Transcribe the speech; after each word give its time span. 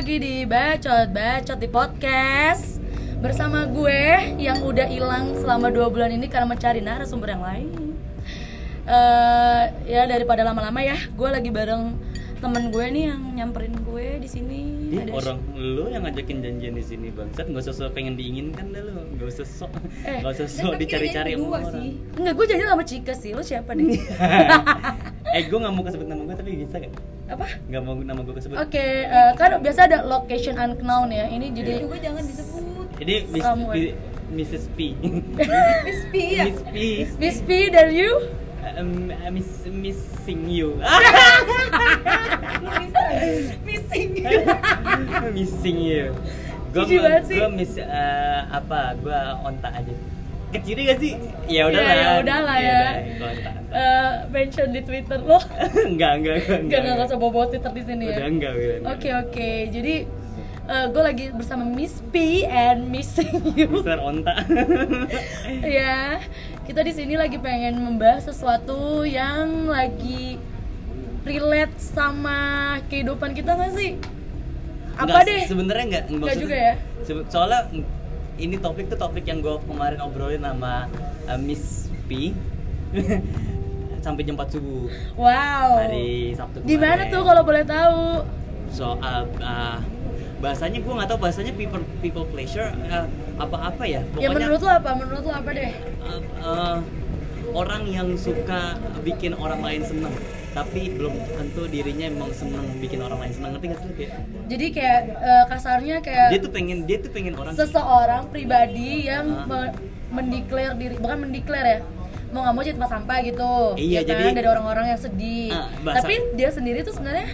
lagi 0.00 0.16
di 0.16 0.48
Bacot 0.48 1.12
Bacot 1.12 1.60
di 1.60 1.68
podcast 1.68 2.80
Bersama 3.20 3.68
gue 3.68 4.32
yang 4.40 4.64
udah 4.64 4.88
hilang 4.88 5.36
selama 5.36 5.68
dua 5.68 5.92
bulan 5.92 6.08
ini 6.08 6.24
karena 6.24 6.48
mencari 6.48 6.80
narasumber 6.80 7.36
yang 7.36 7.44
lain. 7.44 7.68
Eh, 8.88 9.62
Ya 9.84 10.08
daripada 10.08 10.40
lama-lama 10.40 10.80
ya 10.80 10.96
Gue 11.12 11.28
lagi 11.28 11.52
bareng 11.52 12.00
temen 12.40 12.72
gue 12.72 12.84
nih 12.88 13.12
yang 13.12 13.20
nyamperin 13.36 13.76
gue 13.76 14.24
di 14.24 14.24
sini. 14.24 14.60
Ih, 14.88 15.12
orang 15.12 15.36
lu 15.52 15.92
yang 15.92 16.08
ngajakin 16.08 16.40
janjian 16.40 16.72
di 16.72 16.80
sini 16.80 17.12
bangsat 17.12 17.52
nggak 17.52 17.60
usah 17.68 17.92
pengen 17.92 18.16
diinginkan 18.16 18.72
dah 18.72 18.80
lu. 18.80 19.04
Nggak 19.20 19.28
usah 19.36 19.44
sok 19.44 19.76
Eh, 20.08 20.24
nggak 20.24 20.32
usah 20.32 20.48
sok 20.48 20.72
tapi 20.80 20.88
dicari-cari 20.88 21.36
sama 21.36 21.60
orang. 21.60 21.92
Enggak, 22.16 22.32
gue 22.40 22.46
janji 22.48 22.64
sama 22.64 22.84
Cika 22.88 23.12
sih, 23.12 23.36
lo 23.36 23.44
siapa 23.44 23.76
deh? 23.76 23.84
eh 25.30 25.42
gue 25.46 25.58
nggak 25.58 25.74
mau 25.74 25.82
kesebut 25.82 26.06
nama 26.06 26.22
gue 26.26 26.36
tapi 26.36 26.50
bisa 26.58 26.76
gak 26.76 26.92
Apa? 27.30 27.46
nggak 27.70 27.82
mau 27.86 27.94
nama 27.94 28.20
gue 28.20 28.34
kesebut. 28.34 28.56
Oke, 28.58 28.86
eh, 29.06 29.30
kan 29.38 29.62
biasa 29.62 29.86
ada 29.86 30.02
location 30.02 30.58
unknown 30.58 31.14
ya. 31.14 31.30
Ini 31.30 31.54
jadi 31.54 31.72
juga 31.86 31.96
jangan 32.02 32.22
disebut. 32.26 32.64
Somewhere. 33.38 33.76
P- 33.78 33.96
Mrs 34.30 34.64
P. 34.76 34.94
Miss 35.86 36.00
P 36.10 36.14
ya? 36.34 36.44
Miss 36.46 36.60
P. 36.62 36.76
Miss 37.18 37.38
P 37.42 37.50
dan 37.70 37.94
you? 37.94 38.10
Um, 38.60 39.08
uh, 39.08 39.30
miss 39.32 39.64
missing 39.66 40.46
you. 40.46 40.76
Lu 42.60 42.68
bisa 42.76 43.00
missing 43.64 44.10
missing 45.32 45.78
you 45.80 46.12
gue 46.70 46.84
gue 47.26 47.48
miss 47.50 47.74
uh, 47.78 48.40
apa? 48.46 48.94
Gue 49.02 49.18
onta 49.42 49.68
aja 49.74 49.90
kecil 50.50 50.76
gak 50.80 50.98
sih 50.98 51.12
ya 51.46 51.62
udah 51.64 51.78
Ya, 51.78 51.86
lah 51.86 51.94
ya 51.94 52.10
udahlah 52.20 52.56
ya. 52.58 52.80
gue 52.80 53.00
onta, 53.00 53.26
onta. 53.28 53.50
Eh, 53.70 54.12
mention 54.28 54.68
di 54.68 54.80
Twitter 54.80 55.18
lo 55.18 55.38
enggak 55.90 56.12
enggak 56.18 56.34
enggak 56.40 56.58
Enggak, 56.60 56.78
enggak 56.84 57.06
usah 57.06 57.18
bawa 57.18 57.44
Twitter 57.46 57.70
di 57.70 57.82
sini 57.84 58.04
ya 58.04 58.16
udah 58.16 58.26
enggak 58.28 58.52
udah 58.52 58.76
enggak. 58.76 58.92
Oke 58.92 59.08
oke, 59.12 59.50
jadi 59.68 59.94
gue 60.70 61.02
lagi 61.02 61.24
bersama 61.30 61.66
Miss 61.66 61.98
P 62.04 62.14
and 62.44 62.86
Missing 62.86 63.42
You. 63.54 63.66
Mister 63.72 63.98
onta 63.98 64.30
ya, 65.66 66.22
kita 66.62 66.80
di 66.80 66.92
sini 66.92 67.14
lagi 67.14 67.36
pengen 67.36 67.74
membahas 67.76 68.22
sesuatu 68.24 69.02
yang 69.02 69.66
lagi 69.66 70.38
relate 71.20 71.74
sama 71.76 72.38
kehidupan 72.86 73.34
kita 73.34 73.52
nggak 73.52 73.72
sih? 73.72 73.98
Apa 74.94 75.10
Enggak, 75.10 75.22
deh? 75.26 75.42
sebenarnya 75.44 75.84
enggak 75.84 76.04
Enggak 76.08 76.36
juga 76.38 76.56
ya? 76.56 76.74
soalnya 77.26 77.60
ini 78.40 78.56
topik 78.56 78.88
tuh 78.88 78.98
topik 78.98 79.22
yang 79.22 79.38
gue 79.38 79.56
kemarin 79.62 80.00
obrolin 80.00 80.40
sama 80.40 80.88
uh, 81.26 81.36
Miss 81.36 81.86
P 82.08 82.32
sampai 84.00 84.24
jam 84.24 84.34
4 84.34 84.48
subuh 84.50 84.88
Wow. 85.14 85.68
hari 85.78 86.32
Sabtu 86.32 86.64
Di 86.64 86.74
mana 86.74 87.04
tuh 87.06 87.20
kalau 87.20 87.42
boleh 87.42 87.62
tahu? 87.62 88.24
soal 88.70 89.26
uh, 89.36 89.82
bahasanya 90.38 90.78
gue 90.78 90.88
nggak 90.88 91.08
tahu 91.08 91.18
bahasanya 91.18 91.52
people 91.52 91.82
people 91.98 92.22
pleasure 92.24 92.70
uh, 92.86 93.04
apa-apa 93.36 93.82
ya 93.82 94.00
Ya 94.16 94.30
menurut 94.30 94.58
lo 94.58 94.70
apa? 94.70 94.90
Menurut 94.94 95.22
lo 95.22 95.32
apa 95.32 95.50
deh? 95.50 95.70
uh, 96.00 96.20
uh, 96.40 96.76
orang 97.50 97.82
yang 97.84 98.08
suka 98.14 98.78
bikin 99.00 99.34
orang 99.34 99.58
lain 99.60 99.82
seneng 99.82 100.14
tapi 100.50 100.90
belum 100.90 101.14
tentu 101.30 101.62
dirinya 101.64 102.06
emang 102.06 102.30
seneng 102.30 102.66
bikin 102.76 102.98
orang 102.98 103.18
lain 103.18 103.32
seneng. 103.32 103.50
Ngerti 103.52 103.66
gak 103.66 103.78
sih? 103.78 103.92
Kayak 103.96 104.12
Jadi 104.46 104.66
kayak 104.70 105.00
eh, 105.16 105.44
kasarnya 105.46 105.96
kayak 106.00 106.28
dia 106.28 106.40
tuh 106.40 106.50
pengen 106.50 106.78
dia 106.84 106.98
tuh 106.98 107.10
pengen 107.10 107.34
orang 107.34 107.54
seseorang 107.54 108.22
pribadi 108.28 109.06
yang 109.06 109.26
me- 109.44 109.74
mendeklar 110.10 110.74
diri 110.74 110.94
bukan 110.96 111.18
mendeklar 111.20 111.62
ya 111.64 111.78
mau 112.28 112.42
nggak 112.42 112.54
mau 112.54 112.62
jadi 112.62 112.74
tempat 112.76 112.90
sampah 112.92 113.18
gitu 113.20 113.54
Iya, 113.74 113.90
ya 113.96 114.00
kan? 114.00 114.10
jadi- 114.22 114.34
dari 114.36 114.48
orang-orang 114.48 114.86
yang 114.88 115.00
sedih. 115.00 115.50
Bahasa- 115.82 115.98
tapi 116.00 116.14
dia 116.34 116.48
sendiri 116.48 116.78
tuh 116.80 116.94
sebenarnya 116.94 117.26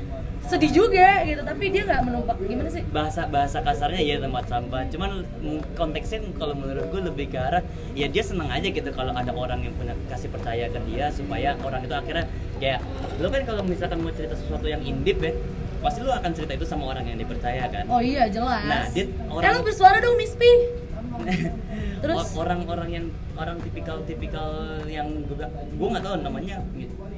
sedih 0.46 0.72
juga 0.72 1.22
gitu 1.22 1.42
tapi 1.42 1.64
dia 1.68 1.82
nggak 1.82 2.02
menumpak 2.02 2.36
gimana 2.40 2.70
sih? 2.70 2.82
Bahasa 2.86 3.26
bahasa 3.26 3.58
kasarnya 3.60 3.98
ya 3.98 4.16
tempat 4.18 4.46
sampah. 4.46 4.86
Cuman 4.86 5.10
mm, 5.42 5.74
konteksnya 5.74 6.22
kalau 6.34 6.54
menurut 6.54 6.86
gue 6.86 7.02
lebih 7.02 7.26
ke 7.28 7.38
arah 7.38 7.62
ya 7.92 8.06
dia 8.06 8.22
seneng 8.22 8.46
aja 8.48 8.64
gitu 8.64 8.86
kalau 8.90 9.10
ada 9.10 9.30
orang 9.30 9.62
yang 9.62 9.74
punya 9.74 9.92
kasih 10.06 10.30
percaya 10.30 10.70
ke 10.70 10.78
dia 10.86 11.10
supaya 11.10 11.58
orang 11.60 11.82
itu 11.82 11.92
akhirnya 11.92 12.24
kayak 12.56 12.80
lo 13.18 13.28
kan 13.28 13.42
kalau 13.42 13.62
misalkan 13.62 13.98
mau 14.00 14.10
cerita 14.10 14.34
sesuatu 14.34 14.64
yang 14.64 14.80
indip 14.80 15.18
ya 15.18 15.34
pasti 15.76 16.00
lo 16.00 16.10
akan 16.10 16.30
cerita 16.32 16.52
itu 16.54 16.64
sama 16.64 16.88
orang 16.88 17.04
yang 17.04 17.18
dipercaya 17.18 17.66
kan? 17.68 17.84
Oh 17.86 18.00
iya 18.00 18.26
jelas. 18.26 18.64
Nah, 18.64 18.84
dia 18.90 19.04
eh 19.04 19.10
orang- 19.28 19.54
lu 19.54 19.62
bersuara 19.62 19.98
dong 19.98 20.16
Miss 20.16 20.32
P 20.32 20.42
terus? 22.06 22.22
Or- 22.32 22.46
orang-orang 22.46 22.88
yang 22.88 23.06
orang 23.34 23.58
tipikal 23.60 23.98
tipikal 24.06 24.48
yang 24.86 25.26
gue 25.26 25.36
bilang 25.36 25.52
gue 25.52 25.88
nggak 25.90 26.04
tahu 26.06 26.14
namanya 26.22 26.56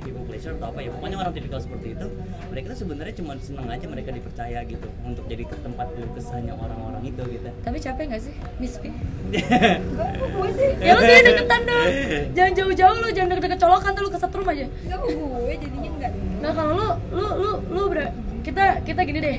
people 0.00 0.24
pleasure 0.24 0.56
atau 0.56 0.72
apa 0.72 0.80
ya. 0.80 0.90
Pokoknya 0.96 1.16
orang 1.20 1.32
tipikal 1.36 1.60
seperti 1.60 1.92
itu 1.92 2.06
mereka 2.48 2.66
tuh 2.72 2.78
sebenarnya 2.82 3.14
cuma 3.20 3.32
seneng 3.38 3.68
aja 3.68 3.86
mereka 3.86 4.10
dipercaya 4.10 4.58
gitu 4.64 4.88
untuk 5.04 5.24
jadi 5.28 5.44
ke 5.44 5.56
tempat 5.60 5.86
keluh 5.92 6.10
kesahnya 6.16 6.56
orang-orang 6.56 7.02
itu 7.04 7.22
gitu. 7.28 7.48
Tapi 7.60 7.76
capek 7.76 8.04
nggak 8.08 8.22
sih 8.24 8.34
Miss 8.56 8.74
P? 8.80 8.88
Gue 8.88 10.50
sih 10.56 10.70
ya 10.80 10.96
lu 10.96 11.02
sih 11.04 11.20
deketan 11.20 11.60
dong. 11.68 11.88
Jangan 12.32 12.52
jauh-jauh 12.56 12.96
lu 12.98 13.08
jangan 13.12 13.28
deket-deket 13.36 13.60
colokan 13.60 13.90
tuh 13.92 14.02
lu 14.06 14.10
kesetrum 14.10 14.46
aja. 14.48 14.64
Enggak 14.64 14.98
kok 15.04 15.10
gue 15.12 15.54
jadinya 15.60 15.90
enggak 15.92 16.12
Nah 16.38 16.50
kalau 16.54 16.72
lu, 16.78 16.88
lu, 17.12 17.28
lu, 17.36 17.50
lu 17.74 17.82
ber- 17.90 18.14
kita 18.46 18.80
kita 18.86 19.02
gini 19.04 19.18
deh, 19.20 19.36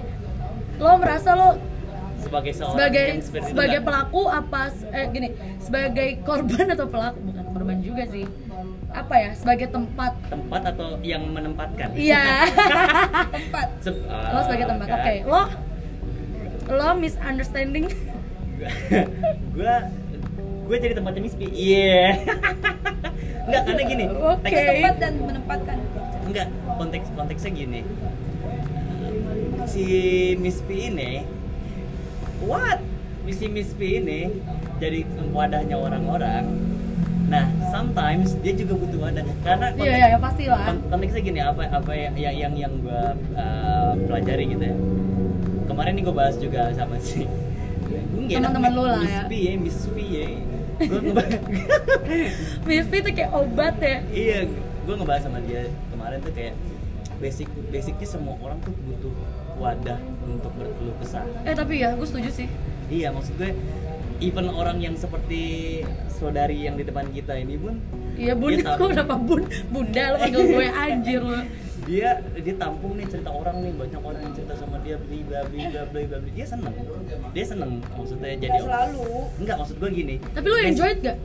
lo 0.77 0.99
merasa 0.99 1.33
lo 1.33 1.55
sebagai 2.29 2.51
seorang 2.53 2.75
sebagai 2.77 3.03
yang 3.09 3.21
seperti 3.25 3.41
itu 3.41 3.51
sebagai 3.57 3.79
nggak? 3.81 3.87
pelaku 3.89 4.21
apa 4.29 4.61
eh 4.93 5.05
gini 5.09 5.29
sebagai 5.57 6.09
korban 6.21 6.65
atau 6.77 6.85
pelaku 6.85 7.17
bukan 7.25 7.45
korban 7.49 7.77
juga 7.81 8.03
sih. 8.05 8.25
Apa 8.89 9.15
ya 9.21 9.31
sebagai 9.37 9.67
tempat. 9.69 10.11
Tempat 10.29 10.61
atau 10.73 10.97
yang 11.05 11.25
menempatkan? 11.29 11.93
Iya. 11.93 12.49
Tempat. 13.37 13.67
Se- 13.85 14.01
ah, 14.09 14.33
lo 14.33 14.39
sebagai 14.45 14.65
tempat. 14.65 14.87
oke 14.89 15.13
kan. 15.21 15.29
lo 15.29 15.41
lo 16.69 16.89
misunderstanding. 16.97 17.85
Gue 19.55 19.75
gue 20.69 20.77
jadi 20.77 20.93
tempatnya 20.93 21.21
Miss 21.25 21.33
P 21.33 21.49
iya. 21.49 22.13
Enggak, 23.49 23.61
karena 23.65 23.81
gini 23.89 24.05
Oke. 24.05 24.45
teks 24.45 24.61
tempat 24.61 24.95
dan 25.01 25.13
menempatkan. 25.25 25.77
Enggak 26.29 26.47
konteks 26.77 27.07
konteksnya 27.17 27.51
gini. 27.57 27.81
Si 29.65 29.85
Miss 30.37 30.61
P 30.61 30.93
ini 30.93 31.25
what 32.45 32.79
si 33.29 33.45
Miss 33.45 33.69
P 33.77 34.01
ini 34.01 34.33
jadi 34.81 35.05
wadahnya 35.29 35.77
orang-orang. 35.77 36.49
Nah 37.29 37.45
sometimes 37.69 38.33
dia 38.41 38.57
juga 38.57 38.73
butuh 38.73 38.99
wadah. 39.05 39.21
Karena 39.45 39.69
iya 39.77 39.93
iya 39.93 40.07
ya, 40.15 40.17
pasti 40.17 40.49
lah 40.49 40.65
kon- 40.65 40.83
konteksnya 40.89 41.21
gini 41.21 41.39
apa 41.45 41.61
apa 41.69 41.91
yang 41.93 42.15
yang 42.17 42.35
yang, 42.35 42.53
yang 42.57 42.73
gue 42.81 43.03
uh, 43.37 43.93
pelajari 44.09 44.49
gitu 44.49 44.63
ya. 44.65 44.75
Kemarin 45.69 45.91
nih 45.93 46.03
gue 46.09 46.15
bahas 46.15 46.35
juga 46.41 46.73
sama 46.73 46.97
si 46.97 47.29
enak 48.29 48.49
Teman-teman 48.49 48.71
lu 48.73 48.83
lah 48.85 48.97
Miss 48.97 49.13
ya. 49.13 49.23
P 49.29 49.31
ya 49.37 49.53
Miss 49.61 49.79
P 49.93 49.97
ya. 50.01 50.25
Gue 50.79 50.99
ngebahas 51.05 51.41
Miss 52.65 52.87
P 52.89 52.93
itu 52.97 53.09
kayak 53.13 53.31
obat 53.35 53.75
ya. 53.77 53.97
Iya 54.09 54.39
gue 54.89 54.95
ngebahas 54.97 55.21
sama 55.21 55.37
dia 55.45 55.69
kemarin 55.93 56.17
tuh 56.25 56.33
kayak 56.33 56.57
basic 57.21 57.45
basicnya 57.69 58.07
semua 58.09 58.33
orang 58.41 58.57
tuh 58.65 58.73
butuh 58.73 59.13
wadah 59.61 59.99
untuk 60.37 60.51
berkeluh 60.53 60.95
kesah. 61.01 61.25
Eh 61.47 61.55
tapi 61.57 61.81
ya 61.81 61.97
gue 61.97 62.07
setuju 62.07 62.29
sih. 62.29 62.47
Iya 62.89 63.13
maksud 63.13 63.33
gue 63.37 63.51
even 64.19 64.51
orang 64.51 64.77
yang 64.83 64.95
seperti 64.99 65.41
saudari 66.11 66.67
yang 66.67 66.75
di 66.75 66.83
depan 66.83 67.07
kita 67.15 67.39
ini 67.39 67.55
pun 67.55 67.79
iya 68.19 68.35
bun 68.35 68.51
gue 68.51 68.87
kenapa 68.93 69.15
bun? 69.15 69.47
Bunda 69.71 70.03
lo 70.13 70.17
panggil 70.19 70.43
gue 70.45 70.67
anjir 70.85 71.21
lo. 71.23 71.41
Dia 71.87 72.21
dia 72.37 72.55
tampung 72.59 72.99
nih 72.99 73.07
cerita 73.07 73.31
orang 73.33 73.65
nih 73.65 73.73
banyak 73.73 74.01
orang 74.03 74.21
yang 74.21 74.33
cerita 74.35 74.53
sama 74.59 74.77
dia 74.83 74.99
bli 74.99 75.25
bla 75.25 75.47
bla 75.47 75.81
bla 75.89 76.17
bli. 76.21 76.31
dia 76.35 76.45
seneng. 76.45 76.75
Dia 77.33 77.45
seneng 77.47 77.71
maksudnya 77.95 78.35
jadi 78.37 78.51
Enggak 78.51 78.65
selalu. 78.67 79.07
Enggak 79.39 79.55
maksud 79.63 79.75
gue 79.79 79.89
gini. 79.95 80.15
Tapi 80.21 80.47
lo 80.51 80.57
enjoy 80.59 80.91
gak 81.01 81.17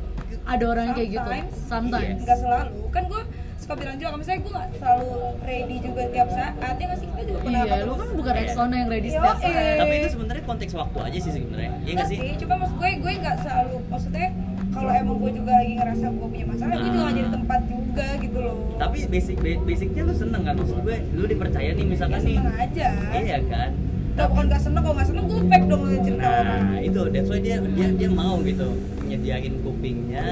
ada 0.44 0.64
orang 0.68 0.86
kayak 0.94 1.08
gitu? 1.10 1.28
Sometimes. 1.28 1.68
sometimes. 1.68 2.18
Enggak 2.22 2.38
selalu. 2.38 2.78
Kan 2.94 3.02
gue 3.10 3.22
suka 3.64 3.74
bilang 3.74 3.96
juga 3.96 4.08
misalnya 4.14 4.40
gue 4.40 4.52
gak 4.52 4.68
selalu 4.76 5.08
ready 5.40 5.76
juga 5.80 6.02
tiap 6.06 6.28
saat 6.28 6.52
Ya 6.74 6.84
nggak 6.84 6.98
sih? 6.98 7.06
Kita 7.06 7.22
juga 7.24 7.38
pernah 7.40 7.62
iya 7.64 7.76
lo 7.80 7.94
kan 7.94 8.08
bukan. 8.12 8.32
Rexona 8.34 8.74
yang 8.76 8.88
ready 8.88 9.08
setiap 9.08 9.38
saat. 9.38 9.76
Tapi 9.80 9.92
itu 9.96 10.08
sebenarnya 10.10 10.42
konteks 10.44 10.72
waktu 10.74 10.98
aja 11.00 11.18
sih 11.18 11.32
sebenarnya 11.32 11.70
iya 11.80 11.92
nggak 11.94 12.08
sih? 12.08 12.18
Cuma 12.36 12.54
maksud 12.56 12.76
gue, 12.76 12.90
gue 12.94 13.12
gak 13.18 13.36
selalu 13.40 13.76
Maksudnya 13.86 14.26
kalau 14.68 14.90
emang 14.92 15.16
gue 15.16 15.30
juga 15.32 15.52
lagi 15.54 15.72
ngerasa 15.72 16.04
gue 16.10 16.28
punya 16.28 16.46
masalah 16.46 16.74
Gue 16.74 16.84
juga 16.84 17.00
gak 17.00 17.14
jadi 17.14 17.30
tempat 17.30 17.60
juga 17.64 18.06
gitu 18.20 18.38
loh. 18.38 18.56
Tapi 18.74 18.96
basic 19.06 19.36
ba- 19.38 19.62
basicnya 19.62 20.02
lu 20.02 20.14
seneng 20.14 20.42
kan? 20.42 20.54
Maksud 20.54 20.78
gue 20.78 20.96
lu 21.14 21.24
dipercaya 21.24 21.70
nih 21.72 21.80
Ya 21.80 21.88
misalkan 21.88 22.20
nih. 22.20 22.36
seneng 22.36 22.56
aja. 22.58 22.88
Iya 23.14 23.38
kan? 23.46 23.70
Kalau 24.14 24.28
bukan 24.30 24.44
gak 24.46 24.62
seneng, 24.62 24.82
kalau 24.82 24.94
gak 24.94 25.08
seneng 25.08 25.24
gue 25.24 25.40
fake 25.42 25.66
dong 25.66 25.82
cerita 25.98 26.28
orang. 26.28 26.60
nah 26.64 26.80
itu 26.80 27.00
that's 27.08 27.26
why 27.26 27.40
dia 27.40 27.56
dia 27.64 27.88
dia 27.90 28.10
mau 28.12 28.36
gitu 28.40 28.68
nyediain 29.04 29.54
kupingnya 29.58 30.26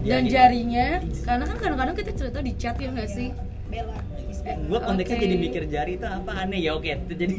dan 0.00 0.22
jarinya 0.24 0.88
karena 1.22 1.44
kan 1.44 1.56
kadang-kadang 1.56 1.94
kita 1.94 2.10
cerita 2.12 2.38
di 2.38 2.52
chat 2.54 2.76
ya 2.76 2.88
nggak 2.88 3.10
sih? 3.10 3.28
Bella. 3.68 3.98
Gue 4.42 4.78
konteksnya 4.78 5.16
Oke. 5.16 5.24
jadi 5.24 5.36
mikir 5.38 5.62
jari 5.66 5.92
itu 5.94 6.04
apa? 6.04 6.32
Aneh 6.34 6.58
ya 6.58 6.74
oke. 6.74 6.88
Itu 6.88 7.14
jadi 7.14 7.34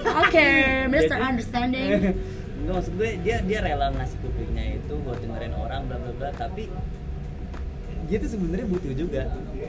oke 0.00 0.48
Mr. 0.92 1.06
Jadi- 1.06 1.22
Understanding. 1.22 1.90
Nggak, 2.60 2.72
maksud 2.72 2.92
gue 2.94 3.10
dia 3.20 3.36
dia 3.40 3.58
rela 3.60 3.92
ngasih 3.92 4.16
kupingnya 4.20 4.64
itu 4.76 4.94
buat 5.00 5.18
dengerin 5.18 5.52
orang 5.52 5.80
bla 5.86 5.96
bla 5.96 6.12
bla. 6.14 6.28
Tapi 6.32 6.72
dia 8.10 8.18
tuh 8.18 8.26
sebenarnya 8.28 8.66
butuh 8.66 8.92
juga 8.92 9.22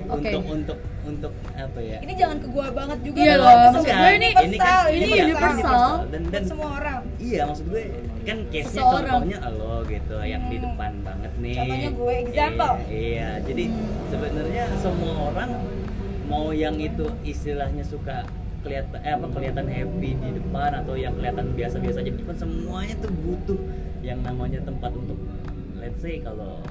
Oke. 0.10 0.28
untuk 0.28 0.44
untuk 0.50 0.78
untuk 1.02 1.34
apa 1.54 1.80
ya 1.80 1.98
ini 2.02 2.14
jangan 2.14 2.38
ke 2.38 2.48
gua 2.48 2.68
banget 2.70 2.98
juga 3.02 3.18
Iya 3.18 3.34
loh, 3.38 3.54
maksud 3.70 3.86
gue 3.86 4.12
ini- 4.12 4.34
ini 4.34 4.58
kan 4.58 4.82
ini 4.90 5.08
universal. 5.24 5.90
dan 6.10 6.22
dan 6.28 6.44
semua 6.44 6.70
orang 6.76 7.00
iya 7.18 7.42
maksud 7.46 7.66
gue 7.68 7.84
kan 8.22 8.38
case 8.50 8.70
nya 8.72 8.82
contohnya 8.84 9.38
lo 9.52 9.76
gitu 9.84 10.16
yang 10.20 10.44
di 10.44 10.58
Hmm. 10.58 10.66
depan 10.68 10.92
banget 11.02 11.32
nih 11.38 11.56
Contohnya 11.56 11.90
gue, 11.92 12.14
example. 12.20 12.74
iya, 12.84 12.98
iya. 12.98 13.30
jadi 13.42 13.64
sebenarnya 14.10 14.64
semua 14.78 15.14
orang 15.28 15.50
mau 16.24 16.48
yang 16.52 16.76
itu 16.78 17.06
istilahnya 17.24 17.84
suka 17.84 18.26
kelihatan 18.62 19.00
eh 19.00 19.12
apa 19.12 19.28
kelihatan 19.28 19.66
happy 19.68 20.10
di 20.16 20.30
depan 20.36 20.72
atau 20.76 20.94
yang 20.94 21.14
kelihatan 21.14 21.46
biasa-biasa 21.52 21.98
aja 22.00 22.10
di 22.10 22.20
depan 22.20 22.36
semuanya 22.36 22.94
tuh 22.98 23.10
butuh 23.12 23.60
yang 24.02 24.22
namanya 24.22 24.62
tempat 24.62 24.90
untuk 24.92 25.18
let's 25.76 25.98
say 25.98 26.18
kalau 26.18 26.62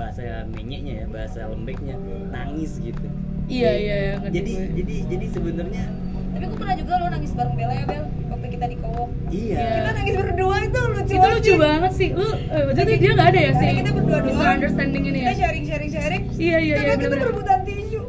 bahasa 0.00 0.48
menyeknya 0.48 1.04
ya 1.04 1.06
bahasa 1.12 1.40
lembeknya 1.44 1.94
nangis 2.32 2.80
gitu. 2.80 3.04
Iya, 3.50 3.70
iya, 3.76 3.94
iya, 3.98 4.12
ngerti 4.22 4.36
jadi 4.38 4.52
gue. 4.54 4.66
jadi 4.80 4.94
jadi 5.10 5.26
sebenarnya 5.34 5.84
tapi 6.30 6.44
gue 6.46 6.58
pernah 6.62 6.76
juga 6.78 6.92
lo 7.02 7.06
nangis 7.10 7.32
bareng 7.34 7.54
Bella 7.58 7.74
ya 7.74 7.84
Bel? 7.90 8.04
Waktu 8.30 8.46
kita 8.54 8.66
di 8.70 8.76
Kowok 8.78 9.08
iya. 9.34 9.58
Kita 9.60 9.90
nangis 9.92 10.14
berdua 10.14 10.56
itu 10.62 10.80
lucu 10.86 11.12
itu 11.18 11.26
lucu 11.26 11.52
sih. 11.52 11.58
banget 11.58 11.92
sih. 11.92 12.08
Lu 12.14 12.28
eh, 12.30 12.64
jadi 12.70 12.92
dia 12.96 13.10
nggak 13.18 13.28
ada 13.34 13.40
ya 13.40 13.52
sih? 13.58 13.68
kita 13.82 13.90
berdua 13.92 14.18
doang. 14.22 14.38
Misunderstanding 14.38 15.04
ini 15.10 15.18
ya? 15.18 15.26
Kita 15.26 15.34
sharing 15.42 15.64
sharing 15.66 15.90
sharing. 15.90 16.22
Iya 16.38 16.58
iya 16.62 16.76
iya 16.86 16.94
kita 16.96 17.14
berebutan 17.18 17.58
tisu 17.66 18.00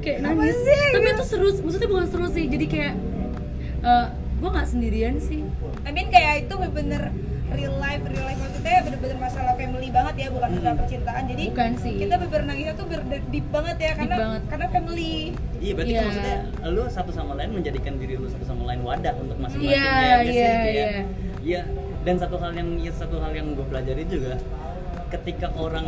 kayak 0.00 0.18
Apa 0.24 0.32
nangis. 0.32 0.56
sih, 0.64 0.80
tapi 0.96 1.06
itu 1.12 1.24
seru 1.28 1.48
maksudnya 1.60 1.88
bukan 1.92 2.06
seru 2.08 2.26
sih. 2.32 2.44
Jadi 2.48 2.66
kayak 2.70 2.94
eh 3.84 4.06
gue 4.40 4.48
nggak 4.48 4.68
sendirian 4.70 5.14
sih. 5.20 5.40
I 5.84 5.90
mean 5.92 6.08
kayak 6.08 6.48
itu 6.48 6.54
bener-bener 6.56 7.12
real 7.52 7.74
life 7.82 8.02
real 8.06 8.24
life. 8.24 8.40
Maksudnya 8.40 8.78
bener-bener 8.86 9.16
masalah 9.18 9.49
banget 9.90 10.14
ya 10.16 10.28
bukan 10.28 10.48
masalah 10.50 10.70
Hmm. 10.70 10.80
percintaan 10.80 11.22
jadi 11.26 11.44
Bukan 11.48 11.72
sih. 11.76 11.94
kita 11.98 12.14
bener-bener 12.16 12.44
nangisnya 12.46 12.74
tuh 12.74 12.86
bener 12.86 13.00
deep 13.26 13.46
banget 13.48 13.76
ya 13.78 13.92
karena 13.94 14.16
banget. 14.16 14.42
karena 14.46 14.66
family 14.70 15.12
Iya 15.56 15.72
berarti 15.74 15.92
kan 15.92 16.02
maksudnya 16.02 16.36
lu 16.66 16.82
satu 16.88 17.10
sama 17.10 17.32
lain 17.34 17.50
menjadikan 17.52 17.94
diri 17.94 18.14
lu 18.14 18.26
satu 18.26 18.44
sama 18.44 18.62
lain 18.64 18.80
wadah 18.80 19.14
untuk 19.14 19.36
masing-masing 19.36 19.70
Iya, 19.70 19.84
ya 19.84 20.16
iya, 20.22 20.22
Kayak- 20.24 20.64
iya. 20.66 20.90
Iya. 21.42 21.62
Dan 22.00 22.16
satu 22.16 22.36
hal 22.36 22.52
yang 22.54 22.68
ya, 22.78 22.88
satu 22.90 23.16
hal 23.18 23.28
yang 23.30 23.52
gue 23.52 23.60
pelajari 23.62 24.04
juga 24.06 24.40
ketika 25.10 25.50
orang 25.58 25.86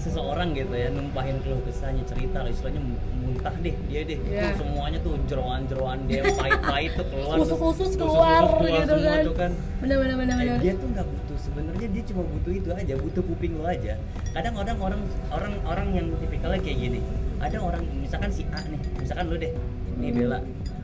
seseorang 0.00 0.56
gitu 0.56 0.72
ya 0.72 0.88
numpahin 0.88 1.36
keluh 1.44 1.60
kesahnya 1.68 2.00
cerita 2.08 2.40
istilahnya 2.48 2.80
muntah 3.20 3.52
deh 3.60 3.76
dia 3.86 4.00
deh. 4.08 4.18
Iya. 4.24 4.56
Tuh 4.56 4.64
semuanya 4.64 4.98
tuh 5.04 5.14
jeroan-jeroan 5.28 6.08
dia 6.08 6.24
pahit-pahit 6.32 6.96
tuh 6.96 7.06
keluar 7.12 7.36
tuh. 7.36 7.44
Usus-usus 7.44 7.92
Usus-usus 7.92 8.00
keluar 8.00 8.42
gitu 8.64 8.94
semua 8.96 9.12
kan. 9.12 9.22
tuh 9.28 9.36
kan. 9.36 9.52
Bener 9.84 9.96
bener 10.00 10.16
bener 10.16 10.34
bener 10.40 10.56
dia 10.64 10.72
tuh 10.80 10.88
nggak 10.88 11.06
butuh 11.06 11.38
sebenarnya 11.38 11.86
dia 11.92 12.02
cuma 12.08 12.22
butuh 12.24 12.52
itu 12.56 12.68
aja 12.72 12.94
butuh 12.96 13.22
kuping 13.28 13.52
lo 13.60 13.64
aja. 13.68 13.94
Kadang 14.32 14.54
orang 14.56 14.78
orang 14.80 15.00
orang 15.28 15.52
orang 15.68 15.88
yang 15.92 16.06
tipikalnya 16.16 16.60
kayak 16.64 16.78
gini 16.80 17.00
ada 17.44 17.58
orang 17.60 17.84
misalkan 18.00 18.30
si 18.32 18.48
A 18.56 18.60
nih 18.64 18.80
misalkan 18.96 19.24
lo 19.28 19.36
deh 19.36 19.52
nih 20.00 20.10
Bella. 20.16 20.40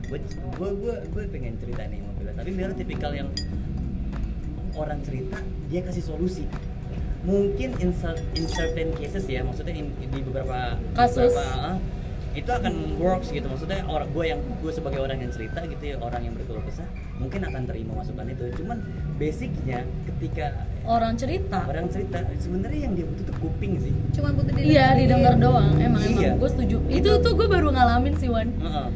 Gue 0.09 0.21
gue 0.57 0.69
gue 0.77 0.95
gue 1.09 1.23
pengen 1.33 1.57
cerita 1.57 1.89
nih 1.89 2.05
sama 2.05 2.11
Bella 2.21 2.31
tapi 2.37 2.49
Bella 2.53 2.73
tipikal 2.77 3.11
yang 3.17 3.29
orang 4.77 5.01
cerita 5.01 5.41
dia 5.67 5.81
kasih 5.81 6.05
solusi 6.05 6.45
mungkin 7.21 7.69
in, 7.75 7.91
in 8.33 8.45
certain 8.47 8.89
cases 8.93 9.23
ya 9.25 9.43
maksudnya 9.43 9.75
in- 9.75 9.91
di 9.93 10.19
beberapa 10.21 10.79
Kasus. 10.93 11.29
beberapa, 11.29 11.43
ah, 11.61 11.77
itu 12.31 12.47
akan 12.47 12.73
works 12.95 13.29
gitu. 13.29 13.45
Maksudnya 13.45 13.83
orang 13.83 14.07
gue 14.07 14.25
yang 14.25 14.39
gue 14.57 14.71
sebagai 14.71 14.99
orang 14.99 15.17
yang 15.17 15.29
cerita 15.29 15.59
gitu 15.61 15.83
ya 15.83 15.95
orang 15.97 16.21
yang 16.21 16.33
berkeluh 16.33 16.63
kesah 16.63 16.87
mungkin 17.15 17.43
akan 17.43 17.61
terima 17.65 17.91
masukan 17.93 18.25
itu. 18.25 18.43
Cuman 18.55 18.77
basicnya 19.15 19.79
ketika 20.05 20.63
orang 20.85 21.13
cerita. 21.13 21.59
orang 21.65 21.85
cerita 21.87 22.17
sebenarnya 22.37 22.79
yang 22.81 22.93
dia 22.93 23.05
butuh 23.05 23.25
tuh 23.25 23.37
kuping 23.39 23.73
sih. 23.77 23.91
Cuma 24.13 24.31
butuh 24.31 24.55
iya 24.55 24.95
didengar 24.95 25.35
doang. 25.35 25.75
Emang 25.75 25.99
Iya. 26.01 26.31
emang 26.31 26.39
gue 26.39 26.49
setuju. 26.49 26.77
Itu 26.87 27.11
tuh 27.19 27.33
gue 27.35 27.47
baru 27.47 27.67
ngalamin 27.69 28.13
sih 28.15 28.29
Wan. 28.29 28.47
Heeh. 28.55 28.87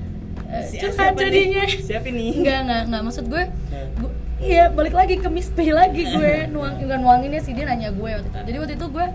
Eh, 0.45 0.63
Si- 0.63 0.77
curhat 0.77 1.17
jadinya. 1.17 1.65
Siapa 1.65 2.07
nih? 2.07 2.31
Enggak, 2.37 2.57
enggak, 2.61 2.81
enggak. 2.85 3.01
Maksud 3.03 3.25
gue, 3.25 3.43
Nah. 3.43 3.87
gue 3.97 4.09
iya 4.43 4.67
balik 4.67 4.91
lagi 4.91 5.15
ke 5.15 5.27
Miss 5.31 5.47
P 5.47 5.71
lagi 5.71 6.03
gue 6.03 6.51
nuang 6.51 6.75
bukan 6.83 6.99
nuanginnya 6.99 7.39
sih 7.39 7.55
dia 7.55 7.63
nanya 7.63 7.95
gue 7.95 8.09
waktu 8.11 8.27
itu. 8.27 8.39
Jadi 8.51 8.57
waktu 8.59 8.73
itu 8.75 8.87
gue 8.91 9.07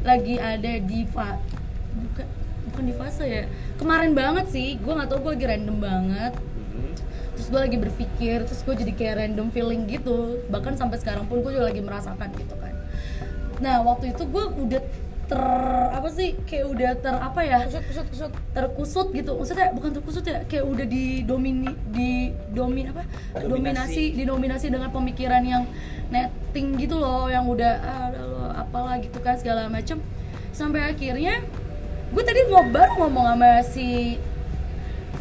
lagi 0.00 0.34
ada 0.40 0.72
di 0.80 1.00
fa 1.04 1.36
bukan 1.92 2.26
bukan 2.72 2.84
di 2.88 2.94
fase 2.96 3.24
ya. 3.28 3.44
Kemarin 3.76 4.16
banget 4.16 4.48
sih, 4.48 4.80
gue 4.80 4.92
nggak 4.92 5.08
tahu 5.12 5.28
gue 5.28 5.32
lagi 5.36 5.46
random 5.52 5.76
banget. 5.76 6.32
Hmm. 6.40 6.92
Terus 7.36 7.46
gue 7.52 7.60
lagi 7.60 7.76
berpikir, 7.76 8.36
terus 8.48 8.60
gue 8.64 8.74
jadi 8.80 8.92
kayak 8.96 9.14
random 9.20 9.48
feeling 9.52 9.84
gitu. 9.84 10.40
Bahkan 10.48 10.80
sampai 10.80 10.96
sekarang 10.96 11.28
pun 11.28 11.44
gue 11.44 11.52
juga 11.52 11.68
lagi 11.68 11.84
merasakan 11.84 12.28
gitu 12.40 12.56
kan. 12.56 12.74
Nah 13.60 13.84
waktu 13.84 14.16
itu 14.16 14.24
gue 14.24 14.44
udah 14.48 14.82
ter 15.30 15.42
apa 15.94 16.08
sih 16.10 16.34
kayak 16.42 16.66
udah 16.66 16.90
ter 16.98 17.14
apa 17.14 17.40
ya 17.46 17.62
kusut 17.70 17.86
kusut 17.86 18.06
kusut. 18.10 18.32
terkusut 18.50 19.08
gitu. 19.14 19.38
Maksudnya 19.38 19.70
bukan 19.70 19.90
terkusut 19.94 20.24
ya 20.26 20.42
kayak 20.50 20.66
udah 20.66 20.86
didomini 20.90 21.70
di 21.94 22.34
domin 22.50 22.90
apa 22.90 23.06
Dominasi. 23.38 23.46
dominasi 23.46 24.04
didominasi 24.18 24.66
dengan 24.74 24.90
pemikiran 24.90 25.42
yang 25.46 25.70
netting 26.10 26.74
gitu 26.82 26.98
loh 26.98 27.30
yang 27.30 27.46
udah 27.46 27.72
ah 27.78 28.04
udah 28.10 28.24
lo 28.26 28.42
apalah 28.58 28.98
gitu 28.98 29.22
kan 29.22 29.38
segala 29.38 29.70
macem. 29.70 30.02
Sampai 30.50 30.90
akhirnya 30.90 31.46
gue 32.10 32.22
tadi 32.26 32.42
mau 32.50 32.66
baru 32.66 33.06
ngomong 33.06 33.26
sama 33.38 33.50
si 33.62 34.18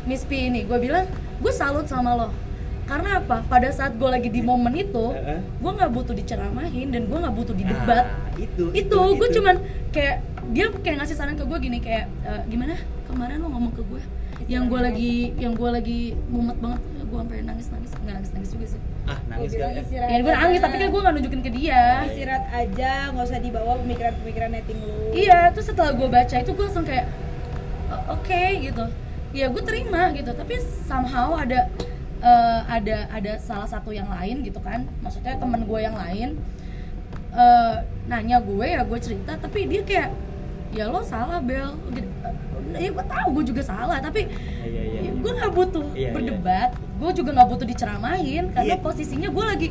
Miss 0.10 0.26
P 0.26 0.50
ini. 0.50 0.66
Gue 0.66 0.82
bilang 0.82 1.06
gue 1.38 1.54
salut 1.54 1.86
sama 1.86 2.18
lo 2.18 2.49
karena 2.90 3.22
apa? 3.22 3.46
Pada 3.46 3.70
saat 3.70 3.94
gue 3.96 4.10
lagi 4.10 4.34
di 4.34 4.42
momen 4.42 4.74
itu 4.74 5.06
gue 5.62 5.72
nggak 5.78 5.92
butuh 5.94 6.18
diceramahin 6.18 6.90
dan 6.90 7.06
gue 7.06 7.18
nggak 7.22 7.36
butuh 7.38 7.54
didebat. 7.54 8.06
Nah, 8.10 8.42
itu 8.42 8.64
itu, 8.74 8.98
gue 9.14 9.28
cuman 9.38 9.56
kayak 9.94 10.26
dia 10.50 10.66
kayak 10.74 11.06
ngasih 11.06 11.14
saran 11.14 11.38
ke 11.38 11.46
gue 11.46 11.58
gini 11.62 11.78
kayak 11.78 12.10
"Eh, 12.26 12.42
gimana? 12.50 12.74
Kemarin 13.06 13.38
lo 13.38 13.54
ngomong 13.54 13.74
ke 13.78 13.86
gue 13.86 14.02
yang 14.50 14.66
gue 14.66 14.80
lagi 14.82 15.36
yang 15.38 15.54
gue 15.54 15.70
lagi 15.70 16.00
mumet 16.32 16.58
banget 16.58 16.82
gue 17.10 17.18
sampai 17.22 17.38
nangis 17.46 17.68
nangis. 17.70 17.92
Nggak 18.02 18.14
nangis 18.18 18.32
nangis 18.34 18.50
juga 18.50 18.66
sih. 18.66 18.82
Ah 19.06 19.18
nangis 19.30 19.50
Gue 19.54 19.58
bilang 19.62 19.72
kan 19.74 19.84
istirahat 19.86 20.10
ya 20.10 20.18
gue 20.26 20.34
nangis 20.34 20.60
tapi 20.62 20.76
kan 20.78 20.88
gue 20.90 21.02
nggak 21.06 21.14
nunjukin 21.14 21.42
ke 21.46 21.52
dia. 21.54 21.84
Istirahat 22.10 22.46
aja 22.50 22.92
nggak 23.14 23.26
usah 23.30 23.40
dibawa 23.40 23.72
pemikiran-pemikiran 23.86 24.50
netting 24.50 24.80
lu. 24.82 24.98
Iya 25.14 25.40
terus 25.54 25.70
setelah 25.70 25.92
gue 25.94 26.08
baca 26.10 26.36
itu 26.36 26.52
gue 26.54 26.66
langsung 26.66 26.86
kayak 26.90 27.06
"Oh, 27.94 28.18
oke 28.18 28.42
gitu. 28.66 28.84
Ya 29.30 29.46
gue 29.46 29.62
terima 29.62 30.10
gitu 30.18 30.34
tapi 30.34 30.58
somehow 30.90 31.38
ada 31.38 31.70
eh, 32.22 32.60
ada 32.68 32.98
ada 33.10 33.34
salah 33.38 33.66
satu 33.66 33.90
yang 33.90 34.08
lain 34.08 34.44
gitu 34.44 34.60
kan 34.60 34.84
maksudnya 35.00 35.36
teman 35.36 35.64
gue 35.64 35.80
yang 35.80 35.96
lain 35.96 36.36
eh, 37.32 37.76
nanya 38.06 38.38
gue 38.40 38.66
ya 38.66 38.82
gue 38.84 39.00
cerita 39.00 39.36
tapi 39.36 39.66
dia 39.66 39.82
kayak 39.84 40.10
ya 40.70 40.86
lo 40.86 41.02
salah 41.02 41.42
bel 41.42 41.74
gitu. 41.90 42.06
ya 42.78 42.90
gue 42.94 43.06
tahu 43.06 43.28
gue 43.34 43.44
juga 43.50 43.62
salah 43.66 43.98
tapi 43.98 44.30
iya 44.62 44.82
iya 44.86 45.02
ya, 45.10 45.12
gue 45.18 45.32
nggak 45.34 45.52
butuh 45.52 45.86
Iya, 45.94 45.98
iya. 45.98 46.12
berdebat 46.14 46.70
gue 46.78 47.12
juga 47.16 47.30
nggak 47.34 47.50
butuh 47.50 47.66
diceramahin 47.66 48.46
karena 48.54 48.76
Iya. 48.78 48.84
posisinya 48.84 49.30
gue 49.32 49.46
lagi 49.46 49.68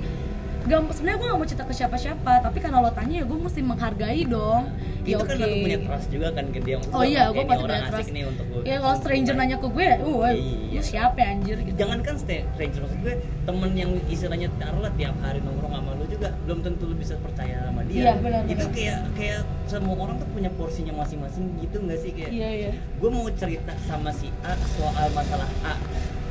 gak, 0.68 0.92
sebenarnya 0.92 1.18
gue 1.18 1.28
gak 1.28 1.38
mau 1.38 1.48
cerita 1.48 1.64
ke 1.64 1.74
siapa-siapa 1.74 2.32
tapi 2.40 2.58
karena 2.58 2.78
lo 2.78 2.90
tanya 2.90 3.14
ya 3.20 3.24
gue 3.24 3.38
mesti 3.38 3.60
menghargai 3.60 4.22
dong. 4.24 4.64
Ya 5.02 5.16
itu 5.16 5.24
oke. 5.24 5.30
kan 5.30 5.36
lu 5.40 5.56
punya 5.64 5.78
trust 5.80 6.08
juga 6.12 6.28
kan 6.30 6.44
ke 6.48 6.60
dia 6.60 6.76
oh 6.84 7.00
iya 7.00 7.22
"Eh, 7.24 7.32
gue 7.32 7.44
pasti 7.44 7.64
punya 7.64 7.80
trust. 7.88 8.10
nih 8.12 8.24
untuk 8.28 8.44
gue 8.46 8.60
ya 8.62 8.76
kalau 8.76 8.96
stranger 9.00 9.34
nanya 9.34 9.56
ke 9.56 9.68
gue 9.68 9.86
uh 10.04 10.18
Iya. 10.28 10.68
lu 10.68 10.82
siapa 10.84 11.16
ya 11.16 11.28
anjir 11.32 11.56
gitu. 11.64 11.76
Jangan 11.80 11.98
kan 12.04 12.14
stay 12.20 12.44
stranger 12.52 12.80
maksud 12.84 13.00
gue 13.00 13.14
temen 13.48 13.70
yang 13.72 13.90
istilahnya 14.04 14.48
taruhlah 14.60 14.92
tiap 14.94 15.16
hari 15.24 15.40
nongkrong 15.40 15.72
sama 15.72 15.90
lu 15.96 16.04
juga 16.04 16.28
belum 16.44 16.58
tentu 16.60 16.84
lu 16.84 16.94
bisa 16.94 17.16
percaya 17.18 17.56
sama 17.64 17.80
dia. 17.88 17.96
Iya, 18.04 18.12
benar, 18.20 18.42
itu 18.44 18.60
benar. 18.60 18.74
kayak 18.76 18.98
kayak 19.16 19.40
semua 19.64 19.96
orang 19.96 20.16
tuh 20.20 20.28
punya 20.28 20.50
porsinya 20.52 20.92
masing-masing 20.92 21.44
gitu 21.56 21.76
nggak 21.80 21.98
sih? 21.98 22.10
Kayak 22.12 22.30
iya 22.30 22.48
iya. 22.52 22.70
gue 22.76 23.08
mau 23.08 23.24
cerita 23.32 23.72
sama 23.88 24.12
si 24.12 24.28
A 24.44 24.52
soal 24.76 25.08
masalah 25.16 25.48
A 25.64 25.72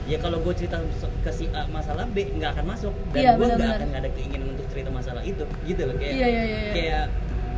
ya 0.07 0.17
kalau 0.23 0.39
gue 0.39 0.53
cerita 0.55 0.79
ke 1.21 1.31
si 1.35 1.51
A 1.51 1.67
masalah 1.67 2.07
B 2.07 2.31
nggak 2.39 2.55
akan 2.55 2.65
masuk. 2.65 2.93
Dan 3.11 3.21
Iya, 3.21 3.31
gue 3.35 3.45
nggak 3.45 3.75
akan 3.77 3.87
nggak 3.91 4.01
ada 4.07 4.11
keinginan 4.15 4.47
untuk 4.55 4.67
cerita 4.71 4.89
masalah 4.89 5.21
itu 5.27 5.43
gitu 5.67 5.81
loh. 5.83 5.95
Kayak 5.99 6.13
Iya, 6.15 6.27
iya, 6.27 6.43
iya, 6.43 6.57
iya. 6.57 6.71
kayak 6.71 7.05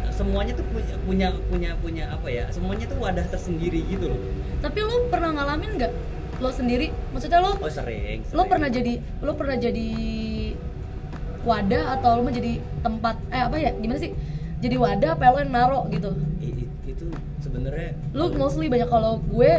semuanya 0.09 0.51
tuh 0.57 0.65
punya 0.67 0.95
punya 1.07 1.27
punya 1.47 1.71
punya 1.79 2.05
apa 2.11 2.27
ya 2.27 2.43
semuanya 2.51 2.85
tuh 2.91 2.97
wadah 2.99 3.25
tersendiri 3.29 3.85
gitu 3.87 4.11
loh. 4.11 4.19
Tapi 4.59 4.79
lu 4.83 5.07
pernah 5.07 5.31
ngalamin 5.31 5.79
nggak? 5.79 5.93
Lo 6.41 6.49
sendiri? 6.51 6.91
Maksudnya 7.13 7.39
lo 7.39 7.55
oh 7.55 7.71
sering, 7.71 8.25
lo 8.33 8.43
sering. 8.43 8.49
pernah 8.49 8.69
jadi 8.73 8.93
lo 9.23 9.31
pernah 9.37 9.55
jadi 9.55 9.87
wadah 11.45 11.83
atau 11.99 12.09
lo 12.19 12.21
mau 12.27 12.33
jadi 12.33 12.59
tempat 12.83 13.15
eh 13.31 13.41
apa 13.45 13.55
ya 13.61 13.71
gimana 13.77 14.01
sih? 14.01 14.11
Jadi 14.59 14.75
wadah 14.75 15.15
apa 15.15 15.31
lo 15.31 15.37
yang 15.39 15.53
naro 15.53 15.79
gitu? 15.93 16.11
Itu 16.83 17.07
sebenarnya 17.39 17.95
lu 18.11 18.25
mostly 18.35 18.67
banyak 18.67 18.89
kalau 18.91 19.23
gue 19.23 19.51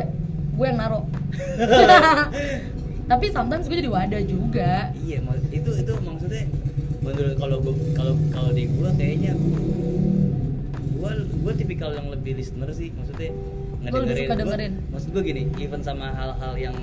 gue 0.61 0.67
yang 0.69 0.77
naro 0.77 1.09
tapi 3.11 3.27
sometimes 3.35 3.67
gue 3.67 3.75
jadi 3.83 3.91
wadah 3.91 4.23
juga. 4.23 4.95
Iya 4.95 5.19
itu 5.51 5.71
itu 5.75 5.93
maksudnya 5.99 6.47
menurut 7.03 7.35
kalau 7.35 7.57
gue 7.59 7.75
kalau 7.99 8.15
kalau 8.31 8.51
di 8.55 8.71
gue 8.71 8.91
kayaknya 8.95 9.33
gue 10.95 11.13
gue 11.43 11.53
tipikal 11.59 11.91
yang 11.91 12.07
lebih 12.07 12.39
listener 12.39 12.71
sih 12.71 12.95
maksudnya 12.95 13.35
Gua 13.81 14.05
lebih 14.05 14.29
suka 14.29 14.37
Gua- 14.37 14.41
dengerin. 14.45 14.73
maksud 14.93 15.09
gue 15.11 15.23
gini 15.25 15.43
even 15.57 15.81
sama 15.81 16.13
hal-hal 16.13 16.53
yang 16.55 16.77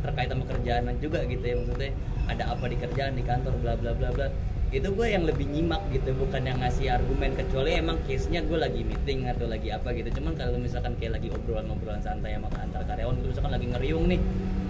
terkait 0.00 0.30
sama 0.30 0.46
kerjaan 0.46 0.86
juga 1.02 1.26
gitu 1.26 1.42
ya 1.42 1.58
maksudnya 1.58 1.90
ada 2.30 2.44
apa 2.54 2.64
di 2.70 2.76
kerjaan 2.78 3.12
di 3.18 3.24
kantor 3.26 3.52
bla 3.60 3.74
bla 3.76 3.92
bla 3.92 4.08
bla. 4.14 4.30
Itu 4.70 4.94
gue 4.94 5.06
yang 5.08 5.24
lebih 5.26 5.48
nyimak 5.48 5.80
gitu 5.90 6.14
bukan 6.14 6.44
yang 6.44 6.60
ngasih 6.62 6.92
argumen 6.92 7.34
kecuali 7.34 7.76
emang 7.76 7.98
case 8.06 8.30
nya 8.30 8.40
gue 8.40 8.56
lagi 8.56 8.84
meeting 8.84 9.26
atau 9.26 9.50
lagi 9.50 9.68
apa 9.68 9.90
gitu. 9.92 10.22
Cuman 10.22 10.32
kalau 10.38 10.56
misalkan 10.56 10.94
kayak 10.96 11.18
lagi 11.18 11.28
obrolan-obrolan 11.28 12.00
santai 12.00 12.38
sama 12.38 12.48
antar 12.54 12.86
karyawan 12.86 13.18
gitu 13.18 13.28
misalkan 13.34 13.52
lagi 13.52 13.66
ngeriung 13.68 14.06
nih 14.06 14.20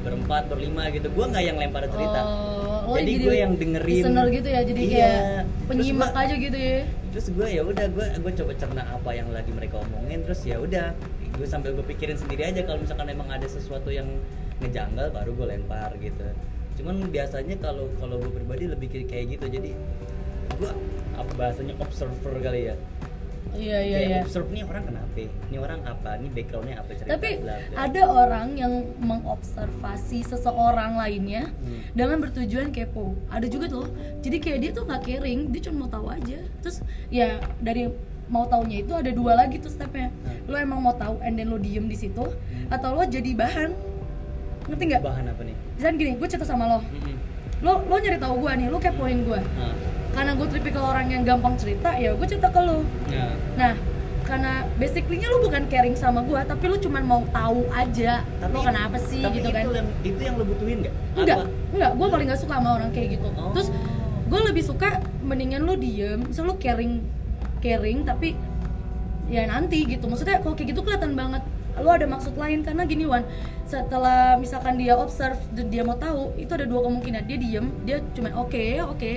berempat 0.00 0.42
berlima 0.46 0.88
gitu. 0.88 1.08
Gue 1.08 1.24
nggak 1.24 1.44
yang 1.44 1.56
lempar 1.56 1.84
cerita. 1.86 2.20
Oh, 2.22 2.58
lo 2.88 2.96
jadi 2.96 3.12
gue 3.18 3.36
yang 3.36 3.52
dengerin. 3.54 3.94
listener 4.00 4.26
gitu 4.30 4.48
ya 4.48 4.60
jadi 4.62 4.80
Iya. 4.80 4.88
kayak 4.88 5.20
penyimak 5.68 6.08
gua- 6.08 6.24
aja 6.24 6.34
gitu 6.36 6.56
ya? 6.56 6.80
terus 7.08 7.26
gue 7.30 7.48
ya 7.48 7.62
udah 7.62 7.86
gue 7.88 8.06
gue 8.16 8.32
coba 8.34 8.52
cerna 8.54 8.82
apa 8.86 9.10
yang 9.10 9.28
lagi 9.28 9.48
mereka 9.48 9.76
omongin 9.78 10.20
terus 10.22 10.40
ya 10.42 10.56
udah 10.56 10.92
gue 11.30 11.44
sambil 11.44 11.72
gue 11.72 11.84
pikirin 11.84 12.14
sendiri 12.14 12.44
aja 12.44 12.60
kalau 12.62 12.78
misalkan 12.78 13.08
emang 13.08 13.28
ada 13.28 13.44
sesuatu 13.44 13.88
yang 13.88 14.08
ngejanggal 14.58 15.08
baru 15.10 15.30
gue 15.34 15.46
lempar 15.48 15.92
gitu. 15.98 16.24
Cuman 16.76 17.08
biasanya 17.08 17.56
kalau 17.58 17.92
kalau 17.96 18.16
gue 18.18 18.30
pribadi 18.30 18.64
lebih 18.66 18.88
kayak- 18.88 19.08
kayak 19.08 19.24
gitu. 19.34 19.46
Jadi 19.50 19.70
gue 20.54 20.70
apa 21.12 21.32
bahasanya 21.34 21.74
observer 21.76 22.34
kali 22.38 22.60
ya 22.66 22.74
iya 23.54 23.78
iya 23.78 23.96
kayak 23.96 24.10
iya. 24.10 24.18
observe 24.20 24.48
nih 24.48 24.62
orang 24.62 24.84
kenapa 24.84 25.16
ini 25.18 25.56
orang 25.56 25.80
apa? 25.82 26.10
Ini 26.14 26.28
backgroundnya 26.28 26.76
apa 26.78 26.90
cerita? 26.92 27.10
Tapi 27.10 27.30
bla, 27.38 27.54
bla. 27.58 27.76
ada 27.80 28.02
orang 28.04 28.46
yang 28.54 28.72
mengobservasi 28.98 30.18
seseorang 30.22 30.94
lainnya 30.94 31.48
Hmm. 31.50 31.80
dengan 31.92 32.18
bertujuan 32.20 32.68
kepo. 32.68 33.16
Ada 33.28 33.46
juga 33.46 33.66
tuh. 33.68 33.86
Jadi 34.20 34.36
kayak 34.38 34.58
dia 34.58 34.70
tuh 34.70 34.84
nggak 34.84 35.02
caring 35.02 35.40
dia 35.48 35.60
cuma 35.64 35.76
mau 35.80 35.90
tahu 35.90 36.06
aja. 36.08 36.38
Terus 36.60 36.76
ya 37.08 37.28
dari 37.58 37.88
mau 38.26 38.44
taunya 38.44 38.82
itu 38.82 38.92
ada 38.92 39.08
dua 39.08 39.32
lagi 39.34 39.56
tuh 39.56 39.68
stepnya. 39.68 40.12
Hmm. 40.12 40.44
lo 40.46 40.56
emang 40.56 40.80
mau 40.80 40.92
tahu 40.92 41.16
and 41.20 41.34
then 41.34 41.46
lo 41.46 41.56
diem 41.56 41.84
di 41.84 41.94
situ 41.94 42.24
Hmm. 42.24 42.68
atau 42.68 42.92
lo 42.92 43.02
jadi 43.02 43.32
bahan. 43.32 43.72
Ngerti 44.64 44.82
nggak? 44.86 45.02
Bahan 45.02 45.24
apa 45.26 45.42
nih? 45.42 45.56
Misalnya 45.74 45.96
gini 45.96 46.10
gue 46.14 46.28
cerita 46.28 46.44
sama 46.44 46.64
lo. 46.66 46.78
Mm-mm. 46.84 47.16
lo 47.58 47.82
lo 47.82 47.96
nyari 47.96 48.16
tahu 48.16 48.38
gue 48.38 48.52
nih 48.54 48.68
lo 48.68 48.78
kepoin 48.78 49.18
gue 49.20 49.34
Nah, 49.34 49.74
karena 50.12 50.32
gue 50.34 50.46
tipikal 50.50 50.84
orang 50.92 51.06
yang 51.12 51.22
gampang 51.22 51.54
cerita 51.60 51.94
ya 51.94 52.16
gue 52.16 52.26
cerita 52.26 52.48
ke 52.48 52.60
lo 52.60 52.82
nah, 53.08 53.32
Nah, 53.58 53.74
karena 54.28 54.52
basically-nya 54.76 55.32
lu 55.32 55.40
bukan 55.48 55.64
caring 55.72 55.96
sama 55.96 56.20
gua, 56.20 56.44
tapi 56.44 56.68
lu 56.68 56.76
cuman 56.76 57.00
mau 57.00 57.24
tahu 57.32 57.64
aja 57.72 58.20
lu 58.52 58.60
kenapa 58.60 59.00
sih 59.00 59.24
tapi 59.24 59.40
gitu 59.40 59.48
itu 59.48 59.56
kan. 59.56 59.64
yang 59.72 59.88
itu 60.04 60.20
yang 60.20 60.34
lo 60.36 60.44
butuhin 60.44 60.84
nggak 60.84 60.94
Enggak, 61.16 61.38
Apa? 61.40 61.46
enggak, 61.72 61.90
gua 61.96 62.06
paling 62.12 62.26
gak 62.28 62.40
suka 62.44 62.54
sama 62.60 62.70
orang 62.76 62.90
kayak 62.92 63.08
gitu. 63.16 63.28
Oh. 63.40 63.56
Terus 63.56 63.68
gue 64.28 64.40
lebih 64.52 64.60
suka 64.60 65.00
mendingan 65.24 65.64
lu 65.64 65.80
diem, 65.80 66.20
misal 66.20 66.44
lu 66.44 66.60
caring 66.60 67.00
caring 67.64 68.04
tapi 68.04 68.36
ya 69.32 69.48
nanti 69.48 69.88
gitu. 69.88 70.04
Maksudnya 70.04 70.44
kalau 70.44 70.52
kayak 70.52 70.76
gitu 70.76 70.84
kelihatan 70.84 71.16
banget 71.16 71.40
lu 71.78 71.88
ada 71.88 72.04
maksud 72.04 72.34
lain? 72.34 72.60
Karena 72.60 72.82
gini 72.84 73.04
Wan 73.04 73.22
setelah 73.64 74.34
misalkan 74.36 74.76
dia 74.76 74.96
observe 74.96 75.36
dia 75.52 75.82
mau 75.82 75.94
tahu 75.94 76.32
itu 76.34 76.48
ada 76.52 76.64
dua 76.64 76.84
kemungkinan. 76.84 77.22
Dia 77.24 77.36
diem 77.36 77.66
dia 77.82 78.00
cuman 78.12 78.32
oke 78.36 78.64
oke 78.88 79.12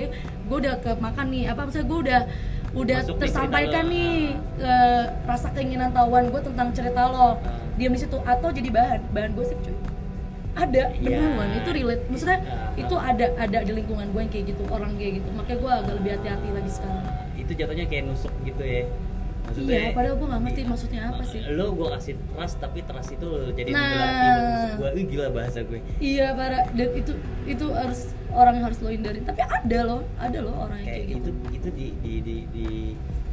gue 0.48 0.58
udah 0.58 0.76
ke 0.80 0.92
makan 0.98 1.26
nih. 1.30 1.44
Apa 1.50 1.66
misalnya 1.66 1.88
gue 1.88 2.00
udah 2.06 2.22
udah 2.72 3.00
Masuk 3.04 3.16
tersampaikan 3.20 3.84
lo. 3.84 3.92
nih 3.92 4.16
ke 4.56 4.74
rasa 5.28 5.48
keinginan 5.52 5.92
tahuan 5.92 6.28
gue 6.28 6.42
tentang 6.42 6.72
cerita 6.72 7.08
lo. 7.08 7.36
Ah. 7.36 7.38
diam 7.76 7.92
di 7.92 8.00
situ 8.00 8.18
atau 8.22 8.50
jadi 8.52 8.70
bahan 8.70 9.02
bahan 9.12 9.32
gosip 9.34 9.58
cuy. 9.60 9.76
Ada 10.52 10.92
Iya. 10.94 11.16
beneran 11.16 11.32
Wan. 11.40 11.50
itu 11.56 11.70
relate. 11.72 12.04
Maksudnya 12.12 12.40
Ah, 12.44 12.76
itu 12.76 12.96
ada 12.96 13.26
ada 13.40 13.58
di 13.64 13.72
lingkungan 13.72 14.12
gue 14.12 14.20
yang 14.20 14.32
kayak 14.32 14.46
gitu 14.52 14.64
orang 14.68 14.92
kayak 14.96 15.24
gitu. 15.24 15.30
Makanya 15.32 15.58
gue 15.58 15.72
agak 15.72 15.94
lebih 16.00 16.12
hati-hati 16.20 16.48
lagi 16.52 16.72
sekarang. 16.72 17.06
Itu 17.40 17.52
jatuhnya 17.56 17.86
kayak 17.88 18.04
nusuk 18.06 18.34
gitu 18.44 18.64
ya 18.64 18.84
iya 19.60 19.92
padahal 19.92 20.16
gue 20.16 20.28
nggak 20.32 20.42
ngerti 20.48 20.62
maksudnya 20.68 21.02
apa 21.12 21.24
sih. 21.28 21.40
Lo 21.52 21.66
gue 21.76 21.88
kasih 21.92 22.14
trust 22.32 22.56
tapi 22.64 22.80
trust 22.88 23.10
itu 23.16 23.30
jadi 23.58 23.70
Nah. 23.76 24.78
gue 24.80 24.90
Ih, 24.96 25.06
gila 25.10 25.28
bahasa 25.36 25.60
gue. 25.68 25.80
Iya 26.00 26.34
para 26.36 26.70
dan 26.72 26.90
itu 26.96 27.14
itu 27.44 27.66
harus 27.76 28.16
orang 28.32 28.54
yang 28.62 28.66
harus 28.72 28.80
lo 28.80 28.90
hindarin. 28.90 29.24
Tapi 29.28 29.42
ada 29.44 29.80
loh 29.84 30.02
ada 30.16 30.40
loh 30.40 30.56
orang 30.70 30.80
yang 30.84 30.88
kayak 30.88 31.04
kayak, 31.04 31.18
gitu 31.20 31.30
itu 31.30 31.56
itu 31.58 31.68
di 31.76 31.88
di 32.00 32.14
di, 32.22 32.36
di 32.54 32.68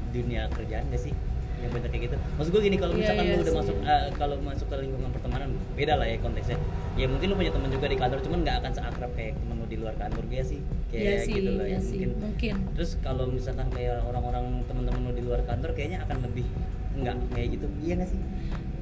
dunia 0.09 0.49
kerjaan 0.49 0.89
gak 0.89 1.03
sih 1.05 1.15
yang 1.59 1.71
banyak 1.71 1.89
kayak 1.89 2.03
gitu. 2.05 2.17
Maksud 2.35 2.51
gue 2.51 2.63
gini 2.63 2.77
kalau 2.77 2.93
Iya, 2.93 3.01
misalkan 3.01 3.25
iya 3.25 3.31
lo 3.31 3.37
udah 3.37 3.47
sih. 3.49 3.59
masuk 3.59 3.77
eh, 3.83 4.07
kalau 4.15 4.37
masuk 4.41 4.67
ke 4.67 4.77
lingkungan 4.79 5.11
pertemanan 5.11 5.49
beda 5.75 5.95
lah 5.95 6.07
ya 6.07 6.17
konteksnya. 6.19 6.59
Ya 6.95 7.07
mungkin 7.07 7.27
lo 7.27 7.35
punya 7.35 7.51
teman 7.51 7.69
juga 7.69 7.87
di 7.87 7.97
kantor 7.97 8.19
cuman 8.21 8.39
nggak 8.41 8.57
akan 8.59 8.73
seakrab 8.73 9.11
kayak 9.13 9.33
temen 9.35 9.55
lo 9.55 9.67
di 9.67 9.77
luar 9.77 9.95
kantor 9.95 10.23
gue 10.25 10.43
sih. 10.43 10.61
Kayak 10.89 11.03
iya 11.03 11.15
sih 11.19 11.33
gitu 11.35 11.51
lah 11.53 11.65
iya 11.65 11.73
ya 11.73 11.79
sih. 11.81 11.99
mungkin. 12.01 12.11
Mungkin. 12.21 12.55
Terus 12.75 12.91
kalau 12.99 13.25
misalkan 13.27 13.67
kayak 13.69 13.97
orang-orang 14.03 14.45
teman-teman 14.65 15.01
lo 15.03 15.13
di 15.13 15.23
luar 15.23 15.41
kantor 15.43 15.71
kayaknya 15.73 15.99
akan 16.03 16.17
lebih 16.23 16.47
enggak 16.95 17.15
kayak 17.29 17.49
gitu. 17.53 17.67
Iya 17.81 17.95
gak 17.97 18.09
sih? 18.09 18.21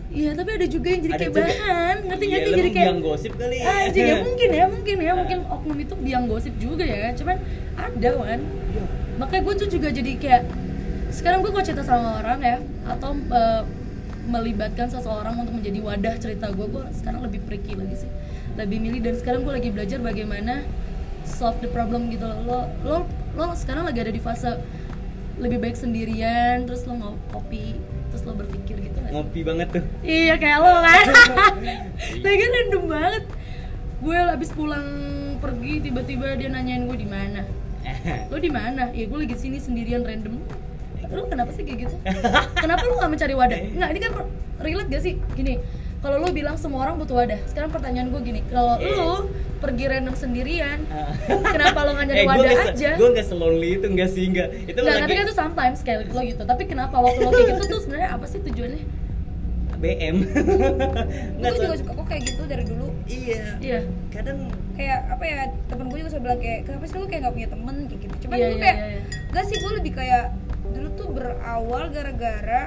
Iya 0.06 0.30
tapi 0.32 0.50
ada 0.54 0.66
juga 0.66 0.88
yang 0.88 1.02
jadi 1.02 1.12
Ada 1.12 1.18
kayak 1.18 1.32
juga. 1.32 1.42
bahan. 1.42 1.96
Ngerti 2.06 2.22
Iya, 2.22 2.30
nggak 2.30 2.38
sih? 2.38 2.46
lo 2.46 2.56
jadi 2.56 2.70
kayak 2.70 2.86
biang 2.86 3.00
gosip 3.02 3.32
kali 3.34 3.56
ya. 3.56 3.64
Anjing 3.66 4.06
ya 4.06 4.16
mungkin 4.22 4.48
ya 4.50 4.64
mungkin 4.66 4.96
ya. 4.98 5.12
Mungkin 5.18 5.38
oknum 5.46 5.78
itu 5.78 5.94
biang 5.98 6.24
gosip 6.26 6.54
juga 6.56 6.84
ya. 6.84 7.08
Cuman 7.12 7.36
ada 7.74 8.08
wan 8.14 8.40
Iya. 8.70 8.84
makanya 9.16 9.42
gue 9.42 9.54
tuh 9.56 9.68
juga 9.70 9.88
jadi 9.90 10.12
kayak 10.14 10.42
sekarang 11.16 11.40
gue 11.40 11.48
kalau 11.48 11.64
cerita 11.64 11.80
sama 11.80 12.20
orang 12.20 12.38
ya 12.44 12.56
atau 12.84 13.16
eh, 13.16 13.62
melibatkan 14.28 14.90
seseorang 14.90 15.38
untuk 15.38 15.56
menjadi 15.56 15.80
wadah 15.80 16.14
cerita 16.20 16.52
gue 16.52 16.66
gue 16.68 16.84
sekarang 16.92 17.24
lebih 17.24 17.40
periki 17.46 17.72
lagi 17.72 18.04
sih 18.04 18.10
lebih 18.60 18.78
milih 18.84 19.00
dan 19.00 19.14
sekarang 19.16 19.40
gue 19.46 19.54
lagi 19.54 19.70
belajar 19.72 19.98
bagaimana 20.02 20.66
solve 21.24 21.56
the 21.64 21.70
problem 21.72 22.12
gitu 22.12 22.26
loh 22.28 22.40
lo 22.44 22.58
lo 22.84 22.96
lo 23.32 23.46
sekarang 23.56 23.88
lagi 23.88 24.02
ada 24.02 24.12
di 24.12 24.20
fase 24.20 24.60
lebih 25.36 25.60
baik 25.62 25.76
sendirian 25.76 26.64
terus 26.68 26.84
lo 26.84 26.96
ngopi 26.96 27.78
terus 28.10 28.22
lo 28.24 28.32
berpikir 28.34 28.76
gitu 28.80 28.98
kan 28.98 29.10
ngopi 29.12 29.40
banget 29.44 29.68
tuh 29.72 29.84
Iya 30.02 30.34
kayak 30.40 30.58
lo 30.62 30.72
kan. 30.80 31.04
Tapi 32.22 32.36
kan 32.40 32.50
random 32.54 32.84
banget. 32.88 33.24
Gue 34.00 34.16
habis 34.16 34.50
pulang 34.54 34.86
pergi 35.38 35.74
tiba-tiba 35.82 36.38
dia 36.38 36.48
nanyain 36.48 36.86
gue 36.86 36.98
di 36.98 37.08
mana. 37.08 37.42
Lo 38.30 38.38
di 38.38 38.50
mana? 38.50 38.90
Ya 38.94 39.04
gue 39.06 39.18
lagi 39.18 39.36
sini 39.36 39.58
sendirian 39.58 40.06
random. 40.06 40.38
Lo 41.08 41.22
kenapa 41.24 41.50
sih 41.50 41.62
kayak 41.62 41.78
gitu? 41.82 41.96
Kenapa 42.54 42.82
lo 42.82 42.94
gak 42.96 43.10
mencari 43.10 43.34
wadah? 43.34 43.58
Nggak, 43.58 43.88
ini 43.88 44.00
kan 44.00 44.12
relate 44.58 44.88
gak 44.88 45.02
sih? 45.02 45.14
Gini, 45.32 45.54
kalau 45.98 46.16
lo 46.16 46.28
bilang 46.30 46.56
semua 46.56 46.84
orang 46.84 46.96
butuh 46.96 47.16
wadah. 47.16 47.40
Sekarang 47.44 47.68
pertanyaan 47.68 48.08
gue 48.08 48.20
gini, 48.22 48.40
kalau 48.46 48.76
Eh. 48.82 48.92
lo 48.92 49.28
pergi 49.56 49.84
random 49.86 50.12
sendirian, 50.12 50.84
kenapa 51.46 51.78
lo 51.82 51.92
gak 51.92 52.06
nyari 52.06 52.18
eh, 52.18 52.26
wadah 52.26 52.44
gua 52.46 52.64
aja? 52.68 52.90
gue 52.94 53.08
gak 53.10 53.26
selonely 53.26 53.70
itu 53.74 53.86
enggak 53.86 54.10
sih 54.10 54.24
enggak 54.26 54.48
itu 54.64 54.76
Nggak, 54.76 54.96
tapi 55.00 55.12
kan 55.12 55.24
itu 55.24 55.34
sometimes 55.34 55.78
kayak 55.80 55.98
lo 56.06 56.20
gitu. 56.22 56.42
Tapi 56.42 56.62
kenapa 56.64 56.96
waktu 56.96 57.20
lo 57.20 57.30
kayak 57.30 57.48
gitu 57.52 57.64
tuh 57.66 57.78
sebenarnya 57.80 58.08
apa 58.12 58.24
sih 58.24 58.38
tujuannya? 58.40 58.84
BM 59.76 60.16
gue 61.36 61.50
so- 61.50 61.60
juga 61.60 61.76
suka 61.76 61.92
kok 61.92 62.06
kayak 62.06 62.22
gitu 62.24 62.42
dari 62.44 62.64
dulu 62.64 62.88
iya 63.04 63.60
Iya. 63.60 63.80
kadang 64.08 64.48
kayak 64.72 65.04
apa 65.06 65.20
ya 65.22 65.38
temen 65.68 65.84
gue 65.86 65.98
juga 66.00 66.10
selalu 66.10 66.24
bilang 66.24 66.40
kayak 66.40 66.60
kenapa 66.64 66.84
sih 66.86 66.96
lu 66.96 67.04
kayak 67.04 67.20
gak 67.22 67.34
punya 67.34 67.48
temen 67.50 67.76
kayak 67.84 68.00
gitu 68.00 68.14
cuman 68.24 68.34
Iya, 68.34 68.40
gue 68.42 68.48
iya, 68.48 68.62
kayak 68.62 68.76
iya, 68.78 68.88
iya. 68.88 69.00
gak 69.28 69.44
sih 69.44 69.56
gue 69.58 69.72
lebih 69.76 69.92
kayak 69.92 70.24
dulu 70.68 70.88
tuh 70.92 71.06
berawal 71.10 71.84
gara-gara 71.88 72.62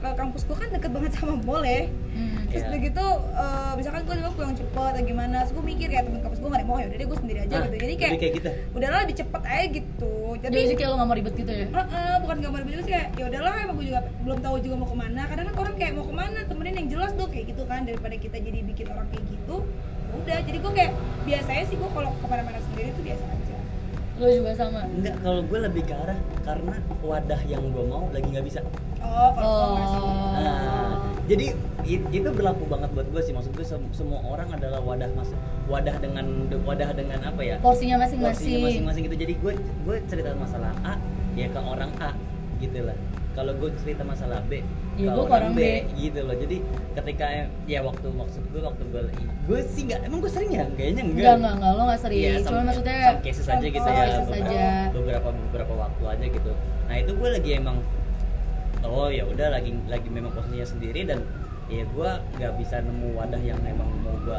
eh, 0.00 0.14
kampus 0.16 0.42
gue 0.42 0.56
kan 0.56 0.68
deket 0.70 0.90
banget 0.90 1.12
sama 1.12 1.36
mall 1.38 1.60
ya. 1.60 1.84
Hmm. 2.10 2.42
terus 2.48 2.60
Iya. 2.60 2.68
udah 2.68 2.80
gitu 2.82 3.06
eh, 3.32 3.72
misalkan 3.76 4.00
gue 4.02 4.16
juga 4.16 4.30
pulang 4.32 4.54
cepet 4.54 4.90
atau 4.90 5.02
gimana 5.04 5.36
terus 5.40 5.52
gue 5.52 5.64
mikir 5.64 5.86
kayak 5.88 6.04
temen 6.04 6.20
kampus 6.20 6.38
gue 6.38 6.48
gak 6.48 6.58
ada 6.58 6.66
mau 6.66 6.76
ya 6.76 6.86
udah 6.86 6.98
deh 6.98 7.06
gue 7.06 7.18
sendiri 7.20 7.38
aja 7.40 7.52
Nah, 7.52 7.62
gitu. 7.62 7.76
Jadi 7.78 7.94
kayak, 7.94 8.12
kayak 8.16 8.32
gitu. 8.34 8.50
udahlah 8.72 8.98
lebih 9.00 9.16
cepet 9.16 9.42
aja 9.44 9.66
gitu. 9.70 10.12
Jadi 10.40 10.54
jadi 10.58 10.74
kayak 10.74 10.88
lo 10.88 10.96
gak 10.96 11.06
mau 11.06 11.16
ribet 11.16 11.34
gitu 11.36 11.52
ya? 11.52 11.66
Heeh, 11.68 12.14
bukan 12.18 12.34
gak 12.36 12.50
mau 12.50 12.58
ribet 12.58 12.72
juga 12.72 12.82
sih 12.82 12.92
kayak 12.92 13.06
ya 13.12 13.24
udahlah 13.28 13.52
emang 13.60 13.76
gue 13.76 13.86
juga 13.86 14.00
belum 14.20 14.38
tahu 14.40 14.56
juga 14.58 14.74
mau 14.76 14.88
ke 14.88 14.96
mana. 14.96 15.22
Kadang 15.24 15.44
kan 15.46 15.54
orang 15.56 15.74
kayak 15.76 15.92
mau 15.94 16.04
ke 16.04 16.14
mana 16.16 16.38
temenin 16.42 16.74
yang 16.76 16.88
jelas 16.90 17.10
dong 17.14 17.30
kayak 17.30 17.46
gitu 17.46 17.62
kan 17.64 17.80
daripada 17.82 18.14
kita 18.16 18.36
jadi 18.36 18.58
bikin 18.64 18.86
orang 18.88 19.06
kayak 19.08 19.24
gitu. 19.28 19.56
Ya 20.10 20.14
udah 20.16 20.38
jadi 20.42 20.58
gue 20.58 20.72
kayak 20.74 20.92
biasanya 21.22 21.64
sih 21.64 21.76
gue 21.76 21.88
kalau 21.88 22.10
ke 22.10 22.26
mana-mana 22.26 22.58
sendiri 22.64 22.88
tuh 22.90 23.04
biasa 23.04 23.22
aja 23.22 23.39
Lo 24.20 24.28
juga 24.28 24.52
sama? 24.52 24.84
enggak 24.84 25.16
kalau 25.18 25.40
gue 25.40 25.58
lebih 25.58 25.82
ke 25.82 25.94
arah 25.96 26.18
karena 26.44 26.76
wadah 27.00 27.40
yang 27.48 27.64
gue 27.72 27.84
mau 27.84 28.04
lagi 28.12 28.28
nggak 28.28 28.44
bisa. 28.44 28.60
Oh 29.00 29.32
kalau 29.32 29.80
Oh. 29.80 30.36
Nah, 30.36 30.92
jadi 31.24 31.56
it- 31.82 32.08
itu 32.10 32.28
berlaku 32.28 32.68
banget 32.68 32.92
buat 32.92 33.08
gue 33.08 33.22
sih. 33.24 33.32
Maksud 33.32 33.56
gue 33.56 33.64
sem- 33.64 33.88
semua 33.90 34.20
orang 34.22 34.52
adalah 34.52 34.78
wadah 34.78 35.08
mas 35.16 35.32
wadah 35.66 35.96
dengan 35.96 36.26
wadah 36.52 36.92
dengan 36.92 37.18
apa 37.24 37.40
ya? 37.40 37.56
Porsinya 37.58 37.96
porsinya 37.96 38.28
masing-masing 38.28 38.60
masing-masing 38.60 39.02
gitu. 39.08 39.16
Jadi 39.18 39.34
gue 39.34 39.52
gue 39.56 39.96
cerita 40.04 40.36
masalah 40.36 40.76
A 40.84 41.00
ya 41.32 41.48
ke 41.48 41.56
orang 41.58 41.88
A 41.96 42.12
gitu 42.60 42.84
lah. 42.84 42.96
Kalau 43.32 43.56
gue 43.56 43.72
cerita 43.80 44.04
masalah 44.04 44.44
B 44.44 44.60
Ya, 45.00 45.16
gue 45.16 45.24
orang 45.24 45.54
B. 45.56 45.62
gitu 45.96 46.20
loh. 46.28 46.36
Jadi 46.36 46.56
ketika 46.92 47.26
ya 47.64 47.80
waktu 47.80 48.06
maksud 48.12 48.42
gue 48.52 48.60
waktu 48.60 48.82
gue 48.92 49.02
gue 49.48 49.60
sih 49.72 49.82
nggak 49.88 50.00
emang 50.04 50.20
gue 50.20 50.32
sering 50.32 50.50
ya? 50.52 50.64
Kayaknya 50.76 51.02
enggak. 51.08 51.16
Enggak, 51.16 51.34
enggak, 51.40 51.54
enggak, 51.56 51.72
lo 51.72 51.82
gak 51.88 52.00
sering. 52.04 52.20
Iya, 52.20 52.34
Cuma 52.44 52.60
maksudnya 52.68 52.98
some 53.00 53.24
cases 53.24 53.46
aja 53.48 53.66
gitu 53.66 53.88
ya 53.88 54.04
beberapa, 54.20 54.34
aja. 54.36 54.64
beberapa 54.92 55.28
beberapa 55.32 55.72
waktu 55.88 56.02
aja 56.04 56.26
gitu. 56.28 56.52
Nah 56.86 56.96
itu 57.00 57.12
gue 57.16 57.28
lagi 57.32 57.50
emang 57.56 57.76
oh 58.84 59.08
ya 59.12 59.24
udah 59.28 59.48
lagi 59.52 59.76
lagi 59.88 60.08
memang 60.08 60.32
posisinya 60.32 60.66
sendiri 60.66 61.04
dan 61.04 61.20
ya 61.70 61.86
gue 61.86 62.10
nggak 62.40 62.52
bisa 62.58 62.82
nemu 62.82 63.14
wadah 63.14 63.38
yang 63.38 63.60
emang 63.62 63.86
mau 64.02 64.16
gue 64.26 64.38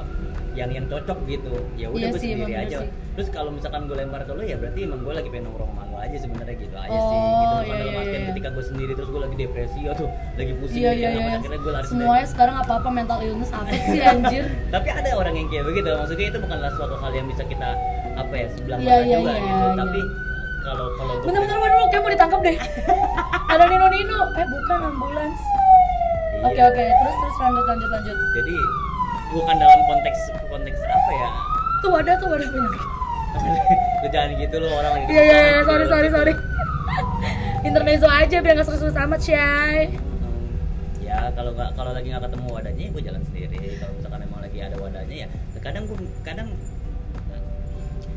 yang 0.52 0.70
yang 0.70 0.86
cocok 0.86 1.18
gitu 1.26 1.48
ya 1.74 1.88
udah 1.88 1.98
Iya 1.98 2.08
gue 2.08 2.20
sih, 2.20 2.32
sendiri 2.34 2.54
aja 2.58 2.78
sih. 2.80 2.90
terus 3.12 3.28
kalau 3.28 3.50
misalkan 3.50 3.86
gue 3.86 3.96
lempar 3.96 4.22
ke 4.22 4.32
lo 4.32 4.42
ya 4.42 4.56
berarti 4.56 4.80
emang 4.82 5.00
gue 5.00 5.14
lagi 5.14 5.28
pengen 5.28 5.46
nongkrong 5.48 5.70
sama 5.70 5.84
lo 5.86 5.98
aja 5.98 6.18
sebenarnya 6.18 6.56
gitu 6.58 6.76
aja 6.76 6.92
sih 6.92 7.00
Oh, 7.02 7.08
gitu 7.08 7.32
iya, 7.32 7.56
bukan 7.62 7.76
dalam 7.78 7.88
iya, 7.88 8.00
artian 8.02 8.16
iya. 8.18 8.30
ketika 8.30 8.50
gue 8.50 8.66
sendiri 8.66 8.92
terus 8.94 9.10
gue 9.10 9.22
lagi 9.22 9.36
depresi 9.38 9.80
atau 9.86 10.06
lagi 10.34 10.54
pusing 10.54 10.78
Iya 10.78 10.92
gitu, 10.92 11.00
iya 11.00 11.10
apa, 11.10 11.20
iya. 11.22 11.34
akhirnya 11.34 11.60
gue 11.60 11.72
lari 11.72 11.86
Semuanya 11.86 12.28
sekarang 12.28 12.56
apa-apa 12.58 12.90
mental 12.90 13.20
illness 13.22 13.52
apa 13.52 13.72
sih 13.72 14.00
anjir? 14.02 14.44
tapi 14.76 14.88
ada 14.90 15.10
orang 15.14 15.34
yang 15.34 15.48
kayak 15.48 15.64
begitu 15.66 15.88
maksudnya 15.90 16.28
itu 16.28 16.40
bukanlah 16.40 16.72
suatu 16.74 16.96
hal 16.96 17.12
yang 17.12 17.28
bisa 17.28 17.44
kita 17.44 17.70
apa 18.14 18.34
ya 18.34 18.48
sebelah 18.50 18.78
Iya, 18.78 18.92
mata 18.92 19.02
iya, 19.02 19.18
juga 19.18 19.32
iya, 19.32 19.40
gitu 19.42 19.56
iya. 19.64 19.76
tapi 19.78 20.02
kalau 20.62 20.86
kalau 20.94 21.14
gue 21.16 21.26
Bentar-bentar 21.26 21.58
waduh 21.58 21.88
kayak 21.88 22.02
mau 22.02 22.12
ditangkap 22.12 22.40
deh. 22.40 22.58
Ada 23.52 23.64
Nino 23.66 23.88
Nino. 23.90 24.20
Eh 24.32 24.46
bukan 24.46 24.80
ambulans. 24.86 25.40
Iya. 25.42 26.44
Oke 26.44 26.62
oke 26.64 26.84
terus 26.86 27.16
terus 27.16 27.36
lanjut 27.40 27.66
lanjut 27.66 27.90
lanjut. 27.90 28.18
jadi 28.32 28.56
bukan 29.32 29.56
dalam 29.56 29.80
konteks 29.88 30.20
konteks 30.48 30.80
apa 30.84 31.12
ya 31.12 31.30
Tuh 31.82 31.90
wadah 31.90 32.14
tuh 32.22 32.28
wadah 32.30 32.46
punya. 32.46 32.70
lu 34.06 34.08
jangan 34.12 34.30
gitu 34.38 34.56
loh 34.62 34.70
orang 34.76 34.92
lagi 34.94 35.04
Iya 35.10 35.22
iya 35.24 35.38
iya 35.42 35.62
sorry 35.66 35.86
sorry 35.90 36.10
sorry. 36.14 36.34
Intermezzo 37.62 38.06
aja 38.06 38.38
biar 38.38 38.54
nggak 38.54 38.68
serius 38.68 38.98
amat. 38.98 39.22
Hmm, 39.22 40.46
ya 41.02 41.30
kalau 41.34 41.54
nggak 41.58 41.70
kalau 41.74 41.92
lagi 41.94 42.08
nggak 42.10 42.24
ketemu 42.30 42.48
wadahnya 42.50 42.86
gue 42.92 43.02
jalan 43.02 43.22
sendiri 43.26 43.58
kalau 43.82 43.94
misalkan 43.98 44.20
emang 44.26 44.42
lagi 44.46 44.58
ada 44.62 44.76
wadahnya 44.78 45.16
ya 45.26 45.28
kadang 45.62 45.84
gue 45.86 45.98
kadang 46.22 46.48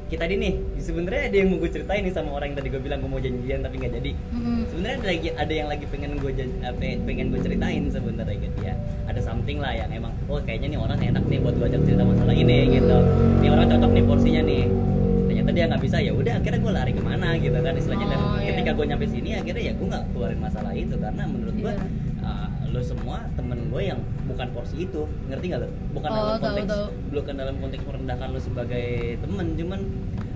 kita 0.05 0.21
tadi 0.21 0.35
nih 0.37 0.53
sebenarnya 0.79 1.23
ada 1.25 1.37
yang 1.37 1.49
mau 1.49 1.59
gue 1.59 1.71
ceritain 1.71 2.01
nih 2.01 2.13
sama 2.13 2.31
orang 2.31 2.53
yang 2.53 2.59
tadi 2.59 2.69
gue 2.69 2.79
bilang 2.79 2.99
gue 2.99 3.09
mau 3.09 3.19
janjian 3.19 3.61
tapi 3.61 3.75
nggak 3.77 3.93
jadi 3.95 4.11
Mm-mm. 4.31 4.59
sebenarnya 4.69 4.97
ada 4.97 5.09
lagi 5.09 5.29
ada 5.35 5.53
yang 5.55 5.69
lagi 5.69 5.85
pengen 5.87 6.11
gue 6.15 6.33
jan- 6.35 6.57
apa, 6.63 6.85
pengen 7.03 7.27
gue 7.29 7.41
ceritain 7.41 7.83
sebenarnya 7.89 8.37
gitu 8.39 8.59
ya 8.61 8.75
ada 9.05 9.21
something 9.21 9.59
lah 9.59 9.73
yang 9.73 9.91
emang 9.91 10.13
oh 10.27 10.39
kayaknya 10.39 10.69
nih 10.71 10.79
orang 10.79 10.99
enak 10.99 11.25
nih 11.25 11.39
buat 11.41 11.55
gue 11.55 11.67
ajak 11.67 11.83
cerita 11.83 12.03
masalah 12.03 12.33
ini 12.33 12.57
gitu 12.71 12.99
nih 13.41 13.49
orang 13.51 13.67
cocok 13.67 13.91
nih 13.91 14.05
porsinya 14.05 14.43
nih 14.43 14.63
ternyata 15.25 15.51
dia 15.51 15.65
nggak 15.67 15.83
bisa 15.83 15.97
ya 15.99 16.13
udah 16.13 16.33
akhirnya 16.37 16.61
gue 16.61 16.73
lari 16.75 16.93
ke 16.93 17.03
mana 17.03 17.29
gitu 17.37 17.59
kan 17.59 17.73
istilahnya 17.75 18.07
dan 18.09 18.21
Oh, 18.25 18.39
iya. 18.39 18.47
ketika 18.53 18.71
gue 18.73 18.87
nyampe 18.87 19.07
sini 19.07 19.31
akhirnya 19.35 19.63
ya 19.63 19.73
gue 19.73 19.87
nggak 19.87 20.05
keluarin 20.11 20.39
masalah 20.39 20.73
itu 20.73 20.95
karena 20.95 21.23
menurut 21.25 21.57
gue 21.57 21.73
Iya. 21.73 21.85
Lo 22.75 22.83
semua 22.83 23.17
temen 23.33 23.71
gue 23.71 23.83
yang 23.85 23.97
bukan 24.25 24.51
porsi 24.51 24.83
itu 24.83 25.01
ngerti 25.25 25.47
gak 25.49 25.61
lo 25.63 25.69
bukan 25.93 26.09
Oh, 26.09 26.17
dalam 26.17 26.27
tahu, 26.35 26.43
konteks 26.45 26.69
tahu. 26.69 26.87
bukan 27.13 27.35
dalam 27.37 27.55
konteks 27.57 27.83
merendahkan 27.85 28.29
lo 28.29 28.41
sebagai 28.41 28.87
temen 29.17 29.47
cuman 29.55 29.81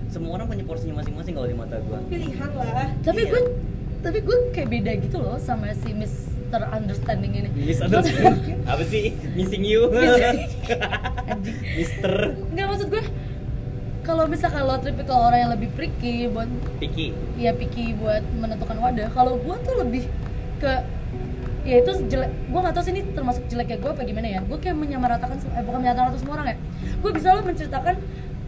semua 0.07 0.31
orang 0.33 0.47
punya 0.47 0.63
porsinya 0.63 0.95
masing-masing 0.97 1.33
kalau 1.33 1.45
di 1.45 1.53
mata 1.53 1.75
gue 1.77 1.97
pilihan 2.07 2.49
lah 2.51 2.87
Tapi 2.99 3.19
Iya. 3.19 3.29
gue 3.29 3.41
tapi 3.99 4.17
gue 4.19 4.37
kayak 4.49 4.69
beda 4.71 4.91
gitu 5.01 5.17
loh 5.17 5.35
sama 5.37 5.75
si 5.75 5.91
Mr. 5.91 6.63
Understanding 6.71 7.35
ini. 7.35 7.49
Misunderstanding 7.53 8.63
apa 8.71 8.83
sih 8.83 9.11
missing 9.29 9.61
you. 9.61 9.91
Mister 11.75 12.11
Enggak 12.47 12.65
maksud 12.69 12.87
gue 12.89 13.03
kalau 14.01 14.25
misalkan 14.25 14.63
lo 14.63 14.79
tipikal 14.79 15.21
orang 15.21 15.39
yang 15.39 15.51
lebih 15.51 15.69
picky 15.71 16.25
buat 16.25 16.49
Piki 16.79 17.13
ya 17.35 17.51
picky 17.51 17.93
buat 17.93 18.23
menentukan 18.33 18.79
wadah 18.79 19.11
kalau 19.11 19.37
gue 19.37 19.55
tuh 19.61 19.75
lebih 19.77 20.03
ke 20.57 20.73
ya 21.61 21.75
itu 21.79 21.91
jelek. 22.05 22.31
Gue 22.47 22.59
gak 22.59 22.73
tau 22.73 22.83
sih 22.83 22.91
ini 22.91 23.01
termasuk 23.11 23.43
jeleknya 23.45 23.77
gue 23.77 23.91
apa 23.91 24.01
gimana 24.01 24.27
ya. 24.27 24.39
Gue 24.41 24.57
kayak 24.57 24.77
menyamaratakan 24.77 25.37
eh, 25.37 25.63
bukan 25.63 25.79
menyamaratakan 25.81 26.19
semua 26.19 26.33
orang 26.37 26.47
ya. 26.49 26.57
Gue 26.97 27.11
bisa 27.11 27.27
lo 27.31 27.41
menceritakan 27.41 27.95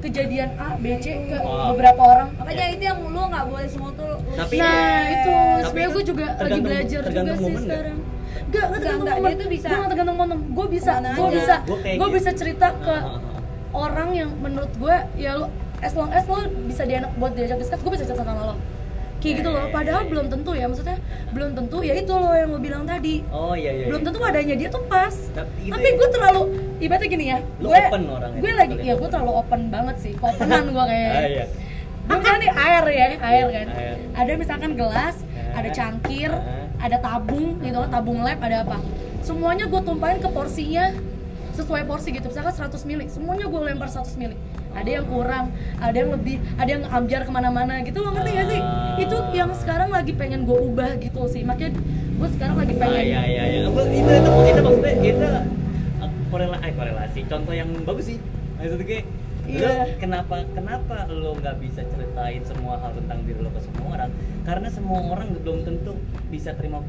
kejadian 0.01 0.49
A 0.57 0.75
B 0.75 0.97
C 0.97 1.05
ke 1.29 1.37
Oh. 1.37 1.71
beberapa 1.71 2.01
orang. 2.01 2.27
Makanya 2.33 2.65
itu 2.73 2.83
yang 2.83 2.99
lu 3.03 3.21
nggak 3.21 3.45
boleh 3.45 3.67
semua 3.69 3.89
tuh 3.93 4.05
lu 4.07 4.17
Tapi- 4.33 4.57
nah 4.57 5.01
itu. 5.05 5.33
Sebenarnya 5.61 5.85
itu 5.85 5.93
gue 5.93 6.05
juga 6.05 6.25
lagi 6.35 6.59
belajar 6.59 7.01
juga 7.05 7.33
sih 7.35 7.55
sekarang. 7.59 7.97
Gak, 8.51 8.63
gak 8.63 8.69
tergantung 8.73 9.07
Enggak, 9.07 9.17
momen. 9.21 9.47
Bisa- 9.47 9.69
Gue 9.69 9.77
gak 9.77 9.89
tergantung 9.89 10.17
momen. 10.17 10.37
Gue 10.51 10.67
bisa, 10.67 10.91
gue 10.99 11.29
bisa 11.31 11.55
Gue 11.63 11.77
gitu. 11.77 12.05
bisa 12.11 12.29
cerita 12.33 12.67
ke 12.75 12.89
Ah, 12.89 13.05
ah, 13.05 13.19
ah. 13.21 13.41
orang 13.71 14.09
yang 14.11 14.29
menurut 14.35 14.71
gue 14.73 14.95
Ya 15.15 15.37
lo, 15.37 15.47
as 15.79 15.93
long 15.93 16.09
as 16.09 16.25
lo 16.25 16.35
bisa 16.65 16.83
dianak 16.83 17.13
buat 17.15 17.31
diajak 17.31 17.57
discuss 17.57 17.79
Gue 17.79 17.93
bisa 17.93 18.03
cerita 18.03 18.23
sama 18.23 18.43
lo 18.43 18.55
Kayak 19.21 19.35
gitu 19.37 19.49
loh, 19.49 19.61
Eh. 19.61 19.69
padahal 19.69 20.03
belum 20.03 20.25
tentu 20.27 20.51
ya 20.51 20.65
Maksudnya 20.65 20.97
belum 21.29 21.49
tentu 21.53 21.77
ya 21.79 21.93
itu 21.93 22.09
loh 22.09 22.33
yang 22.33 22.49
lo 22.49 22.57
bilang 22.57 22.83
tadi 22.83 23.21
oh 23.29 23.53
iya 23.53 23.71
iya 23.71 23.85
belum 23.87 24.01
iya. 24.01 24.07
tentu 24.09 24.17
wadahnya 24.19 24.55
dia 24.57 24.67
tuh 24.67 24.83
pas 24.85 25.13
Tapi 25.29 25.51
itu 25.61 25.71
tapi 25.71 25.85
ya. 25.85 25.93
gue 25.93 26.07
terlalu 26.09 26.41
ibaratnya 26.77 27.07
gini 27.07 27.25
ya 27.27 27.39
gue 27.55 27.69
open 27.71 28.01
orangnya, 28.09 28.39
gue 28.41 28.51
lagi 28.51 28.75
ya 28.75 28.93
gue 28.93 28.97
open. 28.97 29.11
terlalu 29.13 29.31
open 29.37 29.61
banget 29.69 29.95
sih 29.97 30.13
openan 30.17 30.63
gue 30.67 30.85
kayak 30.89 31.11
ah 31.11 31.23
iya 31.23 31.45
gue 32.01 32.15
misalnya 32.17 32.39
nih 32.39 32.51
air 32.51 32.83
ya 32.89 33.05
air 33.21 33.47
kan 33.47 33.67
Air. 33.71 33.95
ada 34.11 34.31
misalkan 34.35 34.71
gelas 34.73 35.15
ada 35.51 35.69
cangkir 35.69 36.31
ada 36.75 36.97
tabung 36.97 37.61
gitu 37.61 37.77
kan 37.77 37.89
tabung 37.91 38.19
lab 38.19 38.39
ada 38.41 38.57
apa 38.65 38.77
semuanya 39.21 39.65
gue 39.65 39.81
tumpahin 39.81 40.17
ke 40.17 40.27
porsinya 40.27 40.85
sesuai 41.53 41.83
porsi 41.85 42.15
gitu. 42.15 42.27
Misalkan 42.31 42.53
100 42.53 42.87
mili 42.89 43.05
semuanya 43.07 43.45
gue 43.47 43.61
lempar 43.61 43.89
100 43.91 44.15
mili. 44.19 44.35
Ada 44.71 44.89
yang 45.01 45.05
kurang 45.07 45.45
ada 45.77 45.95
yang 45.95 46.11
lebih 46.15 46.39
ada 46.55 46.69
yang 46.69 46.83
ambiar 46.87 47.21
ke 47.27 47.31
mana-mana 47.31 47.83
gitu 47.83 47.99
loh 47.99 48.11
ngerti 48.15 48.31
gak 48.31 48.47
sih? 48.47 48.61
Ah. 48.61 48.95
itu 48.99 49.17
yang 49.35 49.51
sekarang 49.55 49.89
lagi 49.91 50.11
pengen 50.15 50.47
gue 50.47 50.57
ubah 50.57 50.97
gitu 50.99 51.21
sih. 51.27 51.41
Makanya 51.43 51.79
gue 52.17 52.29
sekarang 52.37 52.55
lagi 52.59 52.73
ah 52.75 52.79
pengen 52.79 53.03
iya 53.03 53.21
iya 53.27 53.43
iya. 53.47 53.59
Apa, 53.67 53.81
itu 53.87 54.11
itu 54.11 54.31
itu 54.51 54.61
maksudnya 54.63 54.93
itu 55.03 55.27
korelasi 56.31 56.63
eh, 56.63 56.73
korelasi. 56.73 57.19
Contoh 57.27 57.53
yang 57.53 57.69
bagus 57.83 58.05
sih. 58.15 58.17
Maksudnya 58.57 58.87
kayak 58.87 59.05
Iya. 59.41 59.67
lo 59.67 59.97
kenapa 59.97 60.45
kenapa 60.53 61.09
lo 61.09 61.33
nggak 61.33 61.57
bisa 61.59 61.81
ceritain 61.89 62.45
semua 62.45 62.77
hal 62.77 62.93
tentang 62.93 63.25
diri 63.25 63.41
lo 63.41 63.49
ke 63.49 63.59
semua 63.59 63.99
orang? 63.99 64.09
Karena 64.45 64.69
semua 64.69 64.99
orang 65.01 65.27
belum 65.41 65.65
tentu 65.65 65.97
bisa 66.29 66.53
terima 66.53 66.85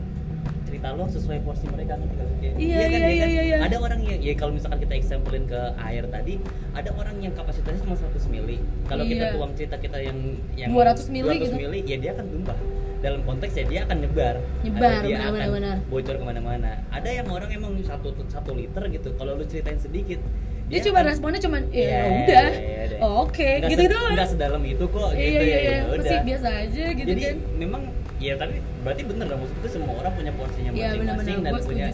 cerita 0.72 0.88
lo 0.90 1.04
sesuai 1.04 1.44
porsi 1.44 1.68
mereka 1.68 1.94
kan 1.94 2.08
Iya, 2.40 2.48
Kayak- 2.48 2.56
kan, 2.56 2.72
iya, 2.72 2.88
kan? 2.88 3.11
iya, 3.12 3.26
iya, 3.28 3.42
iya. 3.44 3.56
ada 3.61 3.76
orang 3.78 4.00
yang 4.00 4.18
ya 4.18 4.32
kalau 4.35 4.52
misalkan 4.52 4.80
kita 4.80 4.94
examplein 4.96 5.44
ke 5.44 5.61
air 5.78 6.04
tadi 6.06 6.35
ada 6.72 6.90
orang 6.92 7.16
yang 7.18 7.32
kapasitasnya 7.32 7.80
cuma 7.82 7.92
100 7.94 8.24
mili 8.26 8.56
kalau 8.85 9.04
kita 9.04 9.24
Iya. 9.26 9.35
tuang 9.37 9.52
cerita 9.52 9.76
kita 9.76 9.98
yang 10.00 10.18
yang 10.54 10.68
200 10.70 11.06
mili 11.06 11.28
200 11.28 11.44
gitu. 11.44 11.56
mili 11.58 11.78
ya 11.85 11.96
dia 11.98 12.11
akan 12.11 12.26
tumbah 12.26 12.56
dalam 12.98 13.20
konteks 13.20 13.52
ya 13.52 13.64
dia 13.66 13.80
akan 13.85 13.96
nyebar 14.00 14.35
Nyebar, 14.62 15.00
dia 15.02 15.12
benar, 15.12 15.28
akan 15.28 15.50
benar, 15.52 15.76
bocor 15.87 16.14
ke 16.16 16.24
mana-mana 16.24 16.70
ada 16.88 17.08
yang 17.11 17.26
orang 17.28 17.50
emang 17.50 17.72
satu 17.82 18.08
satu 18.26 18.50
liter 18.52 18.82
gitu 18.88 19.12
kalau 19.12 19.35
lu 19.35 19.44
ceritain 19.44 19.76
sedikit 19.76 20.24
dia 20.64 20.80
cuma 20.80 20.98
akan- 20.98 21.11
responnya 21.11 21.40
cuma 21.42 21.58
ya 21.68 21.68
Iya, 21.68 22.00
udah 22.16 22.46
iya 22.54 22.82
deh. 22.88 22.98
oh, 22.98 23.28
oke 23.28 23.44
Nggak 23.61 23.70
gitu 23.70 23.82
se- 23.82 23.90
doang 23.90 24.12
nggak 24.14 24.28
sedalam 24.30 24.62
itu 24.64 24.85
kok 24.88 25.11
iya 25.12 25.20
gitu 25.20 25.44
iya 25.44 25.52
ya, 25.52 25.61
iya 25.61 25.74
ya 25.74 25.82
udah. 25.92 26.20
biasa 26.24 26.48
aja 26.58 26.85
gitu 26.94 27.08
jadi 27.08 27.22
kan 27.22 27.37
memang 27.54 27.82
ya 28.22 28.35
tapi 28.38 28.54
berarti 28.87 29.02
bener 29.02 29.26
dong 29.26 29.40
maksud 29.42 29.56
itu 29.58 29.68
semua 29.74 29.92
orang 29.98 30.12
punya 30.14 30.32
porsinya 30.38 30.70
Iya, 30.70 30.88
masing-masing 30.94 31.02
benar-benar. 31.02 31.42
dan 31.42 31.52
Gua 31.52 31.62
punya 31.66 31.87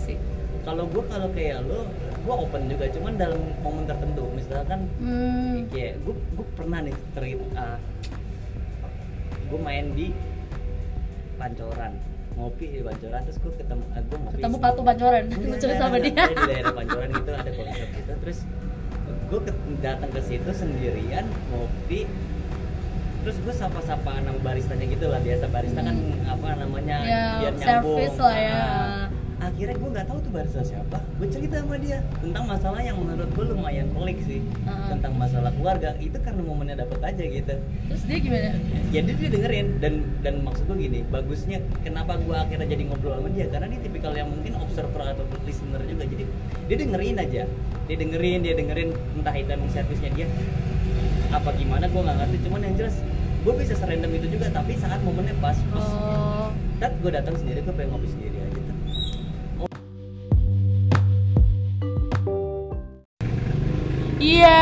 kalau 0.68 0.84
gua 0.92 1.02
kalau 1.08 1.28
kayak 1.32 1.56
lu 1.64 1.78
gua 2.28 2.34
open 2.44 2.62
juga 2.68 2.84
cuman 2.92 3.12
dalam 3.16 3.40
momen 3.64 3.84
tertentu 3.88 4.22
misalkan 4.36 4.80
hmm. 5.00 5.72
kayak 5.72 5.94
gua 6.04 6.14
gua 6.36 6.46
pernah 6.52 6.78
nih 6.84 6.94
cerita 7.16 7.66
gua 9.48 9.60
main 9.64 9.86
di 9.96 10.06
pancoran 11.40 11.92
ngopi 12.36 12.66
di 12.68 12.80
pancoran 12.84 13.20
terus 13.24 13.38
gua 13.40 13.52
ketemu 13.56 13.84
uh, 13.88 14.02
gua 14.04 14.18
ngopi 14.20 14.36
ketemu 14.36 14.56
patu 14.60 14.80
pancoran 14.84 15.22
lu 15.24 15.36
Enggak, 15.40 15.60
cerita 15.64 15.84
sama 15.88 15.96
dia 16.04 16.12
di 16.28 16.36
daerah 16.44 16.72
Pancoran 16.76 17.08
gitu 17.16 17.30
ada 17.32 17.50
konsep 17.56 17.88
gitu 17.96 18.12
terus 18.20 18.38
gue 19.28 19.40
datang 19.84 20.08
ke 20.08 20.20
situ 20.24 20.50
sendirian 20.56 21.24
ngopi 21.52 22.08
terus 23.20 23.36
gue 23.36 23.50
sapa-sapa 23.52 24.20
nama 24.20 24.38
baristanya 24.38 24.86
gitu 24.86 25.06
lah 25.06 25.18
biasa 25.18 25.44
barista 25.46 25.80
kan 25.80 25.90
Hmm. 25.90 26.22
apa 26.28 26.48
namanya 26.56 26.96
Ya, 27.00 27.22
biar 27.40 27.52
nyambung 27.52 27.98
service 27.98 28.18
lah 28.18 28.36
ya. 28.36 28.54
Ah. 28.54 29.06
akhirnya 29.40 29.76
gue 29.76 29.90
nggak 29.92 30.06
tahu 30.06 30.18
tuh 30.20 30.32
barista 30.32 30.62
siapa 30.62 30.98
gue 31.14 31.28
cerita 31.28 31.56
sama 31.58 31.76
dia 31.76 31.98
tentang 32.16 32.44
masalah 32.44 32.80
yang 32.80 32.96
menurut 32.96 33.26
gue 33.28 33.44
lumayan 33.48 33.86
kolik 33.88 34.18
sih 34.20 34.42
Ah. 34.64 34.86
tentang 34.88 35.14
masalah 35.14 35.50
keluarga 35.52 35.94
itu 35.96 36.14
karena 36.16 36.42
momennya 36.42 36.76
dapet 36.76 36.98
aja 37.00 37.22
gitu 37.22 37.54
terus 37.86 38.02
dia 38.04 38.18
gimana 38.18 38.50
ya 38.88 39.00
dia, 39.00 39.14
dia 39.14 39.30
dengerin 39.30 39.66
dan 39.78 39.92
dan 40.20 40.34
maksud 40.42 40.66
gue 40.66 40.78
gini 40.80 41.00
bagusnya 41.04 41.58
kenapa 41.80 42.18
gue 42.18 42.34
akhirnya 42.34 42.66
jadi 42.66 42.82
ngobrol 42.84 43.14
sama 43.14 43.30
dia 43.30 43.46
karena 43.46 43.66
dia 43.68 43.80
tipikal 43.80 44.12
yang 44.12 44.26
mungkin 44.26 44.52
observer 44.56 45.02
atau 45.04 45.24
listener 45.42 45.82
juga 45.82 46.04
jadi 46.04 46.24
dia 46.66 46.76
dengerin 46.76 47.16
aja 47.18 47.42
dia 47.84 47.96
dengerin 47.96 48.38
dia 48.42 48.54
dengerin 48.54 48.88
entah 49.16 49.34
itu 49.34 49.50
emang 49.50 49.70
servisnya 49.70 50.10
dia 50.12 50.26
gimana 51.68 51.84
gue 51.84 52.00
nggak 52.00 52.16
ngerti. 52.16 52.36
Cuman 52.48 52.60
yang 52.64 52.74
jelas 52.80 52.96
gue 53.44 53.52
bisa 53.60 53.76
serandom 53.76 54.08
itu 54.16 54.26
juga 54.32 54.48
tapi 54.48 54.72
saat 54.80 55.04
momennya 55.04 55.36
pas 55.38 55.54
terus 55.54 55.88
oh. 56.00 56.48
Dat 56.80 56.96
gue 57.04 57.12
datang 57.12 57.36
sendiri 57.36 57.60
gue 57.60 57.74
pengen 57.76 57.92
ngopi 57.94 58.08
sendiri 58.10 58.36
aja 58.40 58.60
tuh 58.60 58.76
iya 64.18 64.58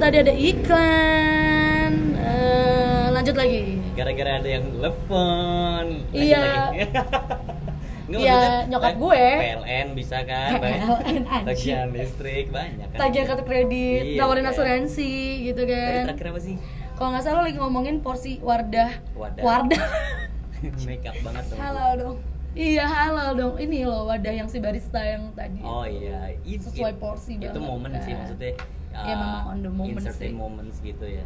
tadi 0.00 0.16
ada 0.26 0.34
iklan 0.34 1.94
Eh, 2.26 3.06
lanjut 3.14 3.38
lagi. 3.38 3.78
Gara-gara 3.94 4.42
ada 4.42 4.48
yang 4.50 4.66
telepon. 4.66 5.84
Iya. 6.10 6.74
Nggak, 8.06 8.20
maksudnya, 8.22 8.50
nyokap 8.68 8.86
kan 8.86 8.94
gue. 8.96 9.24
PLN 9.36 9.86
bisa 9.92 10.18
kan 10.22 10.50
PLN, 10.62 11.22
tagihan 11.42 11.88
listrik 11.90 12.46
banyak 12.48 12.86
kan. 12.88 12.98
Tagihan 13.00 13.24
kartu 13.26 13.42
kredit 13.42 14.02
Iya, 14.06 14.18
nawarin 14.20 14.40
kayak- 14.40 14.54
asuransi 14.54 15.12
gitu 15.44 15.62
kan. 15.64 16.02
terakhir 16.06 16.26
apa 16.28 16.40
sih? 16.40 16.56
Kalau 16.94 17.08
nggak 17.10 17.24
salah 17.24 17.42
lagi 17.42 17.56
ngomongin 17.56 17.96
porsi 17.98 18.38
wardah. 18.40 18.90
Wadah. 19.12 19.42
wardah. 19.42 19.82
Make 20.86 21.04
up 21.04 21.16
banget 21.20 21.44
dong 21.46 21.58
halo 21.58 21.86
dong. 21.94 22.16
Iya 22.52 22.84
halal 22.84 23.30
dong. 23.34 23.54
Ini 23.56 23.84
loh 23.84 24.06
wadah 24.06 24.32
yang 24.32 24.46
si 24.46 24.56
barista 24.56 24.96
yang 24.98 25.28
tadi. 25.32 25.60
oh 25.60 25.84
iya. 25.84 26.32
It- 26.40 26.62
Sesuai 26.62 26.92
it- 26.92 26.98
porsi 26.98 27.36
itu 27.36 27.44
banget, 27.44 27.60
momen 27.60 27.90
sih 27.98 28.10
kan. 28.10 28.20
maksudnya 28.22 28.52
Ya, 28.88 28.96
uh, 28.96 29.06
memang 29.10 29.32
on 29.44 29.58
the 29.60 29.68
moment 29.68 29.92
in 29.92 30.00
certain 30.00 30.24
sih. 30.24 30.32
moments 30.32 30.76
gitu 30.80 31.04
ya. 31.04 31.24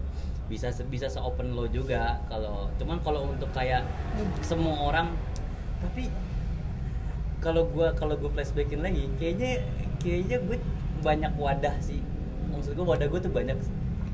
Bisa 0.48 0.66
bisa 0.84 1.06
se 1.06 1.20
open 1.20 1.54
lo 1.54 1.68
juga 1.68 2.18
kalau 2.26 2.66
cuman 2.74 2.98
kalau 2.98 3.30
untuk 3.30 3.46
kayak 3.52 3.86
semua 4.40 4.74
orang 4.82 5.14
tapi 5.78 6.10
kalau 7.40 7.64
gua 7.66 7.92
kalau 7.92 8.14
gue 8.14 8.28
flashbackin 8.28 8.80
lagi 8.80 9.08
kayaknya 9.16 9.64
kayaknya 9.96 10.36
gue 10.40 10.58
banyak 11.00 11.32
wadah 11.34 11.72
sih 11.78 12.00
maksud 12.46 12.72
gue 12.72 12.84
wadah 12.84 13.06
gue 13.06 13.16
tuh 13.18 13.30
banyak 13.30 13.56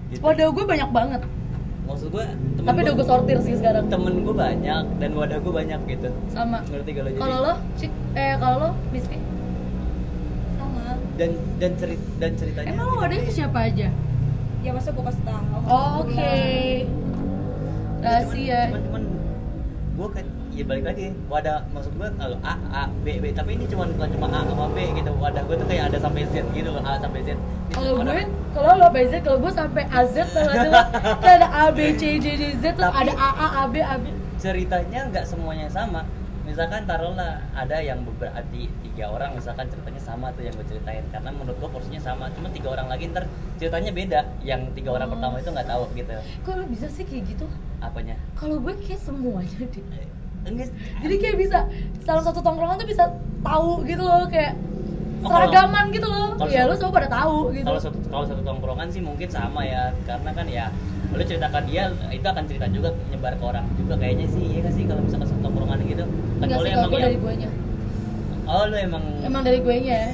gitu. 0.08 0.20
Wadah 0.20 0.46
gue 0.48 0.64
banyak 0.64 0.90
banget. 0.90 1.22
maksud 1.82 2.08
gue 2.08 2.24
temen 2.56 2.62
Tapi 2.64 2.78
udah 2.80 2.94
gue 2.94 3.06
sortir 3.06 3.38
sih 3.40 3.54
sekarang. 3.54 3.86
temen 3.86 4.14
gue 4.20 4.30
banyak 4.32 4.84
dan 4.96 5.10
wadah 5.12 5.38
gue 5.38 5.52
banyak 5.52 5.80
gitu 5.88 6.10
Sama. 6.28 6.62
ngerti 6.64 6.90
kalau 6.92 7.08
jadi 7.08 7.20
Kalau 7.20 7.38
lo, 7.40 7.54
Cik, 7.74 7.92
eh 8.14 8.34
kalau 8.36 8.56
lo, 8.56 8.68
Miski? 8.90 9.18
Sama. 10.56 10.84
dan 11.14 11.30
dan 11.56 11.70
cerit 11.74 12.00
dan 12.16 12.30
ceritanya 12.32 12.68
Emang 12.68 12.86
lo 12.86 12.94
wadahnya 12.96 13.22
ke 13.22 13.32
siapa 13.32 13.58
aja? 13.64 13.88
ya 14.58 14.70
masa 14.70 14.90
gue 14.90 15.04
pas 15.04 15.14
tahu 15.16 15.58
Oh, 15.64 16.02
Oke. 16.02 16.34
Rahasia. 17.98 18.60
cuman 18.68 18.82
cuman 18.84 19.02
gue 19.96 20.08
kan 20.12 20.26
ya 20.56 20.64
balik 20.64 20.84
lagi 20.86 21.12
wadah 21.28 21.68
maksud 21.68 21.92
gue 21.92 22.08
kalau 22.10 22.38
A 22.40 22.54
A 22.72 22.82
B 23.04 23.20
B 23.20 23.28
tapi 23.30 23.54
ini 23.54 23.68
cuman 23.68 23.92
bukan 23.92 24.08
cuma 24.10 24.26
A 24.26 24.40
sama 24.42 24.66
B 24.72 24.78
gitu 24.90 25.12
wadah 25.14 25.42
gue 25.44 25.54
tuh 25.54 25.66
kayak 25.66 25.92
ada 25.92 25.98
sampai 26.00 26.24
Z 26.24 26.34
gitu 26.50 26.68
loh 26.70 26.80
A 26.80 26.96
sampai 26.96 27.20
Z 27.22 27.36
Kalau 27.68 28.00
gue, 28.00 28.22
kalau 28.50 28.72
lo 28.74 28.88
BZ, 28.88 29.12
kalau 29.20 29.38
gue 29.38 29.52
sampai 29.52 29.84
sih 30.06 30.22
lo? 30.64 30.80
Kayak 31.20 31.36
ada 31.36 31.48
A 31.52 31.64
B 31.68 31.78
C 31.92 32.16
D 32.16 32.26
D 32.32 32.44
Z 32.56 32.72
terus 32.72 32.88
Tapi- 32.88 33.04
ada 33.04 33.12
A 33.12 33.28
A 33.28 33.48
A 33.52 33.64
B 33.66 33.76
A 33.78 33.94
B. 33.96 34.08
ceritanya 34.36 35.00
nggak 35.06 35.24
semuanya 35.24 35.68
sama 35.68 36.08
misalkan 36.42 36.86
taruhlah 36.86 37.42
ada 37.52 37.76
yang 37.78 38.00
beberapa 38.00 38.38
tiga 38.48 39.10
orang 39.10 39.34
misalkan 39.34 39.66
ceritanya 39.66 39.98
sama 39.98 40.30
tuh 40.30 40.40
yang 40.40 40.54
gue 40.54 40.64
ceritain 40.64 41.02
karena 41.06 41.28
menurut 41.28 41.58
gue 41.58 41.68
porsinya 41.68 41.98
sama 41.98 42.30
cuma 42.30 42.48
tiga 42.48 42.70
orang 42.70 42.86
lagi 42.86 43.10
ntar 43.10 43.26
ceritanya 43.56 43.90
beda 43.90 44.20
yang 44.40 44.62
tiga 44.72 44.94
orang 44.94 45.10
Oh. 45.10 45.12
pertama 45.12 45.34
itu 45.36 45.50
nggak 45.50 45.68
tahu 45.68 45.84
gitu 45.92 46.12
Kok 46.40 46.52
lo 46.54 46.64
bisa 46.64 46.86
sih 46.86 47.02
kayak 47.02 47.24
gitu? 47.28 47.46
apanya 47.78 48.14
Kalau 48.32 48.56
gue 48.56 48.72
kayak 48.78 49.00
semuanya 49.00 49.58
deh. 49.66 50.06
Enggak 50.46 50.68
Jadi 50.98 51.14
kayak 51.16 51.36
bisa 51.36 51.58
salah 52.00 52.22
satu 52.22 52.38
tongkrongan 52.38 52.76
tuh 52.76 52.86
bisa 52.86 53.04
tahu 53.40 53.82
gitu 53.82 54.00
loh 54.00 54.24
kayak 54.26 54.54
Oh, 55.18 55.32
seragaman 55.32 55.90
gitu 55.90 56.06
loh. 56.06 56.36
kalau 56.36 56.46
Ya 56.46 56.62
lo 56.62 56.74
semua 56.74 56.92
pada 56.94 57.08
tahu 57.10 57.50
gitu. 57.50 57.64
kalau 57.64 57.80
satu 57.80 57.98
kalau 58.06 58.24
satu 58.24 58.42
tongkrongan 58.42 58.86
sih 58.86 59.00
mungkin 59.00 59.26
sama 59.26 59.64
ya 59.64 59.90
karena 60.02 60.30
kan 60.30 60.46
ya 60.46 60.70
lu 61.08 61.18
ceritakan 61.20 61.64
dia 61.64 61.88
itu 62.10 62.22
akan 62.22 62.44
cerita 62.44 62.66
juga 62.68 62.88
nyebar 63.08 63.34
ke 63.34 63.44
orang 63.44 63.64
juga 63.74 63.96
kayaknya 63.96 64.26
sih 64.28 64.44
iya 64.44 64.60
nggak 64.60 64.74
sih 64.76 64.84
kalau 64.84 65.00
misalkan 65.00 65.26
satu 65.26 65.40
tongkrongan 65.40 65.78
gitu 65.84 66.04
kan 66.04 66.44
Enggak 66.44 66.58
sih, 66.60 66.70
emang 66.70 66.84
gue 66.84 66.94
yang 66.94 67.06
dari 67.06 67.18
guenya. 67.18 67.50
oh 68.44 68.62
lu 68.64 68.76
emang 68.76 69.02
Emang 69.20 69.42
dari 69.42 69.58
guenya 69.58 69.94
ya. 69.96 70.10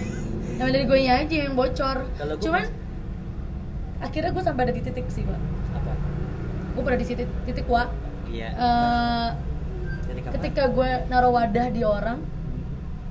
Emang 0.54 0.70
dari 0.70 0.84
guenya 0.86 1.12
aja 1.18 1.36
yang 1.36 1.52
bocor. 1.52 1.96
Kalau 2.08 2.32
gua 2.32 2.40
Cuman 2.40 2.62
pas- 2.62 2.74
akhirnya 4.02 4.30
gue 4.30 4.42
sampai 4.42 4.62
ada 4.62 4.72
di 4.72 4.82
titik 4.82 5.06
sih, 5.08 5.22
Pak. 5.22 5.38
apa 5.74 5.92
Gue 6.72 6.82
pada 6.82 6.96
di 6.96 7.04
titik 7.04 7.28
titik 7.42 7.66
wa. 7.66 7.84
iya 8.26 8.48
Eh, 8.50 9.28
ketika, 10.38 10.62
apa? 10.68 10.74
gue 10.74 10.90
naruh 11.12 11.32
wadah 11.32 11.66
di 11.68 11.82
orang, 11.84 12.18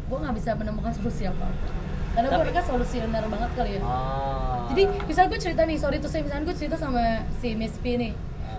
gue 0.10 0.18
nggak 0.18 0.36
bisa 0.36 0.58
menemukan 0.58 0.92
solusi 0.94 1.24
apa 1.30 1.46
apa. 1.48 1.68
Karena 2.12 2.28
gue 2.28 2.42
orangnya 2.44 2.64
solusioner 2.68 3.24
banget 3.32 3.52
kali 3.56 3.72
ya. 3.80 3.82
oh 3.88 4.68
Jadi 4.74 4.84
misal 5.08 5.32
gue 5.32 5.40
cerita 5.40 5.64
nih, 5.64 5.78
sorry 5.80 5.98
tuh 6.04 6.12
saya 6.12 6.28
misalnya 6.28 6.44
gue 6.52 6.56
cerita 6.60 6.76
sama 6.76 7.24
si 7.40 7.56
Miss 7.56 7.80
P 7.80 7.96
nih. 7.96 8.12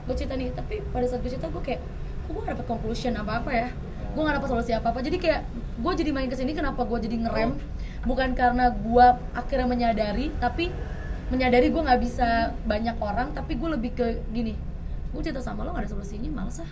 Gue 0.09 0.15
cerita 0.17 0.35
nih, 0.35 0.51
tapi 0.57 0.81
pada 0.89 1.05
saat 1.05 1.21
gue 1.21 1.31
cerita 1.31 1.53
gue 1.53 1.63
kayak 1.63 1.83
Kok 2.23 2.31
gue 2.31 2.43
gak 2.47 2.55
dapet 2.55 2.67
conclusion 2.71 3.13
apa-apa 3.19 3.51
ya 3.51 3.69
Gue 4.15 4.23
gak 4.23 4.37
dapet 4.39 4.49
solusi 4.51 4.71
apa-apa 4.75 4.99
Jadi 5.03 5.17
kayak 5.19 5.43
gue 5.83 5.93
jadi 5.99 6.11
main 6.15 6.29
ke 6.31 6.37
sini 6.39 6.55
kenapa 6.55 6.87
gue 6.87 6.99
jadi 7.03 7.17
ngerem 7.19 7.59
Bukan 8.07 8.39
karena 8.39 8.71
gue 8.71 9.07
akhirnya 9.35 9.67
menyadari 9.67 10.31
Tapi 10.39 10.71
menyadari 11.35 11.75
gue 11.75 11.83
gak 11.83 12.01
bisa 12.03 12.55
banyak 12.67 12.97
orang 13.03 13.35
Tapi 13.35 13.59
gue 13.59 13.69
lebih 13.75 13.91
ke 13.99 14.07
gini 14.31 14.55
Gue 15.11 15.21
cerita 15.21 15.43
sama 15.43 15.67
lo 15.67 15.75
gak 15.75 15.87
ada 15.87 15.91
solusinya, 15.91 16.31
males 16.31 16.63
ah 16.63 16.71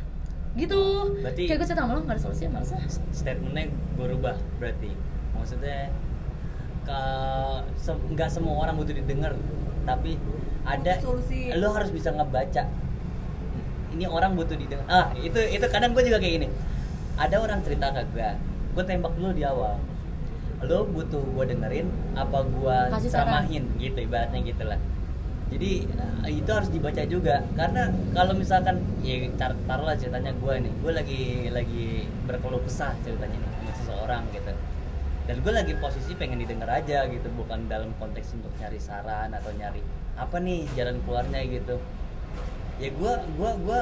Gitu. 0.52 0.80
Berarti- 1.20 1.46
Kayak 1.46 1.58
gue 1.58 1.66
cerita 1.66 1.82
sama 1.82 1.92
lo 1.94 2.02
gak 2.02 2.14
ada 2.14 2.22
solusinya, 2.22 2.50
males 2.58 2.70
ah 2.70 2.82
statementnya 3.10 3.64
gue 3.70 4.06
rubah 4.08 4.36
berarti. 4.58 4.90
Maksudnya 5.32 5.94
ke 6.80 7.00
se- 7.76 8.02
nggak 8.08 8.28
semua 8.28 8.54
orang 8.58 8.74
butuh 8.74 8.92
didengar 8.92 9.36
tapi 9.82 10.16
ada 10.62 10.92
Solusi. 10.98 11.52
lo 11.54 11.70
harus 11.70 11.90
bisa 11.90 12.10
ngebaca. 12.10 12.66
Ini 13.90 14.04
orang 14.06 14.34
butuh 14.34 14.54
didengar. 14.54 14.86
Ah 14.86 15.06
itu 15.14 15.38
itu 15.38 15.66
kadang 15.66 15.92
gue 15.92 16.02
juga 16.02 16.18
kayak 16.18 16.34
gini. 16.36 16.48
Ada 17.14 17.36
orang 17.38 17.60
cerita 17.62 17.90
ke 17.90 18.02
gue 18.10 18.28
gue 18.72 18.84
tembak 18.84 19.12
dulu 19.14 19.30
di 19.30 19.44
awal. 19.44 19.78
Lo 20.60 20.84
butuh 20.84 21.20
gue 21.20 21.44
dengerin 21.46 21.88
apa 22.12 22.38
gue 22.42 22.76
ceramahin 23.08 23.64
gitu 23.78 23.98
ibaratnya 23.98 24.40
gitu 24.42 24.64
lah 24.64 24.76
jadi 25.50 25.70
eh, 26.26 26.30
itu 26.30 26.50
harus 26.50 26.70
dibaca 26.70 27.02
juga. 27.10 27.42
Karena 27.58 27.90
kalau 28.14 28.32
misalkan 28.38 28.86
ya 29.02 29.26
tar 29.34 29.58
taruhlah 29.66 29.98
ceritanya 29.98 30.30
gue 30.30 30.54
nih. 30.62 30.72
Gue 30.78 30.92
lagi 30.94 31.22
lagi 31.50 31.86
berkeluh 32.30 32.62
kesah 32.62 32.94
ceritanya 33.02 33.34
nih 33.34 33.50
sama 33.58 33.72
seseorang 33.82 34.22
gitu. 34.30 34.52
Dan 35.26 35.36
gue 35.42 35.52
lagi 35.52 35.74
posisi 35.78 36.14
pengen 36.14 36.38
didengar 36.38 36.70
aja 36.70 37.06
gitu 37.10 37.26
bukan 37.34 37.66
dalam 37.66 37.90
konteks 37.98 38.38
untuk 38.38 38.50
nyari 38.62 38.78
saran 38.78 39.34
atau 39.34 39.50
nyari 39.58 39.82
apa 40.14 40.38
nih 40.38 40.70
jalan 40.78 41.02
keluarnya 41.02 41.42
gitu. 41.50 41.82
Ya 42.78 42.88
gue 42.94 43.12
gua 43.36 43.50
gua 43.60 43.78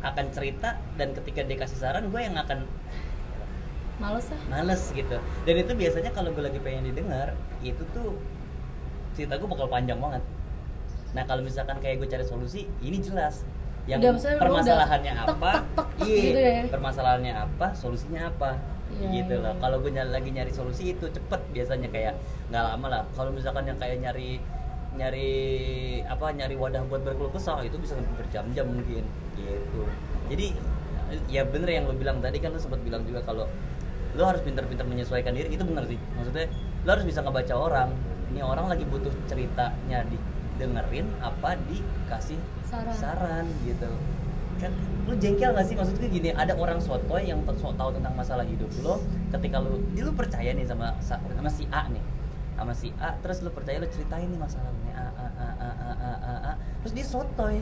akan 0.00 0.26
cerita 0.32 0.80
dan 0.96 1.12
ketika 1.12 1.44
dia 1.44 1.60
kasih 1.60 1.76
saran 1.76 2.08
gue 2.08 2.20
yang 2.24 2.34
akan 2.40 2.64
Males 4.00 4.32
ah 4.32 4.40
males 4.48 4.80
gitu. 4.96 5.20
Dan 5.44 5.54
itu 5.60 5.72
biasanya 5.76 6.08
kalau 6.16 6.32
gue 6.32 6.40
lagi 6.40 6.56
pengen 6.56 6.88
didengar 6.88 7.36
itu 7.60 7.84
tuh 7.92 8.16
cerita 9.12 9.36
gue 9.36 9.44
bakal 9.44 9.68
panjang 9.68 10.00
banget 10.00 10.24
nah 11.10 11.22
kalau 11.26 11.42
misalkan 11.42 11.76
kayak 11.82 11.98
gue 12.02 12.08
cari 12.10 12.24
solusi 12.24 12.70
ini 12.82 12.98
jelas. 13.02 13.42
Yang 13.88 14.22
Udah, 14.22 14.38
permasalahannya 14.38 15.12
udah 15.16 15.26
apa? 15.34 15.52
tek, 15.52 15.66
tek, 15.74 15.88
tek 15.98 16.06
iya 16.06 16.20
gitu 16.22 16.40
ya. 16.40 16.62
permasalahannya 16.70 17.32
apa? 17.34 17.66
Solusinya 17.74 18.30
apa? 18.30 18.50
Iya, 18.90 19.22
gitu 19.22 19.34
loh 19.38 19.54
iya. 19.54 19.62
kalau 19.62 19.76
gue 19.78 19.90
nyari, 19.94 20.10
lagi 20.10 20.30
nyari 20.34 20.52
solusi 20.52 20.94
itu 20.94 21.06
cepet 21.06 21.40
biasanya 21.54 21.88
kayak 21.90 22.14
nggak 22.50 22.62
lama 22.62 22.86
lah. 22.90 23.02
Kalau 23.14 23.30
misalkan 23.30 23.66
yang 23.66 23.78
kayak 23.78 23.98
nyari 24.02 24.42
nyari 24.90 25.30
apa 26.10 26.34
nyari 26.34 26.54
wadah 26.58 26.82
buat 26.90 27.06
berkeluh 27.06 27.30
kesah 27.30 27.62
itu 27.62 27.78
bisa 27.78 27.94
berjam-jam 28.18 28.66
mungkin. 28.66 29.06
Gitu. 29.38 29.82
Jadi 30.30 30.46
ya 31.30 31.42
bener 31.46 31.70
yang 31.70 31.84
lo 31.90 31.94
bilang 31.94 32.18
tadi 32.18 32.38
kan 32.42 32.54
lo 32.54 32.58
sempat 32.58 32.82
bilang 32.82 33.02
juga 33.06 33.22
kalau 33.22 33.46
lo 34.18 34.22
harus 34.26 34.42
pintar-pintar 34.42 34.86
menyesuaikan 34.86 35.34
diri. 35.34 35.54
Itu 35.54 35.62
bener 35.62 35.86
sih. 35.86 35.98
Maksudnya 36.18 36.50
lo 36.86 36.88
harus 36.90 37.06
bisa 37.06 37.22
ngebaca 37.22 37.54
orang. 37.54 37.90
Ini 38.30 38.42
orang 38.42 38.70
lagi 38.70 38.86
butuh 38.86 39.10
ceritanya 39.26 40.06
didengerin 40.60 41.08
apa 41.24 41.56
dikasih 41.64 42.36
Saran. 42.68 42.92
saran 42.92 43.46
gitu 43.64 43.88
kan 44.60 44.68
lu 45.08 45.16
jengkel 45.16 45.56
gak 45.56 45.64
sih 45.64 45.72
maksudnya 45.72 46.04
gini 46.06 46.30
ada 46.36 46.52
orang 46.52 46.76
sotoy 46.76 47.24
yang 47.24 47.40
sok 47.48 47.80
tahu 47.80 47.96
tentang 47.96 48.12
masalah 48.12 48.44
hidup 48.44 48.68
lo 48.84 49.00
ketika 49.32 49.56
lu 49.56 49.80
dia 49.96 50.04
lu 50.04 50.12
percaya 50.12 50.52
nih 50.52 50.68
sama 50.68 50.92
sa- 51.00 51.16
sama 51.32 51.48
si 51.48 51.64
A 51.72 51.88
nih 51.88 52.04
sama 52.60 52.76
si 52.76 52.92
A 53.00 53.16
terus 53.16 53.40
lu 53.40 53.48
percaya 53.48 53.80
lu 53.80 53.88
ceritain 53.88 54.28
nih 54.28 54.36
masalahnya 54.36 54.92
A 54.92 55.06
A 55.16 55.26
A 55.32 55.48
A 55.48 55.70
A 55.72 55.90
A 55.96 56.12
A, 56.12 56.34
A. 56.44 56.52
terus 56.84 56.92
dia 56.92 57.06
sotoy 57.08 57.56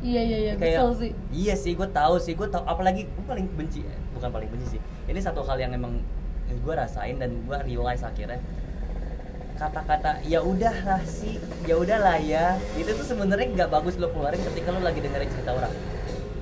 Iya 0.00 0.24
iya 0.24 0.38
iya, 0.40 0.52
kayak 0.56 0.80
kesel 0.80 0.90
sih 0.96 1.10
iya 1.28 1.52
sih 1.52 1.76
gue 1.76 1.84
tahu 1.84 2.16
sih 2.16 2.32
gue 2.32 2.48
tahu 2.48 2.64
apalagi 2.64 3.04
gue 3.04 3.24
paling 3.28 3.44
benci 3.52 3.84
bukan 4.16 4.32
paling 4.32 4.48
benci 4.48 4.66
sih 4.72 4.80
ini 5.04 5.20
satu 5.20 5.44
hal 5.44 5.60
yang 5.60 5.76
emang 5.76 6.00
gue 6.48 6.74
rasain 6.74 7.20
dan 7.20 7.44
gue 7.44 7.58
realize 7.68 8.00
akhirnya 8.00 8.40
kata-kata 9.60 10.24
ya 10.24 10.40
udahlah 10.40 11.04
sih 11.04 11.36
ya 11.68 11.76
udahlah 11.76 12.16
ya. 12.16 12.56
Itu 12.74 12.96
tuh 12.96 13.04
sebenarnya 13.04 13.52
nggak 13.52 13.68
bagus 13.70 14.00
lo 14.00 14.08
keluarin 14.08 14.40
ketika 14.42 14.72
lo 14.72 14.80
lagi 14.80 14.98
dengerin 14.98 15.28
cerita 15.28 15.52
orang. 15.52 15.72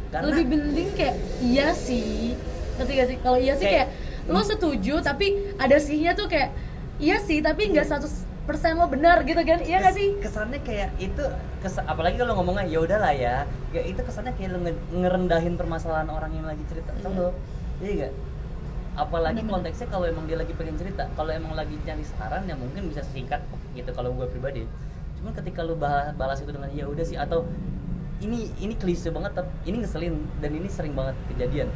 Karena 0.08 0.26
lebih 0.30 0.46
mending 0.48 0.90
kayak 0.94 1.16
iya 1.42 1.74
sih. 1.74 2.38
Gak 2.78 2.86
sih? 2.86 3.18
Kalau 3.18 3.34
iya 3.36 3.58
sih 3.58 3.66
kayak, 3.66 3.90
Kayak- 3.90 4.30
lo 4.30 4.40
setuju 4.40 5.02
tapi 5.02 5.26
ada 5.58 5.76
sihnya 5.76 6.14
tuh 6.14 6.30
kayak 6.30 6.54
iya 6.96 7.18
sih 7.18 7.42
tapi 7.42 7.66
nggak 7.68 7.82
100% 7.84 8.22
lo 8.74 8.86
benar 8.86 9.26
gitu 9.26 9.42
kan? 9.42 9.58
Iya 9.60 9.82
gak 9.82 9.90
kes- 9.90 9.98
sih? 9.98 10.08
kesannya 10.22 10.60
kayak 10.62 10.94
itu 10.96 11.24
kes- 11.58 11.82
apalagi 11.82 12.16
kalau 12.16 12.38
ngomongnya 12.38 12.64
ya 12.64 12.78
udahlah 12.78 13.10
ya. 13.10 13.36
Ya 13.68 13.82
itu 13.82 13.98
kesannya 13.98 14.30
kayak 14.32 14.54
lo 14.54 14.62
nge- 14.62 14.84
ngerendahin 14.94 15.58
permasalahan 15.58 16.06
orang 16.06 16.30
yang 16.32 16.46
lagi 16.46 16.62
cerita 16.70 16.94
sama 17.02 17.18
lo? 17.18 17.30
Iya 17.82 18.06
gak 18.06 18.12
apalagi 18.98 19.40
Bener-bener. 19.46 19.70
konteksnya 19.70 19.86
kalau 19.86 20.06
emang 20.10 20.24
dia 20.26 20.34
lagi 20.34 20.52
pengen 20.58 20.74
cerita. 20.74 21.06
Kalau 21.14 21.30
emang 21.30 21.54
lagi 21.54 21.78
nyari 21.86 22.02
saran 22.02 22.42
ya 22.50 22.58
mungkin 22.58 22.90
bisa 22.90 23.06
singkat 23.06 23.38
gitu 23.72 23.90
kalau 23.94 24.10
gue 24.10 24.26
pribadi. 24.26 24.66
Cuman 25.22 25.32
ketika 25.38 25.62
lu 25.62 25.78
balas, 25.78 26.10
balas 26.18 26.42
itu 26.42 26.50
dengan 26.50 26.66
ya 26.74 26.90
udah 26.90 27.04
sih 27.06 27.14
atau 27.14 27.46
ini 28.18 28.50
ini 28.58 28.74
klise 28.74 29.14
banget 29.14 29.30
tapi 29.38 29.46
ini 29.70 29.86
ngeselin 29.86 30.18
dan 30.42 30.50
ini 30.50 30.66
sering 30.66 30.98
banget 30.98 31.14
kejadian. 31.30 31.70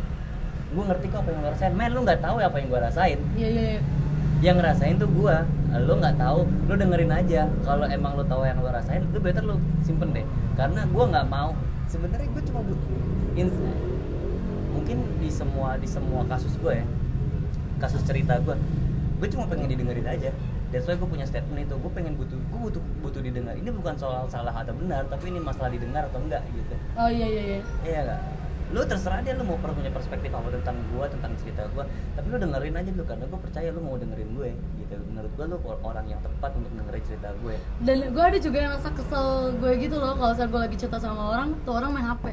Gue 0.75 0.83
ngerti 0.83 1.07
kok 1.15 1.23
apa 1.23 1.29
yang 1.31 1.41
lo 1.47 1.49
rasain. 1.55 1.73
Men 1.79 1.91
lu 1.95 2.01
nggak 2.03 2.19
tahu 2.19 2.43
ya 2.43 2.51
apa 2.51 2.57
yang 2.59 2.69
gue 2.69 2.81
rasain. 2.83 3.19
Iya 3.39 3.49
iya 3.49 3.65
iya. 3.79 3.83
Yang 4.43 4.57
ngerasain 4.59 4.95
tuh 4.99 5.07
gua. 5.15 5.47
Lo 5.71 5.95
nggak 6.03 6.19
tahu. 6.19 6.43
Lo 6.67 6.75
dengerin 6.75 7.15
aja. 7.15 7.47
Kalau 7.63 7.87
emang 7.87 8.19
lo 8.19 8.27
tahu 8.27 8.43
yang 8.43 8.59
lo 8.59 8.75
rasain 8.75 9.07
lo 9.15 9.23
better 9.23 9.47
lo 9.47 9.55
simpen 9.87 10.11
deh. 10.11 10.27
Karena 10.59 10.83
gua 10.91 11.07
nggak 11.07 11.27
mau. 11.31 11.55
Sebenarnya 11.87 12.27
gue 12.27 12.43
cuma 12.51 12.61
butuh 12.67 12.91
in- 13.39 13.79
mungkin 14.73 14.99
di 15.21 15.31
semua 15.31 15.77
di 15.77 15.85
semua 15.87 16.25
kasus 16.27 16.57
gue 16.59 16.81
ya 16.81 16.87
kasus 17.83 18.07
cerita 18.07 18.39
gue 18.39 18.55
gue 19.23 19.29
cuma 19.31 19.47
pengen 19.47 19.71
didengerin 19.71 20.07
aja. 20.07 20.31
That's 20.75 20.89
why 20.91 20.99
gue 20.99 21.07
punya 21.07 21.23
statement 21.23 21.63
itu 21.63 21.75
gue 21.79 21.93
pengen 21.95 22.19
butuh 22.19 22.35
gue 22.35 22.59
butuh 22.59 22.83
butuh 23.03 23.23
didengar. 23.23 23.55
Ini 23.55 23.71
bukan 23.71 23.95
soal 23.99 24.27
salah 24.27 24.51
atau 24.51 24.75
benar 24.75 25.07
tapi 25.07 25.31
ini 25.31 25.39
masalah 25.39 25.71
didengar 25.71 26.11
atau 26.11 26.19
enggak 26.19 26.43
gitu. 26.51 26.75
Oh 26.99 27.07
iya 27.07 27.27
iya 27.27 27.43
iya. 27.43 27.61
Iya 27.87 28.01
nggak? 28.07 28.21
Lu 28.73 28.81
terserah 28.89 29.21
dia 29.21 29.37
lu 29.37 29.45
mau 29.45 29.61
punya 29.61 29.93
perspektif 29.93 30.33
apa 30.33 30.49
tentang 30.49 30.75
gua 30.91 31.05
tentang 31.07 31.37
cerita 31.39 31.69
gua 31.77 31.85
tapi 32.17 32.27
lu 32.33 32.39
dengerin 32.41 32.73
aja 32.73 32.91
dulu 32.91 33.05
karena 33.05 33.25
gua 33.29 33.41
percaya 33.45 33.69
lu 33.71 33.81
mau 33.85 33.95
dengerin 33.95 34.31
gue 34.35 34.51
gitu. 34.83 34.95
Menurut 35.13 35.33
gua 35.39 35.47
lu 35.47 35.57
or- 35.63 35.83
orang 35.87 36.07
yang 36.11 36.21
tepat 36.25 36.51
untuk 36.59 36.73
dengerin 36.75 37.03
cerita 37.07 37.29
gue. 37.47 37.55
Dan 37.85 37.97
gue 38.11 38.25
ada 38.27 38.39
juga 38.43 38.59
yang 38.59 38.73
rasa 38.75 38.91
kesel 38.91 39.27
gue 39.61 39.73
gitu 39.79 39.97
loh 40.03 40.19
kalau 40.19 40.35
misalnya 40.35 40.51
gue 40.51 40.61
lagi 40.67 40.77
cerita 40.83 40.99
sama 40.99 41.23
orang 41.37 41.55
tuh 41.63 41.79
orang 41.79 41.91
main 41.95 42.07
hp 42.11 42.25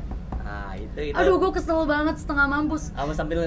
nah 0.50 0.74
itu 0.74 1.00
itu. 1.14 1.16
Aduh 1.16 1.36
gue 1.38 1.52
kesel 1.54 1.80
banget 1.86 2.16
setengah 2.18 2.46
mampus. 2.50 2.90
Sama 2.98 3.14
sambil 3.14 3.38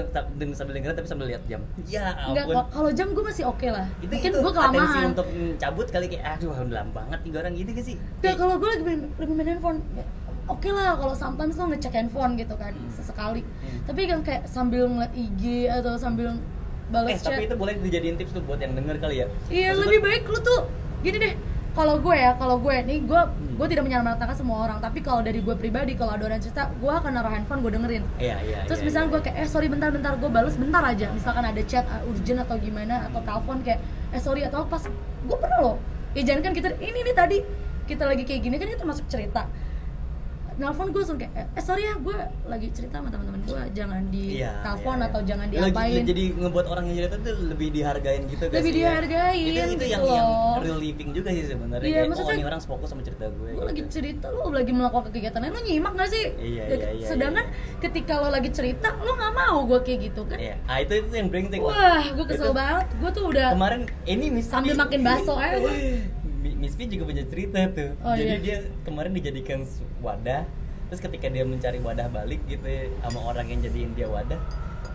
sambil 0.55 0.73
dengerin 0.79 0.95
tapi 0.95 1.07
sambil 1.11 1.25
lihat 1.27 1.43
jam. 1.51 1.59
Ya 1.83 2.15
Enggak, 2.31 2.45
kalau- 2.71 2.93
jam 2.95 3.11
gue 3.11 3.23
masih 3.27 3.43
oke 3.43 3.67
lah. 3.67 3.85
Itu 3.99 4.07
mungkin 4.15 4.31
itu 4.31 4.39
gue 4.39 4.53
kelamaan. 4.55 5.03
untuk 5.11 5.27
cabut 5.59 5.87
kali 5.91 6.05
kayak 6.07 6.39
aduh 6.39 6.55
udah 6.55 6.75
lama 6.79 6.91
banget 6.95 7.19
nih 7.27 7.31
orang 7.35 7.53
gitu 7.59 7.69
gak 7.75 7.85
sih? 7.85 7.95
Nggak, 8.23 8.35
kalau 8.39 8.55
gue 8.55 8.69
lagi 8.71 8.83
main, 8.87 8.99
lagi 9.19 9.33
main 9.35 9.47
handphone 9.51 9.79
ya, 9.93 10.05
oke 10.47 10.69
lah 10.71 10.95
kalau 10.95 11.15
sometimes 11.15 11.53
lo 11.59 11.65
ngecek 11.67 11.93
handphone 11.93 12.33
gitu 12.39 12.55
kan 12.55 12.73
sesekali. 12.87 13.41
Hmm. 13.43 13.79
tapi 13.83 14.01
kan 14.07 14.19
kayak 14.23 14.43
sambil 14.47 14.87
ngeliat 14.87 15.11
IG 15.11 15.67
atau 15.67 15.99
sambil 15.99 16.31
eh 16.31 16.91
balas 16.91 17.19
chat. 17.19 17.35
tapi 17.35 17.51
itu 17.51 17.55
boleh 17.59 17.73
dijadiin 17.83 18.15
tips 18.15 18.31
tuh 18.31 18.43
buat 18.47 18.63
yang 18.63 18.79
denger 18.79 18.95
kali 19.03 19.23
ya. 19.23 19.27
Iya 19.51 19.75
Maksud 19.75 19.83
lebih 19.83 19.99
baik 20.03 20.23
lu 20.31 20.39
tuh 20.39 20.59
gini 21.03 21.17
deh 21.19 21.33
kalau 21.73 21.97
gue 21.97 22.15
ya 22.15 22.37
kalau 22.37 22.57
gue 22.61 22.75
nih 22.85 22.99
gue 23.05 23.21
Hmm. 23.53 23.61
gue 23.61 23.67
tidak 23.69 23.85
menyamaratakan 23.85 24.33
semua 24.33 24.65
orang 24.65 24.81
tapi 24.81 25.05
kalau 25.05 25.21
dari 25.21 25.37
gue 25.37 25.53
pribadi 25.53 25.93
kalau 25.93 26.17
ada 26.17 26.25
orang 26.25 26.41
cerita 26.41 26.73
gue 26.73 26.89
akan 26.89 27.13
naruh 27.13 27.29
handphone 27.29 27.61
gue 27.61 27.69
dengerin 27.69 28.03
iya 28.17 28.41
iya 28.41 28.65
terus 28.65 28.81
iya, 28.81 28.85
misalnya 28.89 29.07
iya. 29.09 29.13
gue 29.13 29.21
kayak 29.21 29.37
eh 29.37 29.49
sorry 29.49 29.67
bentar 29.69 29.93
bentar 29.93 30.17
gue 30.17 30.25
balas 30.25 30.57
bentar 30.57 30.81
aja 30.81 31.13
misalkan 31.13 31.45
ada 31.45 31.61
chat 31.69 31.85
uh, 31.85 32.09
urgent 32.09 32.41
atau 32.41 32.57
gimana 32.57 33.05
atau 33.13 33.21
telepon 33.21 33.61
kayak 33.61 33.79
eh 34.09 34.17
sorry 34.17 34.41
atau 34.41 34.65
pas 34.65 34.81
gue 34.89 35.37
pernah 35.37 35.59
loh 35.61 35.77
ya 36.17 36.25
jangan 36.25 36.49
kan 36.49 36.53
kita 36.57 36.67
ini 36.81 36.99
nih 37.05 37.13
tadi 37.13 37.37
kita 37.85 38.03
lagi 38.09 38.23
kayak 38.25 38.41
gini 38.41 38.55
kan 38.57 38.67
itu 38.73 38.79
termasuk 38.81 39.05
cerita 39.05 39.45
nelfon 40.55 40.87
gue 40.87 40.99
langsung 40.99 41.17
kayak 41.17 41.33
eh, 41.33 41.59
sorry 41.59 41.83
ya 41.83 41.93
gue 41.95 42.17
lagi 42.45 42.67
cerita 42.69 42.95
sama 42.95 43.09
teman-teman 43.09 43.41
gue 43.41 43.61
jangan 43.71 44.01
di 44.07 44.23
Iya, 44.35 44.61
telepon 44.61 44.91
iya, 44.91 44.99
iya. 44.99 45.09
atau 45.09 45.21
jangan 45.23 45.45
Lagi- 45.45 45.57
diapain 45.65 46.03
jadi 46.03 46.23
ngebuat 46.35 46.65
orang 46.67 46.83
yang 46.85 46.95
cerita 46.99 47.15
tuh 47.19 47.33
lebih 47.43 47.67
dihargain 47.69 48.21
gitu 48.25 48.43
Lebih 48.45 48.61
sih 48.63 48.71
ya? 48.71 48.77
dihargain 48.77 49.35
itu, 49.39 49.49
itu 49.51 49.71
gitu 49.73 49.85
yang, 49.87 50.03
yang 50.03 50.27
loh. 50.27 50.55
relieving 50.59 51.09
juga 51.11 51.29
sih 51.29 51.45
sebenarnya 51.45 51.85
Iya, 51.85 51.99
kayak, 52.03 52.19
oh 52.19 52.31
ini 52.31 52.45
orang 52.45 52.61
fokus 52.61 52.87
sama 52.87 53.01
cerita 53.01 53.25
gue 53.27 53.49
gue 53.51 53.63
lagi 53.63 53.81
gitu. 53.81 53.89
cerita 53.91 54.25
lo 54.29 54.43
lagi 54.49 54.71
melakukan 54.71 55.09
kegiatan 55.09 55.39
lain 55.39 55.51
lo 55.51 55.61
nyimak 55.61 55.93
gak 55.95 56.09
sih 56.09 56.25
Iya, 56.35 56.63
Ya, 56.63 56.75
iya, 56.75 56.89
iya, 56.93 57.07
sedangkan 57.07 57.45
ketika 57.79 58.13
lo 58.17 58.29
lagi 58.29 58.49
cerita 58.49 58.87
lo 58.95 59.11
nggak 59.11 59.33
mau 59.33 59.57
gue 59.65 59.79
kayak 59.81 59.99
gitu 60.05 60.21
kan 60.23 60.37
Iya, 60.37 60.55
ah 60.63 60.77
itu 60.79 60.93
itu 60.95 61.13
yang 61.13 61.27
brengsek 61.27 61.59
wah 61.59 62.03
gue 62.03 62.25
kesel 62.25 62.45
Itu 62.45 62.53
banget 62.53 62.87
gue 62.93 63.09
tuh 63.11 63.23
udah 63.27 63.47
kemarin 63.51 63.81
ini 64.03 64.25
Miss 64.29 64.47
Sambil 64.47 64.73
makin 64.73 64.99
bakso 65.07 65.33
aja 65.33 65.57
Miss 66.43 66.75
juga 66.75 67.03
punya 67.07 67.23
cerita 67.23 67.59
tuh. 67.71 67.95
Oh, 68.03 68.11
jadi 68.11 68.35
iya. 68.35 68.43
dia 68.43 68.57
kemarin 68.83 69.15
dijadikan 69.15 69.63
wadah. 70.03 70.43
Terus 70.91 70.99
ketika 70.99 71.31
dia 71.31 71.47
mencari 71.47 71.79
wadah 71.79 72.11
balik 72.11 72.43
gitu 72.45 72.67
ya, 72.67 72.91
sama 73.01 73.23
orang 73.31 73.47
yang 73.49 73.59
jadiin 73.63 73.95
dia 73.95 74.11
wadah 74.11 74.37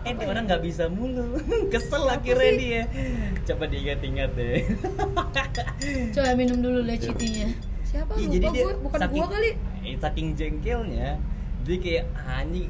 eh 0.07 0.13
dia 0.15 0.27
orang 0.31 0.43
nggak 0.47 0.63
bisa 0.63 0.87
mulu. 0.87 1.35
Kesel 1.73 2.07
akhirnya 2.07 2.51
dia. 2.55 2.83
Coba 3.43 3.67
diingat-ingat 3.67 4.31
deh. 4.31 4.63
Coba 6.15 6.29
minum 6.39 6.57
dulu 6.63 6.79
lecitinya. 6.87 7.51
Siapa 7.83 8.15
Iya, 8.15 8.27
lupa 8.29 8.33
jadi 8.37 8.47
dia 8.53 8.63
gue 8.63 8.75
bukan 8.85 8.99
saking, 9.01 9.17
gue 9.17 9.33
kali. 9.33 9.51
eh, 9.81 9.95
saking 9.97 10.27
jengkelnya 10.37 11.09
dia 11.65 11.77
kayak 11.81 12.05
anjing 12.21 12.69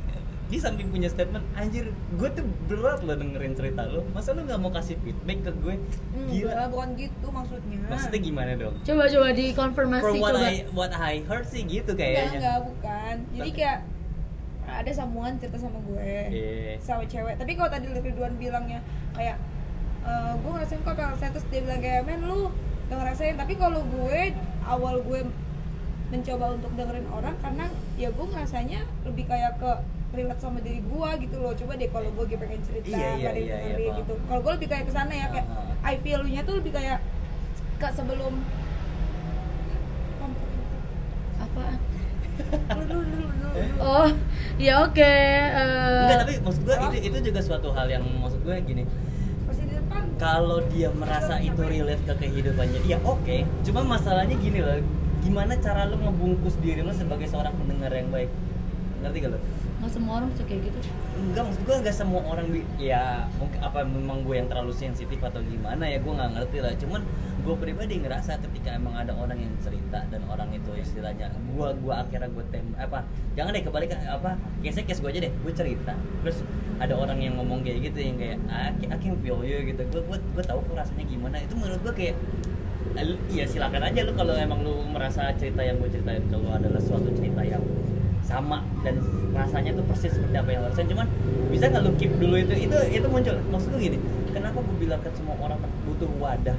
dia 0.49 0.59
samping 0.59 0.89
punya 0.89 1.05
statement 1.05 1.45
anjir 1.53 1.85
gue 2.12 2.29
tuh 2.33 2.41
berat 2.65 3.05
loh 3.05 3.13
dengerin 3.13 3.53
cerita 3.53 3.85
lo 3.85 4.01
masa 4.09 4.33
lo 4.33 4.41
nggak 4.41 4.57
mau 4.57 4.69
kasih 4.69 4.97
feedback 4.99 5.45
ke 5.45 5.51
gue? 5.55 5.75
Gila. 6.27 6.49
enggak 6.49 6.67
bukan 6.69 6.89
gitu 6.95 7.27
maksudnya. 7.29 7.77
Maksudnya 7.85 8.19
gimana 8.19 8.51
dong? 8.55 8.75
Coba 8.81 9.03
coba 9.05 9.27
dikonfirmasi 9.31 10.03
From 10.03 10.17
what 10.17 10.33
coba. 10.33 10.43
I 10.43 10.55
what 10.71 10.91
I 10.91 11.13
heard 11.23 11.45
sih 11.45 11.62
gitu 11.63 11.93
enggak 11.93 12.01
kayaknya. 12.03 12.39
Enggak 12.41 12.59
bukan. 12.65 13.15
Jadi 13.29 13.39
Tapi- 13.45 13.53
kayak 13.55 13.79
ada 14.69 14.91
sambungan 14.91 15.33
cerita 15.38 15.57
sama 15.59 15.79
gue 15.83 16.01
Iya. 16.29 16.73
sama 16.79 17.03
cewek. 17.03 17.35
Tapi 17.38 17.51
kalau 17.53 17.69
tadi 17.69 17.85
Ridwan 17.91 18.33
bilangnya 18.35 18.79
kayak 19.13 19.38
"Eh, 20.01 20.33
gue 20.35 20.49
ngerasain 20.49 20.81
kok 20.81 20.93
kalau 20.93 21.15
saya 21.15 21.29
terus 21.29 21.45
dia 21.47 21.62
bilang 21.62 21.77
kayak 21.79 22.01
men 22.03 22.21
lu 22.23 22.49
gak 22.85 22.97
ngerasain. 22.97 23.38
Tapi 23.38 23.53
kalau 23.53 23.81
gue 23.83 24.33
awal 24.63 25.01
gue 25.01 25.21
mencoba 26.09 26.45
untuk 26.51 26.73
dengerin 26.73 27.05
orang 27.07 27.38
karena 27.38 27.65
ya 27.93 28.09
gue 28.09 28.25
ngerasanya 28.25 28.81
lebih 29.03 29.25
kayak 29.25 29.57
ke 29.57 29.71
relate 30.10 30.39
sama 30.39 30.58
diri 30.60 30.82
gue 30.82 31.10
gitu 31.22 31.36
loh. 31.38 31.54
Coba 31.54 31.72
deh 31.76 31.88
kalau 31.88 32.10
gue 32.10 32.26
pengen 32.32 32.62
cerita 32.62 32.86
Iya, 32.88 33.10
iya, 33.15 33.32
iya, 33.32 33.56
iya, 33.60 33.78
paham. 33.80 33.98
gitu. 34.00 34.13
Kalau 34.26 34.41
gue 34.41 34.54
lebih 34.58 34.67
kayak 34.67 34.86
ke 34.86 34.91
sana 34.91 35.13
ya 35.13 35.28
kayak 35.30 35.48
Ah, 35.80 35.88
I 35.88 35.98
feel 35.98 36.22
nya 36.24 36.41
tuh 36.41 36.56
lebih 36.58 36.72
kayak 36.72 37.00
ke 37.78 37.88
sebelum 37.89 38.34
apaan 41.39 41.78
Lu, 42.69 42.82
lu, 42.82 42.98
lu, 43.02 43.19
lu, 43.19 43.28
lu. 43.36 43.50
oh 43.78 44.10
ya 44.58 44.80
oke 44.82 45.04
eh, 45.04 46.04
enggak 46.04 46.17
tapi 46.22 46.34
maksud 46.39 46.62
gue 46.63 46.72
Oh. 46.74 46.88
itu 46.89 46.98
itu 47.06 47.17
juga 47.26 47.39
suatu 47.39 47.69
hal 47.72 47.88
yang 47.89 48.04
maksud 48.15 48.39
gue 48.41 48.56
gini. 48.62 48.84
Kalau 50.15 50.60
dia 50.67 50.91
merasa 50.91 51.39
itu 51.39 51.56
relate 51.58 52.04
ke 52.04 52.13
kehidupannya 52.17 52.84
ya 52.86 53.00
oke. 53.02 53.36
Cuma 53.62 53.84
masalahnya 53.86 54.36
gini 54.36 54.60
loh 54.60 54.80
gimana 55.19 55.56
cara 55.56 55.84
lo 55.86 55.95
ngebungkus 55.95 56.60
diri 56.60 56.80
lo 56.80 56.91
sebagai 56.91 57.24
seorang 57.26 57.52
pendengar 57.54 57.88
yang 57.89 58.08
baik? 58.10 58.28
Ngerti 59.00 59.17
gak 59.17 59.32
lo 59.32 59.39
nggak 59.79 59.91
semua 59.95 60.13
orang 60.19 60.27
bisa 60.35 60.43
kayak 60.43 60.61
gitu. 60.67 60.79
Enggak 61.15 61.43
maksud 61.47 61.61
gue 61.63 61.75
enggak 61.79 61.95
semua 61.95 62.21
orang 62.27 62.47
ya 62.75 63.23
mungkin 63.39 63.59
apa 63.63 63.79
memang 63.87 64.27
gue 64.27 64.35
yang 64.35 64.47
terlalu 64.51 64.75
sensitif 64.75 65.19
atau 65.23 65.39
gimana 65.39 65.87
ya 65.87 66.03
gue 66.03 66.13
nggak 66.13 66.31
ngerti 66.35 66.57
lah. 66.59 66.73
Cuman 66.75 67.01
gue 67.39 67.55
pribadi 67.55 67.95
ngerasa 68.03 68.43
ketika 68.43 68.75
emang 68.75 68.99
ada 68.99 69.15
orang 69.15 69.39
yang 69.39 69.55
cerita 69.63 70.03
dan 70.11 70.21
orang 70.27 70.51
itu 70.51 70.71
istilahnya 70.75 71.31
gue 71.31 71.67
gue 71.79 71.93
akhirnya 71.95 72.27
gue 72.27 72.43
tem 72.51 72.67
apa 72.75 73.07
jangan 73.39 73.55
deh 73.55 73.63
kebalik 73.63 73.89
apa 73.95 74.35
case 74.59 74.83
case 74.83 74.99
gue 74.99 75.09
aja 75.15 75.19
deh 75.23 75.31
gue 75.31 75.53
cerita. 75.55 75.95
Terus 76.27 76.43
ada 76.79 76.93
orang 76.99 77.19
yang 77.23 77.39
ngomong 77.39 77.63
kayak 77.63 77.91
gitu 77.91 77.99
yang 78.03 78.19
kayak 78.19 78.37
"Ah, 78.51 78.75
I, 78.75 78.83
I 78.91 78.97
can 78.99 79.15
feel 79.23 79.39
you 79.47 79.63
gitu. 79.63 79.79
Gue 79.95 80.01
gue 80.03 80.17
gue 80.19 80.43
tahu 80.43 80.59
kok 80.59 80.75
rasanya 80.75 81.07
gimana. 81.07 81.39
Itu 81.39 81.55
menurut 81.55 81.79
gue 81.87 81.93
kayak 81.95 82.15
"Lu- 82.99 83.21
ya 83.31 83.47
silakan 83.47 83.79
aja 83.85 84.03
lu 84.03 84.11
kalau 84.11 84.35
emang 84.35 84.59
lu 84.59 84.83
merasa 84.91 85.31
cerita 85.39 85.63
yang 85.63 85.79
gue 85.79 85.87
ceritain 85.87 86.19
kalau 86.27 86.51
adalah 86.51 86.83
suatu 86.83 87.07
cerita 87.15 87.39
yang 87.47 87.63
sama 88.29 88.61
dan 88.85 89.01
rasanya 89.33 89.73
tuh 89.73 89.85
persis 89.89 90.13
seperti 90.13 90.37
apa 90.37 90.49
yang 90.53 90.61
lo 90.61 90.69
rasain 90.69 90.85
cuman 90.85 91.07
bisa 91.49 91.65
nggak 91.65 91.81
lu 91.81 91.91
keep 91.97 92.13
dulu 92.21 92.35
itu 92.37 92.53
itu 92.53 92.77
itu 92.93 93.07
muncul. 93.09 93.35
Maksud 93.49 93.69
gue 93.73 93.81
gini 93.81 93.97
kenapa 94.29 94.61
gue 94.61 94.75
bilang 94.77 95.01
ke 95.01 95.09
semua 95.17 95.33
orang 95.41 95.57
butuh 95.89 96.09
wadah 96.21 96.57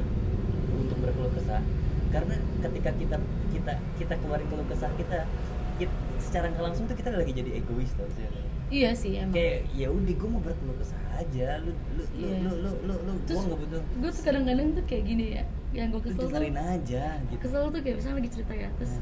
untuk 0.74 0.98
berkeluh 0.98 1.30
kesah? 1.38 1.62
Karena 2.11 2.35
ketika 2.66 2.90
kita 2.98 3.16
kita 3.54 3.72
kita 4.02 4.14
keluarin 4.18 4.46
keluh 4.50 4.66
kesah 4.66 4.90
kita, 4.98 5.30
kita 5.78 5.94
secara 6.18 6.50
nggak 6.50 6.64
langsung 6.66 6.90
tuh 6.90 6.98
kita 6.98 7.14
lagi 7.14 7.30
jadi 7.30 7.62
egois 7.62 7.94
tau 7.94 8.11
sih. 8.18 8.26
Iya 8.70 8.90
sih 8.94 9.18
emang. 9.18 9.35
Kayak 9.35 9.70
ya 9.74 9.88
udah 9.94 10.14
gue 10.18 10.28
mau 10.30 10.42
berkeluh 10.42 10.76
kesah 10.83 10.98
aja. 11.22 11.62
Lu 11.62 11.70
lu 11.94 12.02
lu 12.02 12.04
Iya. 12.18 12.37
lu 12.42 12.52
lu 12.66 12.70
lu, 12.83 12.94
lu 13.06 13.12
gue 13.22 13.38
nggak 13.38 13.59
butuh 13.62 13.80
gue 14.02 14.11
tuh 14.11 14.22
kadang-kadang 14.26 14.66
tuh 14.74 14.85
kayak 14.90 15.04
gini 15.06 15.26
ya 15.38 15.44
yang 15.70 15.94
gue 15.94 16.02
kesel 16.02 16.26
tuh 16.26 16.42
aja 16.42 17.04
gitu. 17.30 17.38
kesel 17.46 17.62
tuh 17.70 17.80
kayak 17.80 17.96
misalnya 18.02 18.16
lagi 18.18 18.30
cerita 18.35 18.54
ya 18.59 18.68
terus 18.74 18.94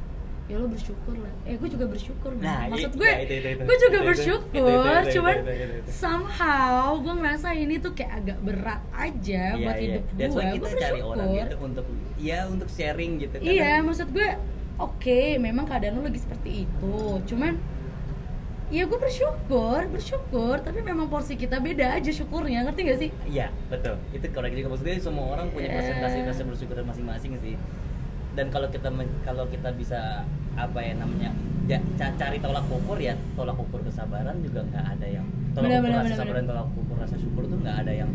ya 0.48 0.56
lo 0.56 0.64
bersyukur 0.64 1.12
lah 1.14 1.28
eh 1.44 1.54
gue 1.54 1.68
juga 1.68 1.84
bersyukur. 1.84 2.32
Nah, 2.40 2.72
maksud 2.72 2.96
gue 2.96 3.04
ya, 3.04 3.20
itu, 3.20 3.34
itu, 3.36 3.48
itu. 3.52 3.62
gue 3.68 3.76
juga 3.78 3.98
Itu, 4.00 4.08
bersyukur 4.08 4.48
itu, 4.48 4.80
itu, 4.80 4.96
itu, 5.04 5.12
cuman 5.20 5.34
itu, 5.36 5.50
itu, 5.52 5.74
itu. 5.76 5.90
somehow 5.92 6.80
gue 6.96 7.14
ngerasa 7.14 7.48
ini 7.52 7.74
tuh 7.76 7.92
kayak 7.92 8.12
agak 8.16 8.38
berat 8.40 8.82
aja 8.90 9.44
Iya, 9.52 9.60
buat 9.60 9.76
iya. 9.76 9.84
hidup 9.84 10.04
That's 10.10 10.32
gue 10.32 10.42
gue 10.56 10.70
cari 10.74 11.00
orang 11.00 11.16
bersyukur 11.20 11.44
gitu 11.44 11.56
untuk 11.60 11.86
ya 12.16 12.38
untuk 12.48 12.68
sharing 12.68 13.12
gitu 13.20 13.36
iya 13.38 13.72
maksud 13.78 14.08
gue 14.08 14.28
oke 14.76 15.20
memang 15.36 15.64
keadaan 15.64 15.94
lo 15.94 16.02
lagi 16.02 16.16
seperti 16.16 16.64
itu 16.64 16.96
cuman 17.28 17.52
ya 18.68 18.84
gue 18.84 18.98
bersyukur 18.98 19.80
bersyukur 19.88 20.60
tapi 20.60 20.80
memang 20.80 21.08
porsi 21.08 21.36
kita 21.36 21.56
beda 21.56 21.92
aja 21.92 22.08
syukurnya 22.08 22.64
ngerti 22.64 22.80
gak 22.84 22.98
sih 22.98 23.10
Iya, 23.24 23.48
betul. 23.68 23.96
Itu 24.12 24.28
korek 24.28 24.52
juga 24.52 24.72
maksudnya 24.72 24.96
semua 24.96 25.24
orang 25.32 25.52
punya 25.52 25.68
Eh. 25.68 25.76
presentasi 25.76 26.16
rasa 26.24 26.42
bersyukur 26.44 26.76
masing-masing 26.78 27.32
sih. 27.40 27.56
Dan 28.38 28.54
kalau 28.54 28.70
kita 28.70 28.86
kalau 29.26 29.44
kita 29.50 29.74
bisa 29.74 30.22
apa 30.54 30.78
ya 30.78 30.94
namanya 30.94 31.34
ya, 31.66 31.78
ca- 31.98 32.14
cari 32.14 32.38
tolak 32.38 32.66
ukur 32.70 32.98
ya 32.98 33.18
tolak 33.34 33.58
ukur 33.58 33.82
kesabaran 33.82 34.38
juga 34.46 34.62
nggak 34.62 34.84
ada 34.94 35.06
yang 35.10 35.26
tolak 35.54 35.70
ukur 35.82 35.90
rasa 35.90 36.22
tolak 36.46 36.66
ukur 36.74 36.96
rasa 37.02 37.16
syukur 37.18 37.42
tuh 37.50 37.58
nggak 37.58 37.76
ada 37.82 37.92
yang 37.94 38.10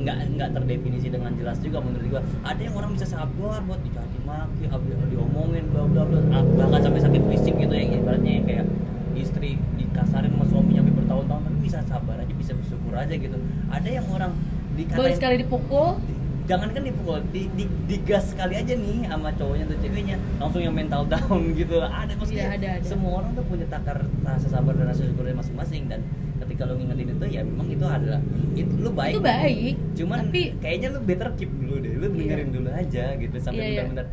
nggak 0.00 0.16
nggak 0.34 0.50
terdefinisi 0.56 1.08
dengan 1.12 1.30
jelas 1.36 1.60
juga 1.60 1.78
menurut 1.84 2.08
gua. 2.08 2.22
Ada 2.42 2.60
yang 2.66 2.74
orang 2.74 2.90
bisa 2.98 3.06
sabar 3.06 3.60
buat 3.62 3.80
dicaci 3.84 4.18
maki 4.26 4.64
diomongin 5.12 5.64
bla 5.70 5.84
bla 5.86 6.02
bla 6.08 6.18
ah, 6.34 6.42
bahkan 6.56 6.80
sampai 6.90 7.00
sakit 7.04 7.22
fisik 7.30 7.54
gitu 7.54 7.74
yang 7.74 7.90
ibaratnya 8.00 8.32
yang 8.40 8.46
kayak 8.48 8.66
istri 9.14 9.60
dikasarin 9.76 10.32
sama 10.34 10.44
suaminya 10.48 10.80
sampai 10.82 10.94
bertahun-tahun 11.04 11.42
tapi 11.46 11.58
bisa 11.62 11.78
sabar 11.86 12.16
aja 12.18 12.32
bisa 12.34 12.52
bersyukur 12.58 12.92
aja 12.96 13.14
gitu. 13.14 13.36
Ada 13.70 13.88
yang 14.00 14.06
orang 14.10 14.32
baru 14.34 14.76
dikatain 14.78 15.14
sekali 15.14 15.36
dipukul 15.44 15.88
jangan 16.44 16.68
kan 16.70 16.82
dipukul 16.82 17.20
di, 17.28 17.46
di, 17.52 17.64
digas 17.86 18.30
sekali 18.30 18.54
aja 18.54 18.72
nih 18.72 19.06
sama 19.06 19.30
cowoknya 19.32 19.64
atau 19.64 19.78
ceweknya 19.78 20.16
langsung 20.36 20.60
yang 20.60 20.72
mental 20.72 21.02
down 21.12 21.40
gitu 21.52 21.76
ada 21.78 22.12
maksudnya 22.12 22.44
Iya, 22.44 22.56
ada, 22.56 22.68
ada. 22.76 22.86
semua 22.86 23.10
orang 23.18 23.30
tuh 23.32 23.44
punya 23.44 23.66
takar 23.66 23.98
rasa 24.20 24.46
sabar 24.46 24.72
dan 24.72 24.86
rasa 24.86 25.02
syukurnya 25.04 25.34
masing-masing 25.34 25.86
dan 25.86 26.00
ketika 26.38 26.64
lu 26.64 26.74
ngingetin 26.74 27.08
itu 27.12 27.26
ya 27.28 27.40
memang 27.42 27.68
itu 27.68 27.84
adalah 27.84 28.20
itu 28.52 28.72
lu 28.74 28.90
baik 28.90 29.12
itu 29.12 29.22
baik 29.22 29.74
cuman 29.94 30.18
tapi 30.24 30.42
kayaknya 30.58 30.88
lu 30.90 31.00
better 31.00 31.28
keep 31.34 31.50
dulu 31.52 31.74
deh 31.78 31.92
lu 31.94 32.06
dengerin 32.08 32.40
Iya. 32.42 32.54
dulu 32.54 32.68
aja 32.70 33.04
gitu 33.14 33.36
sampai 33.36 33.60
Iya, 33.60 33.66
iya. 33.66 33.80
benar-benar 33.84 34.06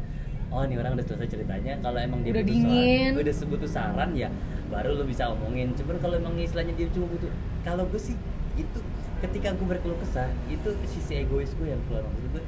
oh 0.48 0.62
ini 0.63 0.76
orang 0.76 0.92
udah 0.94 1.06
selesai 1.06 1.28
ceritanya 1.30 1.74
kalau 1.80 2.00
emang 2.00 2.20
dia 2.22 2.32
Udah 2.32 2.40
butuh 2.42 2.54
dingin. 2.54 3.10
saran, 3.10 3.20
udah 3.20 3.34
sebutuh 3.34 3.70
saran 3.70 4.10
ya 4.13 4.30
baru 4.68 4.90
lu 4.94 5.04
bisa 5.04 5.24
omongin 5.28 5.72
cuman 5.74 5.96
kalau 5.98 6.16
emang 6.16 6.36
istilahnya 6.38 6.74
dia 6.74 6.88
cuma 6.90 7.08
butuh 7.08 7.32
kalau 7.63 7.84
gue 7.86 8.02
sih 8.02 8.16
itu 8.54 8.80
ketika 9.20 9.50
gue 9.54 9.68
berkeluh 9.68 9.98
kesah 10.00 10.30
itu 10.48 10.70
sisi 10.86 11.22
egois 11.22 11.52
gue 11.56 11.68
yang 11.68 11.82
keluar. 11.88 12.06
Maksud 12.06 12.32
gue 12.32 12.44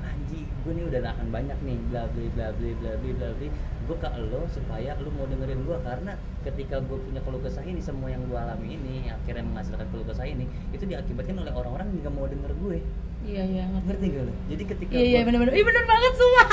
anji 0.00 0.40
gue 0.46 0.72
nih 0.72 0.84
udah 0.88 1.00
akan 1.10 1.28
banyak 1.28 1.58
nih 1.62 1.76
bla 1.90 2.06
bla 2.06 2.26
bla 2.32 2.46
bla 2.52 2.70
bla 2.78 2.92
bla 2.94 3.12
bla 3.14 3.28
bla. 3.34 3.48
Gue 3.88 3.96
ke 3.96 4.08
lo 4.20 4.44
supaya 4.46 4.92
lo 5.00 5.08
mau 5.10 5.24
dengerin 5.24 5.64
gue 5.64 5.78
karena 5.80 6.12
ketika 6.44 6.76
gue 6.78 6.98
punya 7.00 7.20
keluh 7.24 7.40
kesah 7.40 7.64
ini 7.64 7.80
semua 7.80 8.08
yang 8.08 8.20
gue 8.24 8.36
alami 8.36 8.76
ini 8.76 9.08
akhirnya 9.08 9.42
menghasilkan 9.42 9.88
keluh 9.88 10.04
kesah 10.04 10.28
ini 10.28 10.44
itu 10.70 10.84
diakibatkan 10.84 11.40
oleh 11.40 11.52
orang-orang 11.52 11.88
yang 11.96 12.04
gak 12.04 12.14
mau 12.14 12.28
denger 12.28 12.52
gue. 12.54 12.78
Iya 13.26 13.42
iya 13.44 13.62
ngerti. 13.66 13.86
Ngerti 13.88 14.06
gak 14.12 14.24
lo? 14.28 14.32
Jadi 14.52 14.62
ketika 14.68 14.92
iya 14.92 15.06
iya 15.08 15.20
bener-bener. 15.24 15.52
Iya 15.56 15.64
bener 15.66 15.84
banget 15.84 16.12
semua 16.14 16.44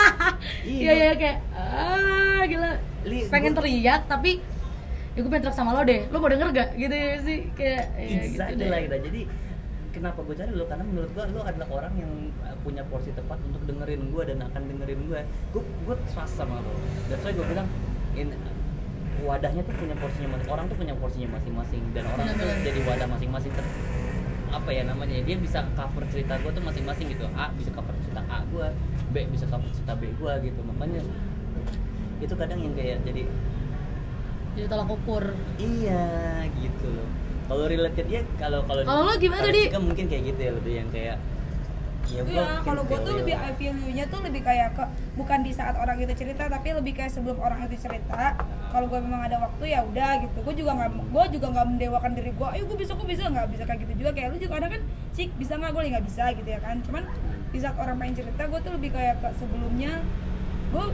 Iya. 0.66 0.92
iya 0.96 1.12
kayak 1.20 1.38
ah 1.54 2.42
gila. 2.48 2.72
Li- 3.06 3.28
pengen 3.30 3.54
teriak 3.54 4.02
tapi 4.08 4.32
ya 5.16 5.20
gue 5.24 5.32
pengen 5.32 5.56
sama 5.56 5.72
lo 5.72 5.82
deh. 5.88 6.04
Lo 6.12 6.20
mau 6.20 6.28
denger 6.28 6.48
gak? 6.52 6.70
Gitu 6.76 6.92
ya 6.92 7.16
sih 7.24 7.40
kayak 7.56 7.84
ya 7.96 8.04
gitu 8.04 8.28
exactly 8.36 8.60
deh. 8.60 8.68
lah 8.68 8.80
kita. 8.84 8.98
Jadi 9.00 9.22
kenapa 9.96 10.20
gue 10.28 10.36
cari 10.36 10.52
lo? 10.52 10.66
Karena 10.68 10.84
menurut 10.84 11.10
gue 11.16 11.24
lo 11.32 11.42
adalah 11.48 11.68
orang 11.72 11.94
yang 11.96 12.12
uh, 12.44 12.56
punya 12.68 12.84
porsi 12.92 13.16
tepat 13.16 13.40
untuk 13.48 13.64
dengerin 13.64 14.12
gue 14.12 14.24
dan 14.28 14.38
akan 14.44 14.62
dengerin 14.68 15.00
gue 15.08 15.22
gue 15.56 15.64
gue 15.64 15.96
trust 16.12 16.36
sama 16.36 16.60
lo. 16.60 16.76
Dan 17.08 17.18
so 17.24 17.32
gue 17.32 17.46
bilang 17.48 17.68
in 18.20 18.36
wadahnya 19.24 19.64
tuh 19.64 19.74
punya 19.80 19.96
porsinya 19.96 20.36
masing 20.36 20.50
orang 20.52 20.66
tuh 20.68 20.78
punya 20.78 20.94
porsinya 21.00 21.30
masing-masing. 21.40 21.84
Dan 21.96 22.04
orang 22.12 22.26
tuh 22.36 22.48
jadi 22.68 22.80
wadah 22.84 23.08
masing-masing. 23.08 23.52
Ter 23.56 23.66
apa 24.46 24.72
ya 24.72 24.88
namanya 24.88 25.20
dia 25.20 25.36
bisa 25.36 25.68
cover 25.76 26.04
cerita 26.12 26.40
gue 26.44 26.52
tuh 26.52 26.64
masing-masing 26.64 27.08
gitu. 27.08 27.24
A 27.40 27.56
bisa 27.56 27.72
cover 27.72 27.96
cerita 28.04 28.20
A 28.28 28.44
gue 28.52 28.68
B 29.16 29.16
bisa 29.32 29.48
cover 29.48 29.72
cerita 29.72 29.96
B 29.96 30.12
gue 30.12 30.34
gitu. 30.44 30.60
Makanya 30.60 31.00
itu 32.20 32.36
kadang 32.36 32.60
yang 32.60 32.76
kayak 32.76 33.00
jadi 33.08 33.24
jadi 34.56 34.68
tolak 34.72 34.90
ukur 34.90 35.24
Iya 35.60 36.08
gitu 36.58 36.88
loh. 36.88 37.08
Kalau 37.46 37.64
relate 37.70 37.94
ke 37.94 38.04
dia 38.10 38.22
kalau 38.42 38.66
kalau 38.66 38.82
Kalau 38.82 39.02
lo 39.06 39.14
gimana 39.22 39.44
tadi? 39.52 39.70
Mungkin 39.70 40.06
kayak 40.10 40.24
gitu 40.34 40.40
ya 40.42 40.52
lebih 40.56 40.74
yang 40.82 40.90
kayak 40.90 41.18
ya 42.06 42.22
gua 42.22 42.34
Iya, 42.38 42.46
can 42.46 42.64
kalau 42.70 42.82
gue 42.86 43.00
tuh 43.02 43.14
lebih 43.18 43.34
I 43.34 43.52
feel 43.58 43.74
you-nya 43.74 44.06
tuh 44.14 44.22
lebih 44.22 44.42
kayak 44.46 44.78
ke 44.78 44.84
bukan 45.18 45.40
di 45.42 45.52
saat 45.52 45.74
orang 45.74 45.98
itu 45.98 46.14
cerita 46.14 46.46
tapi 46.46 46.70
lebih 46.78 46.94
kayak 46.94 47.10
sebelum 47.10 47.38
orang 47.42 47.66
itu 47.66 47.82
cerita. 47.82 48.38
Kalau 48.70 48.86
gue 48.86 49.00
memang 49.02 49.26
ada 49.26 49.42
waktu 49.42 49.74
ya 49.74 49.82
udah 49.82 50.22
gitu. 50.22 50.38
Gue 50.46 50.54
juga 50.54 50.72
nggak 50.78 50.90
gue 51.02 51.24
juga 51.38 51.48
nggak 51.54 51.66
mendewakan 51.66 52.12
diri 52.14 52.32
gue. 52.34 52.48
Ayo 52.48 52.64
gue 52.70 52.78
bisa 52.78 52.94
gue 52.94 53.08
bisa 53.10 53.26
nggak 53.26 53.48
bisa 53.50 53.64
kayak 53.66 53.80
gitu 53.86 53.94
juga 54.06 54.12
kayak 54.14 54.28
lu 54.34 54.38
juga 54.38 54.54
ada 54.62 54.68
kan 54.70 54.82
cik 55.18 55.30
bisa 55.38 55.54
nggak 55.58 55.72
gue 55.74 55.82
nggak 55.98 56.06
bisa 56.06 56.24
gitu 56.34 56.50
ya 56.50 56.60
kan. 56.62 56.76
Cuman 56.86 57.04
di 57.50 57.58
saat 57.58 57.76
orang 57.82 57.96
pengen 57.98 58.16
cerita 58.22 58.42
gue 58.46 58.60
tuh 58.62 58.72
lebih 58.78 58.90
kayak 58.94 59.16
ke 59.26 59.30
sebelumnya 59.42 59.94
gue 60.70 60.86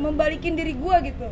membalikin 0.00 0.56
diri 0.56 0.72
gue 0.72 0.96
gitu. 1.04 1.28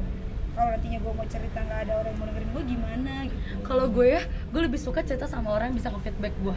Kalau 0.52 0.68
nantinya 0.70 0.98
gue 0.98 1.12
mau 1.12 1.24
cerita 1.24 1.58
nggak 1.58 1.80
ada 1.80 1.92
orang 1.96 2.08
yang 2.08 2.18
mau 2.18 2.26
dengerin 2.26 2.50
gue 2.50 2.62
gimana 2.68 3.12
gitu. 3.24 3.54
kalau 3.62 3.86
gue 3.88 4.06
ya 4.06 4.22
gue 4.46 4.60
lebih 4.60 4.76
suka 4.76 5.00
cerita 5.00 5.24
sama 5.24 5.48
orang 5.50 5.66
yang 5.68 5.78
bisa 5.78 5.88
nge-feedback 5.88 6.34
gue 6.38 6.56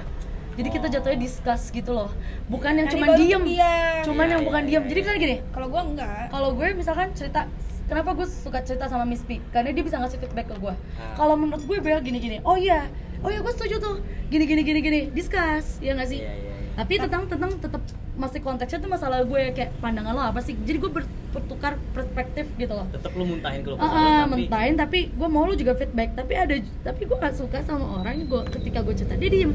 jadi 0.55 0.69
kita 0.69 0.85
Oh. 0.85 0.91
jatuhnya 0.93 1.19
discuss 1.21 1.67
gitu 1.69 1.91
loh 1.91 2.11
bukan 2.45 2.71
yang 2.73 2.85
Nah, 2.85 2.93
cuman 2.93 3.07
baru 3.09 3.19
diem 3.21 3.43
iya. 3.49 3.75
cuman 4.01 4.19
Iya, 4.21 4.31
yang 4.31 4.41
iya, 4.41 4.47
bukan 4.47 4.61
iya, 4.61 4.69
diem 4.69 4.81
iya. 4.81 4.89
jadi 4.89 4.99
kan 5.01 5.13
gini 5.17 5.35
Kalau 5.49 5.67
gue 5.69 5.81
enggak. 5.85 6.23
kalau 6.29 6.49
gue 6.53 6.67
misalkan 6.73 7.07
cerita 7.11 7.41
kenapa 7.85 8.09
gue 8.13 8.27
suka 8.27 8.59
cerita 8.61 8.85
sama 8.85 9.03
Miss 9.03 9.21
P 9.21 9.39
karena 9.49 9.69
dia 9.69 9.81
bisa 9.81 9.95
ngasih 9.95 10.17
feedback 10.17 10.47
ke 10.47 10.57
gue 10.57 10.75
Ah. 10.95 11.15
kalau 11.15 11.35
menurut 11.35 11.63
gue 11.63 11.77
Bel 11.77 11.99
gini 11.99 12.19
gini 12.19 12.37
oh 12.41 12.55
iya 12.55 12.91
oh 13.19 13.27
iya 13.27 13.39
gue 13.39 13.53
setuju 13.53 13.79
tuh 13.79 13.95
gini 14.27 14.43
gini 14.43 14.61
gini 14.61 14.79
gini 14.81 14.99
discuss 15.09 15.79
ya 15.79 15.91
nggak 15.93 16.09
sih 16.09 16.19
iya. 16.19 16.44
Tapi 16.75 16.93
tentang 16.97 17.23
tentang 17.25 17.51
tetap 17.55 17.81
masih 18.15 18.39
konteksnya 18.39 18.77
tuh 18.77 18.87
masalah 18.87 19.19
gue 19.21 19.41
kayak 19.51 19.75
pandangan 19.79 20.11
lo 20.11 20.23
apa 20.25 20.39
sih? 20.39 20.55
Jadi 20.57 20.77
gue 20.77 20.87
ber- 20.89 21.07
bertukar 21.31 21.75
perspektif 21.89 22.47
gitu 22.53 22.69
loh. 22.69 22.87
Tetap 22.89 23.11
lu 23.11 23.23
muntahin 23.25 23.59
kalau 23.59 23.75
kesal 23.75 23.91
ah, 23.93 24.23
tapi 24.23 24.31
mentahin 24.37 24.75
tapi 24.75 24.99
gue 25.09 25.27
mau 25.27 25.43
lu 25.43 25.53
juga 25.53 25.73
feedback. 25.73 26.13
Tapi 26.13 26.33
ada 26.33 26.55
tapi 26.81 27.01
gue 27.01 27.17
gak 27.17 27.33
suka 27.33 27.59
sama 27.61 27.97
orang 27.97 28.21
gue 28.21 28.41
ketika 28.51 28.79
gue 28.81 28.93
cerita 28.93 29.15
dia 29.15 29.29
diem. 29.29 29.51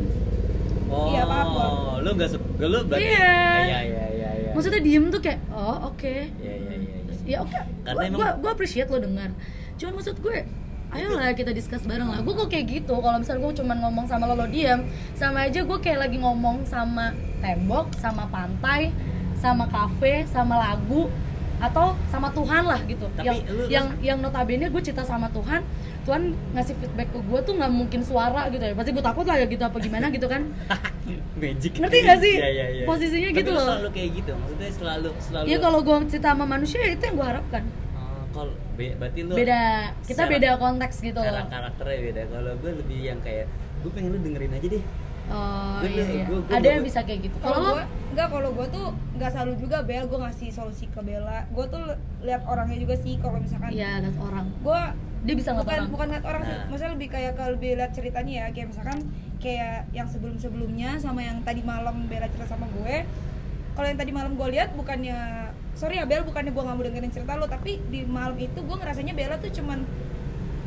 Oh 0.87 1.07
Iya, 1.09 1.23
paham, 1.23 1.49
paham. 1.51 1.75
lu 2.01 2.11
gak 2.15 2.31
suka 2.31 2.45
lu 2.63 2.79
berarti 2.85 3.05
Iya. 3.07 3.37
iya 3.63 3.81
iya 3.81 4.05
iya 4.11 4.31
iya. 4.35 4.51
Maksudnya 4.53 4.81
diem 4.81 5.05
tuh 5.09 5.21
kayak 5.21 5.39
oh 5.51 5.89
oke. 5.89 6.15
Iya 6.35 6.55
iya 6.59 6.75
iya 6.75 6.97
iya. 6.99 7.15
ya 7.27 7.37
oke. 7.41 7.57
Karena 7.83 7.95
gue 7.95 8.05
emang- 8.07 8.19
gue 8.19 8.29
gue 8.39 8.51
appreciate 8.51 8.89
lo 8.89 8.99
dengar 8.99 9.31
cuman 9.77 9.93
maksud 9.97 10.17
gue 10.19 10.37
ayolah 10.91 11.31
kita 11.33 11.51
discuss 11.51 11.83
bareng 11.83 12.07
lah. 12.07 12.21
Gue 12.21 12.35
kok 12.35 12.49
kayak 12.49 12.67
gitu. 12.69 12.95
Kalau 12.95 13.17
misalnya 13.17 13.41
gue 13.43 13.55
cuman 13.57 13.77
ngomong 13.81 14.05
sama 14.05 14.25
lo 14.25 14.35
lo 14.35 14.47
diem. 14.47 14.83
Sama 15.13 15.47
aja 15.47 15.61
gue 15.61 15.79
kayak 15.79 15.99
lagi 16.01 16.17
ngomong 16.17 16.65
sama 16.65 17.13
tembok 17.39 17.95
sama 17.95 18.27
pantai 18.27 18.91
sama 19.35 19.65
kafe 19.67 20.27
sama 20.27 20.61
lagu 20.61 21.09
atau 21.59 21.93
sama 22.09 22.29
Tuhan 22.31 22.65
lah 22.65 22.81
gitu. 22.85 23.07
Tapi 23.11 23.27
yang 23.27 23.39
lu- 23.47 23.69
yang 23.69 23.87
yang 24.01 24.19
notabene 24.19 24.67
gue 24.67 24.81
cerita 24.81 25.01
sama 25.03 25.29
Tuhan 25.29 25.61
Tuhan 26.01 26.33
ngasih 26.53 26.75
feedback 26.75 27.13
ke 27.13 27.21
gue 27.21 27.41
tuh 27.43 27.55
nggak 27.55 27.69
mungkin 27.71 28.01
suara 28.01 28.49
gitu 28.49 28.61
ya. 28.61 28.73
Pasti 28.73 28.91
gue 28.91 29.05
takut 29.05 29.23
lah 29.23 29.37
ya 29.37 29.47
gitu 29.47 29.61
apa 29.61 29.77
gimana 29.77 30.09
gitu 30.09 30.27
kan. 30.27 30.43
Magic. 31.41 31.77
Ngerti 31.77 31.97
nggak 32.01 32.19
sih? 32.19 32.35
Iya, 32.35 32.49
iya, 32.49 32.67
iya. 32.73 32.85
Posisinya 32.85 33.31
Tapi 33.31 33.39
gitu 33.39 33.51
loh. 33.53 33.67
selalu 33.69 33.89
kayak 33.93 34.11
gitu. 34.17 34.33
Maksudnya 34.33 34.71
selalu 34.73 35.09
selalu 35.21 35.45
ya 35.47 35.59
kalau 35.59 35.79
gue 35.81 35.97
cerita 36.09 36.29
sama 36.33 36.45
manusia 36.45 36.81
ya 36.81 36.91
itu 36.93 37.03
yang 37.05 37.17
gue 37.17 37.29
harapkan 37.29 37.63
kalau 38.31 38.55
be- 38.75 38.95
berarti 38.95 39.21
lu 39.23 39.33
beda. 39.33 39.63
Kita 40.01 40.23
secara- 40.23 40.31
beda 40.31 40.51
konteks 40.57 40.97
gitu 41.01 41.19
cara 41.19 41.41
loh. 41.41 41.47
karakternya 41.49 41.99
beda. 42.05 42.23
Kalau 42.29 42.53
gue 42.57 42.73
lebih 42.77 42.99
yang 43.05 43.21
kayak 43.21 43.47
gue 43.81 43.91
pengen 43.91 44.11
lu 44.11 44.19
dengerin 44.21 44.53
aja 44.53 44.69
deh. 44.69 44.85
Oh 45.31 45.79
Gua- 45.79 45.87
iya, 45.87 46.05
iya. 46.05 46.25
gua- 46.27 46.43
gua- 46.43 46.57
ada 46.57 46.67
yang 46.67 46.77
gua- 46.77 46.89
bisa 46.89 47.01
kayak 47.01 47.21
gitu. 47.23 47.37
Kalau 47.39 47.51
kalau 47.53 47.63
lo? 47.63 47.73
gue 47.73 47.85
enggak 48.11 48.29
kalau 48.29 48.51
gue 48.51 48.67
tuh 48.69 48.87
nggak 49.15 49.31
selalu 49.31 49.53
juga 49.57 49.77
Bel. 49.83 50.05
Gue 50.05 50.19
ngasih 50.19 50.49
solusi 50.51 50.85
ke 50.87 51.01
Bella. 51.01 51.39
Gue 51.49 51.65
tuh 51.67 51.81
li- 51.81 52.01
lihat 52.25 52.43
orangnya 52.45 52.79
juga 52.79 52.95
sih 52.97 53.15
kalau 53.17 53.39
misalkan 53.39 53.71
iya 53.71 53.99
lihat 53.99 54.17
orang. 54.17 54.47
Gue 54.61 54.81
dia 55.21 55.35
bisa 55.37 55.53
bukan 55.53 55.69
orang. 55.77 55.89
bukan 55.89 56.07
lihat 56.09 56.25
orang 56.25 56.43
sih. 56.43 56.51
Nah. 56.53 56.65
maksudnya 56.67 56.93
lebih 56.93 57.09
kayak 57.09 57.33
ke 57.33 57.45
lebih 57.49 57.71
lihat 57.77 57.93
ceritanya 57.93 58.33
ya. 58.33 58.47
Kayak 58.51 58.69
misalkan 58.69 58.99
kayak 59.39 59.87
yang 59.91 60.07
sebelum 60.07 60.37
sebelumnya 60.37 60.91
sama 60.99 61.21
yang 61.21 61.39
tadi 61.41 61.63
malam 61.63 62.07
Bella 62.07 62.27
cerita 62.27 62.49
sama 62.49 62.67
gue. 62.73 63.07
Kalau 63.71 63.87
yang 63.87 63.99
tadi 63.99 64.11
malam 64.11 64.35
gue 64.35 64.49
lihat 64.51 64.75
bukannya 64.75 65.19
sorry 65.73 65.97
ya 65.97 66.05
Bel 66.05 66.23
bukannya 66.23 66.51
gue 66.51 66.61
nggak 66.61 66.75
mau 66.75 66.85
dengerin 66.85 67.11
cerita 67.11 67.35
lo 67.35 67.47
tapi 67.47 67.81
di 67.87 68.05
malam 68.05 68.37
itu 68.37 68.57
gue 68.57 68.77
ngerasanya 68.77 69.13
Bella 69.13 69.37
tuh 69.37 69.51
cuman 69.51 69.83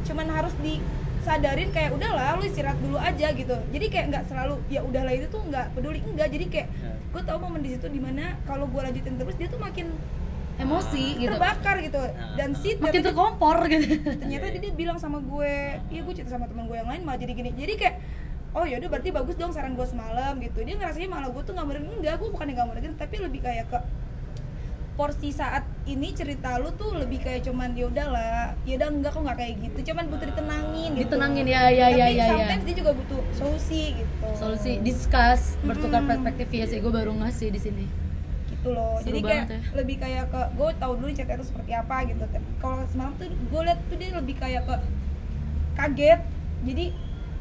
cuman 0.03 0.27
harus 0.27 0.51
disadarin 0.59 1.69
kayak 1.69 1.93
udahlah 1.93 2.35
lu 2.35 2.43
istirahat 2.43 2.75
dulu 2.77 2.97
aja 2.97 3.31
gitu. 3.31 3.55
Jadi 3.69 3.85
kayak 3.87 4.05
nggak 4.09 4.23
selalu 4.27 4.59
ya 4.67 4.81
udahlah 4.81 5.11
itu 5.11 5.27
tuh 5.27 5.39
nggak 5.41 5.71
peduli 5.71 6.03
enggak. 6.03 6.27
Jadi 6.27 6.45
kayak 6.47 6.67
Nah. 6.75 6.97
gue 7.13 7.21
tau 7.23 7.37
momen 7.37 7.61
di 7.61 7.71
situ 7.71 7.87
di 7.87 7.97
mana 7.97 8.35
kalau 8.43 8.65
gue 8.65 8.81
lanjutin 8.81 9.15
terus 9.15 9.35
dia 9.35 9.47
tuh 9.47 9.57
makin 9.57 9.87
emosi 10.53 11.17
gitu. 11.17 11.31
terbakar 11.31 11.79
gitu. 11.79 11.97
Nah. 11.97 12.35
dan 12.35 12.49
si 12.53 12.75
makin 12.75 12.83
ternyata- 12.99 13.07
terkompor 13.09 13.57
gitu. 13.65 13.85
ternyata 14.19 14.45
dia, 14.49 14.61
dia 14.61 14.73
bilang 14.73 14.97
sama 14.97 15.17
gue 15.17 15.53
iya 15.87 16.01
gue 16.01 16.13
cerita 16.13 16.31
sama 16.31 16.45
teman 16.45 16.67
gue 16.67 16.75
yang 16.75 16.89
lain 16.89 17.01
malah 17.01 17.17
jadi 17.17 17.31
gini. 17.31 17.51
Jadi 17.53 17.73
kayak 17.75 17.95
oh 18.53 18.67
yaudah 18.67 18.85
berarti 18.85 19.09
bagus 19.09 19.33
dong 19.33 19.49
saran 19.49 19.73
gue 19.73 19.87
semalam 19.87 20.35
gitu. 20.37 20.59
Dia 20.59 20.75
ngerasanya 20.75 21.07
malah 21.07 21.29
gue 21.29 21.41
tuh 21.41 21.53
nggak 21.53 21.63
mau 21.63 21.73
dengerin 21.73 21.95
enggak 21.97 22.15
gue 22.17 22.29
bukan 22.29 22.45
nggak 22.49 22.65
mau 22.65 22.75
dengerin 22.75 22.97
tapi 22.97 23.15
lebih 23.17 23.39
kayak 23.39 23.65
ke 23.65 23.79
porsi 24.93 25.33
saat 25.33 25.65
ini 25.89 26.13
cerita 26.13 26.61
lu 26.61 26.69
tuh 26.77 26.93
lebih 26.93 27.17
kayak 27.25 27.49
cuman 27.49 27.73
ya 27.73 27.89
udahlah 27.89 28.53
ya 28.61 28.77
udah 28.77 28.89
enggak 28.93 29.11
kok 29.17 29.21
nggak 29.25 29.37
kayak 29.41 29.53
gitu. 29.65 29.79
Cuman 29.91 30.03
butuh 30.13 30.27
ditenangin 30.29 30.91
gitu. 30.93 31.03
Ditenangin, 31.09 31.45
ya, 31.49 31.61
ya, 31.73 31.87
tapi 31.89 31.97
ya, 31.97 32.07
ya, 32.07 32.07
ya. 32.13 32.25
sometimes 32.29 32.63
dia 32.63 32.75
juga 32.77 32.91
butuh 32.93 33.21
solusi 33.33 33.83
gitu. 33.97 34.27
Solusi 34.37 34.71
discuss 34.85 35.41
bertukar 35.65 36.01
Mm-mm. 36.05 36.09
perspektif. 36.13 36.47
Ya 36.53 36.65
sih 36.69 36.77
gue 36.77 36.93
baru 36.93 37.11
ngasih 37.17 37.49
di 37.49 37.59
sini. 37.59 37.85
Gitu 38.53 38.69
loh. 38.69 39.01
Seru 39.01 39.07
jadi 39.09 39.19
kayak 39.25 39.45
ya. 39.49 39.59
lebih 39.73 39.95
kayak 39.97 40.25
ke 40.29 40.41
gue 40.53 40.69
tahu 40.77 40.93
dulu 41.01 41.09
cerita 41.09 41.33
itu 41.41 41.45
seperti 41.49 41.71
apa 41.73 41.95
gitu. 42.05 42.23
Tapi 42.29 42.49
kalau 42.61 42.77
semalam 42.93 43.13
tuh 43.17 43.27
gue 43.33 43.61
liat 43.65 43.79
tuh 43.89 43.97
dia 43.97 44.09
lebih 44.13 44.35
kayak 44.37 44.63
ke 44.69 44.75
kaget. 45.73 46.21
Jadi 46.63 46.85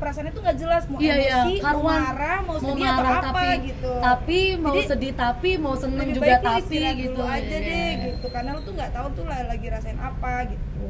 perasaannya 0.02 0.32
tuh 0.32 0.42
nggak 0.42 0.58
jelas 0.58 0.82
mau 0.84 0.98
iya 0.98 1.14
iya. 1.14 1.38
emosi 1.38 1.52
mau 1.54 1.64
karuan 1.64 2.00
marah 2.02 2.38
mau 2.40 2.48
mau 2.50 2.58
sedih 2.58 2.82
marah 2.84 2.98
atau 3.14 3.22
apa 3.22 3.38
tapi 3.38 3.48
gitu. 3.62 3.92
tapi 4.02 4.38
mau 4.58 4.74
Jadi, 4.74 4.88
sedih 4.88 5.12
tapi 5.14 5.50
mau 5.56 5.74
seneng 5.76 6.08
juga 6.10 6.34
tapi 6.36 6.60
gitu. 6.74 7.06
dulu 7.08 7.22
aja 7.24 7.46
Iya. 7.54 7.58
deh 7.62 7.90
gitu 8.02 8.26
karena 8.28 8.50
lu 8.50 8.60
tuh 8.60 8.72
nggak 8.74 8.90
tahu 8.90 9.06
tuh 9.14 9.24
lagi 9.24 9.66
rasain 9.68 9.98
apa 10.00 10.32
gitu. 10.44 10.86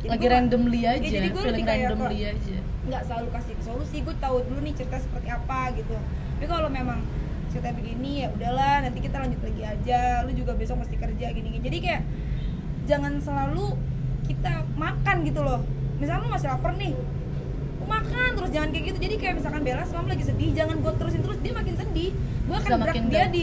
Jadi 0.00 0.08
lagi 0.08 0.20
gua- 0.20 0.32
randomly 0.32 0.80
aja 0.82 0.98
Iya, 0.98 1.12
jadi 1.12 1.28
gua 1.28 1.40
feeling 1.40 1.62
kayak 1.62 1.80
randomly 1.86 2.18
kok- 2.18 2.32
aja. 2.32 2.58
nggak 2.80 3.02
selalu 3.06 3.28
kasih 3.30 3.54
solusi 3.60 3.96
gue 4.00 4.16
tahu 4.16 4.36
dulu 4.42 4.58
nih 4.60 4.74
cerita 4.74 4.96
seperti 4.98 5.28
apa 5.30 5.60
gitu. 5.72 5.94
Tapi 6.34 6.46
kalau 6.48 6.68
memang 6.68 6.98
cerita 7.46 7.70
begini 7.70 8.12
ya 8.20 8.28
udahlah 8.30 8.76
nanti 8.80 8.98
kita 8.98 9.16
lanjut 9.16 9.40
lagi 9.40 9.62
aja. 9.62 10.00
Lu 10.22 10.32
juga 10.32 10.52
besok 10.52 10.80
mesti 10.80 10.96
kerja 10.96 11.26
gini 11.30 11.48
gini 11.50 11.62
jadi 11.62 11.78
kayak 11.78 12.02
jangan 12.84 13.12
selalu 13.16 13.78
kita 14.24 14.52
makan 14.74 15.16
gitu 15.22 15.40
loh. 15.40 15.60
Misalnya 15.96 16.24
lu 16.24 16.30
masih 16.30 16.48
lapar 16.48 16.74
nih 16.74 16.96
makan 17.86 18.28
terus 18.36 18.50
jangan 18.50 18.68
kayak 18.72 18.84
gitu. 18.92 18.98
Jadi 19.00 19.14
kayak 19.16 19.34
misalkan 19.40 19.60
Bella 19.64 19.84
semalam 19.86 20.08
lagi 20.08 20.24
sedih 20.26 20.50
jangan 20.52 20.76
gue 20.80 20.92
terusin 20.98 21.20
terus 21.24 21.38
dia 21.40 21.52
makin 21.54 21.74
sedih. 21.76 22.10
Gue 22.48 22.56
akan 22.56 22.70
makin 22.82 23.02
dia 23.08 23.24
di 23.28 23.42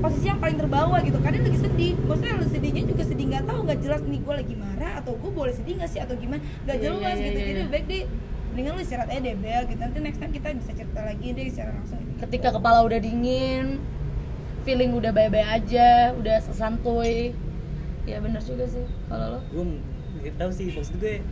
posisi 0.00 0.26
yang 0.26 0.40
paling 0.40 0.56
terbawah 0.56 0.98
gitu. 1.04 1.18
Karena 1.20 1.36
dia 1.40 1.48
lagi 1.52 1.60
sedih. 1.60 1.92
Maksudnya 2.04 2.34
lu 2.40 2.46
sedihnya 2.48 2.82
juga 2.84 3.02
sedih 3.04 3.26
nggak 3.30 3.44
tahu 3.46 3.58
nggak 3.68 3.78
jelas 3.84 4.00
nih 4.04 4.20
gue 4.20 4.34
lagi 4.34 4.54
marah 4.56 4.92
atau 5.00 5.12
gue 5.16 5.30
boleh 5.30 5.52
sedih 5.54 5.74
nggak 5.78 5.90
sih 5.92 6.00
atau 6.00 6.14
gimana. 6.16 6.40
Nggak 6.66 6.76
Iya, 6.76 6.84
jelas 6.88 7.00
iya, 7.00 7.12
gitu. 7.14 7.20
iya, 7.20 7.30
jadi 7.38 7.50
iya. 7.50 7.58
lebih 7.62 7.72
baik 7.72 7.86
deh 7.86 8.02
mendingan 8.50 8.72
lu 8.74 8.80
istirahat 8.82 9.08
aja 9.14 9.20
deh 9.22 9.34
Bel 9.38 9.62
gitu. 9.70 9.80
Nanti 9.80 9.98
next 10.02 10.18
time 10.18 10.32
kita 10.34 10.46
bisa 10.58 10.72
cerita 10.74 11.00
lagi 11.06 11.26
deh 11.30 11.46
secara 11.48 11.70
langsung. 11.76 11.98
Gitu. 12.02 12.18
ketika 12.20 12.48
kepala 12.52 12.78
udah 12.84 12.98
dingin 13.00 13.80
feeling 14.60 14.92
udah 14.92 15.08
bye-bye 15.08 15.46
aja 15.56 16.12
udah 16.12 16.36
sesantuy 16.44 17.32
ya 18.04 18.20
bener 18.20 18.42
juga 18.42 18.68
sih 18.68 18.84
kalau 19.06 19.36
lo. 19.36 19.40
Gue 19.54 19.64
nggak 20.20 20.34
tahu 20.36 20.50
sih 20.52 20.68
maksud 20.68 21.00
gue 21.00 21.22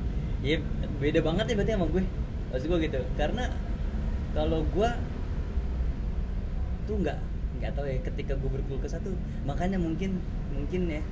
ya 0.40 0.62
beda 0.96 1.20
banget 1.20 1.44
ya 1.51 1.55
berarti 1.59 1.72
sama 1.74 1.86
gue 1.90 2.05
maksud 2.53 2.66
gue 2.68 2.78
gitu. 2.88 3.01
Karena 3.16 3.51
kalau 4.32 4.64
gue 4.64 4.90
tuh 6.88 6.96
nggak 7.01 7.18
nggak 7.59 7.72
tahu 7.74 7.86
ya 7.90 7.99
ketika 8.07 8.32
gue 8.38 8.51
berkeluh 8.55 8.78
kesah 8.78 9.03
tuh 9.03 9.18
makanya 9.42 9.82
mungkin 9.82 10.22
mungkin 10.55 10.86
ya 10.86 11.03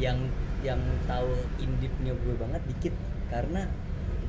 yang 0.00 0.18
yang 0.64 0.80
tahu 1.04 1.30
indipnya 1.60 2.16
gue 2.16 2.34
banget 2.38 2.62
dikit. 2.68 2.94
Karena 3.30 3.68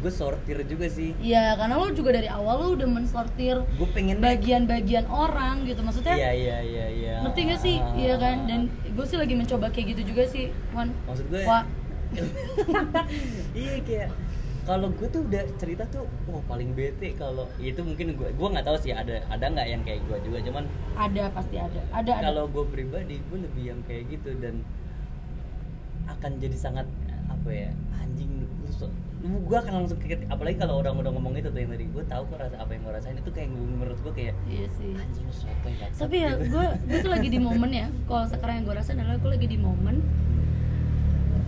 gue 0.01 0.09
sortir 0.09 0.57
juga 0.65 0.89
sih. 0.89 1.13
Ya 1.21 1.53
karena 1.53 1.77
lo 1.77 1.93
juga 1.93 2.17
dari 2.17 2.25
awal 2.25 2.57
lo 2.57 2.67
udah 2.73 2.89
mensortir 2.89 3.61
gue 3.61 3.89
pengen 3.93 4.17
bagian-bagian 4.17 5.05
orang 5.07 5.61
gitu. 5.69 5.85
Maksudnya 5.85 6.17
iya 6.17 6.31
iya 6.33 6.57
iya 6.65 6.85
iya. 6.89 7.13
ngerti 7.21 7.41
gak 7.53 7.61
sih? 7.61 7.77
Iya 7.97 8.17
kan? 8.17 8.49
dan 8.49 8.61
gue 8.67 9.05
sih 9.05 9.17
lagi 9.21 9.33
mencoba 9.37 9.69
kayak 9.69 9.97
gitu 9.97 10.13
juga 10.13 10.25
sih 10.25 10.49
Wan. 10.73 10.89
Maksud 11.05 11.25
gue 11.29 11.41
Wah, 11.45 11.63
iya 13.61 13.77
kayak 13.85 14.09
kalau 14.61 14.93
gue 14.93 15.07
tuh 15.09 15.25
udah 15.25 15.43
cerita 15.57 15.83
tuh 15.89 16.05
wah 16.29 16.41
paling 16.45 16.77
bete 16.77 17.17
kalau 17.17 17.49
itu 17.57 17.81
mungkin 17.81 18.13
gue 18.13 18.29
gue 18.29 18.47
nggak 18.53 18.65
tahu 18.65 18.77
sih 18.77 18.93
ada 18.93 19.25
ada 19.25 19.45
nggak 19.49 19.67
yang 19.67 19.81
kayak 19.81 20.05
gue 20.05 20.17
juga 20.21 20.37
cuman 20.45 20.63
ada 20.93 21.23
pasti 21.33 21.55
ada. 21.57 21.81
Ada 21.89 22.11
ada. 22.21 22.23
kalau 22.29 22.43
gue 22.45 22.65
pribadi 22.69 23.17
gue 23.17 23.39
lebih 23.41 23.63
yang 23.73 23.81
kayak 23.89 24.09
gitu 24.13 24.37
dan 24.37 24.61
akan 26.05 26.37
jadi 26.37 26.57
sangat 26.57 26.85
apa 27.25 27.49
ya 27.49 27.69
anjing 27.97 28.45
lu 29.21 29.37
gue 29.45 29.57
akan 29.57 29.85
langsung 29.85 30.01
kaget 30.01 30.25
apalagi 30.33 30.57
kalau 30.57 30.81
orang 30.81 30.97
udah 30.97 31.13
ngomong 31.13 31.37
itu 31.37 31.53
tuh 31.53 31.61
yang 31.61 31.69
tadi 31.69 31.85
gue 31.85 32.03
tahu 32.09 32.23
kok 32.25 32.37
rasa 32.41 32.57
apa 32.57 32.71
yang 32.73 32.81
gue 32.81 32.93
rasain 32.97 33.17
itu 33.21 33.29
kayak 33.29 33.49
menurut 33.53 33.97
gue 34.01 34.13
kayak 34.17 34.33
iya 34.49 34.65
sih. 34.81 34.97
Anjing 34.97 35.25
lu 35.29 35.33
tapi 35.93 36.15
ya 36.25 36.31
gitu. 36.33 36.57
gue 36.57 36.65
gue 36.89 36.97
tuh 37.05 37.11
lagi 37.13 37.29
di 37.29 37.39
momen 37.39 37.69
ya 37.69 37.87
kalau 38.09 38.25
sekarang 38.25 38.53
yang 38.61 38.65
gue 38.65 38.75
rasain 38.81 38.97
adalah 38.97 39.21
gue 39.21 39.31
lagi 39.37 39.47
di 39.49 39.57
momen 39.61 40.01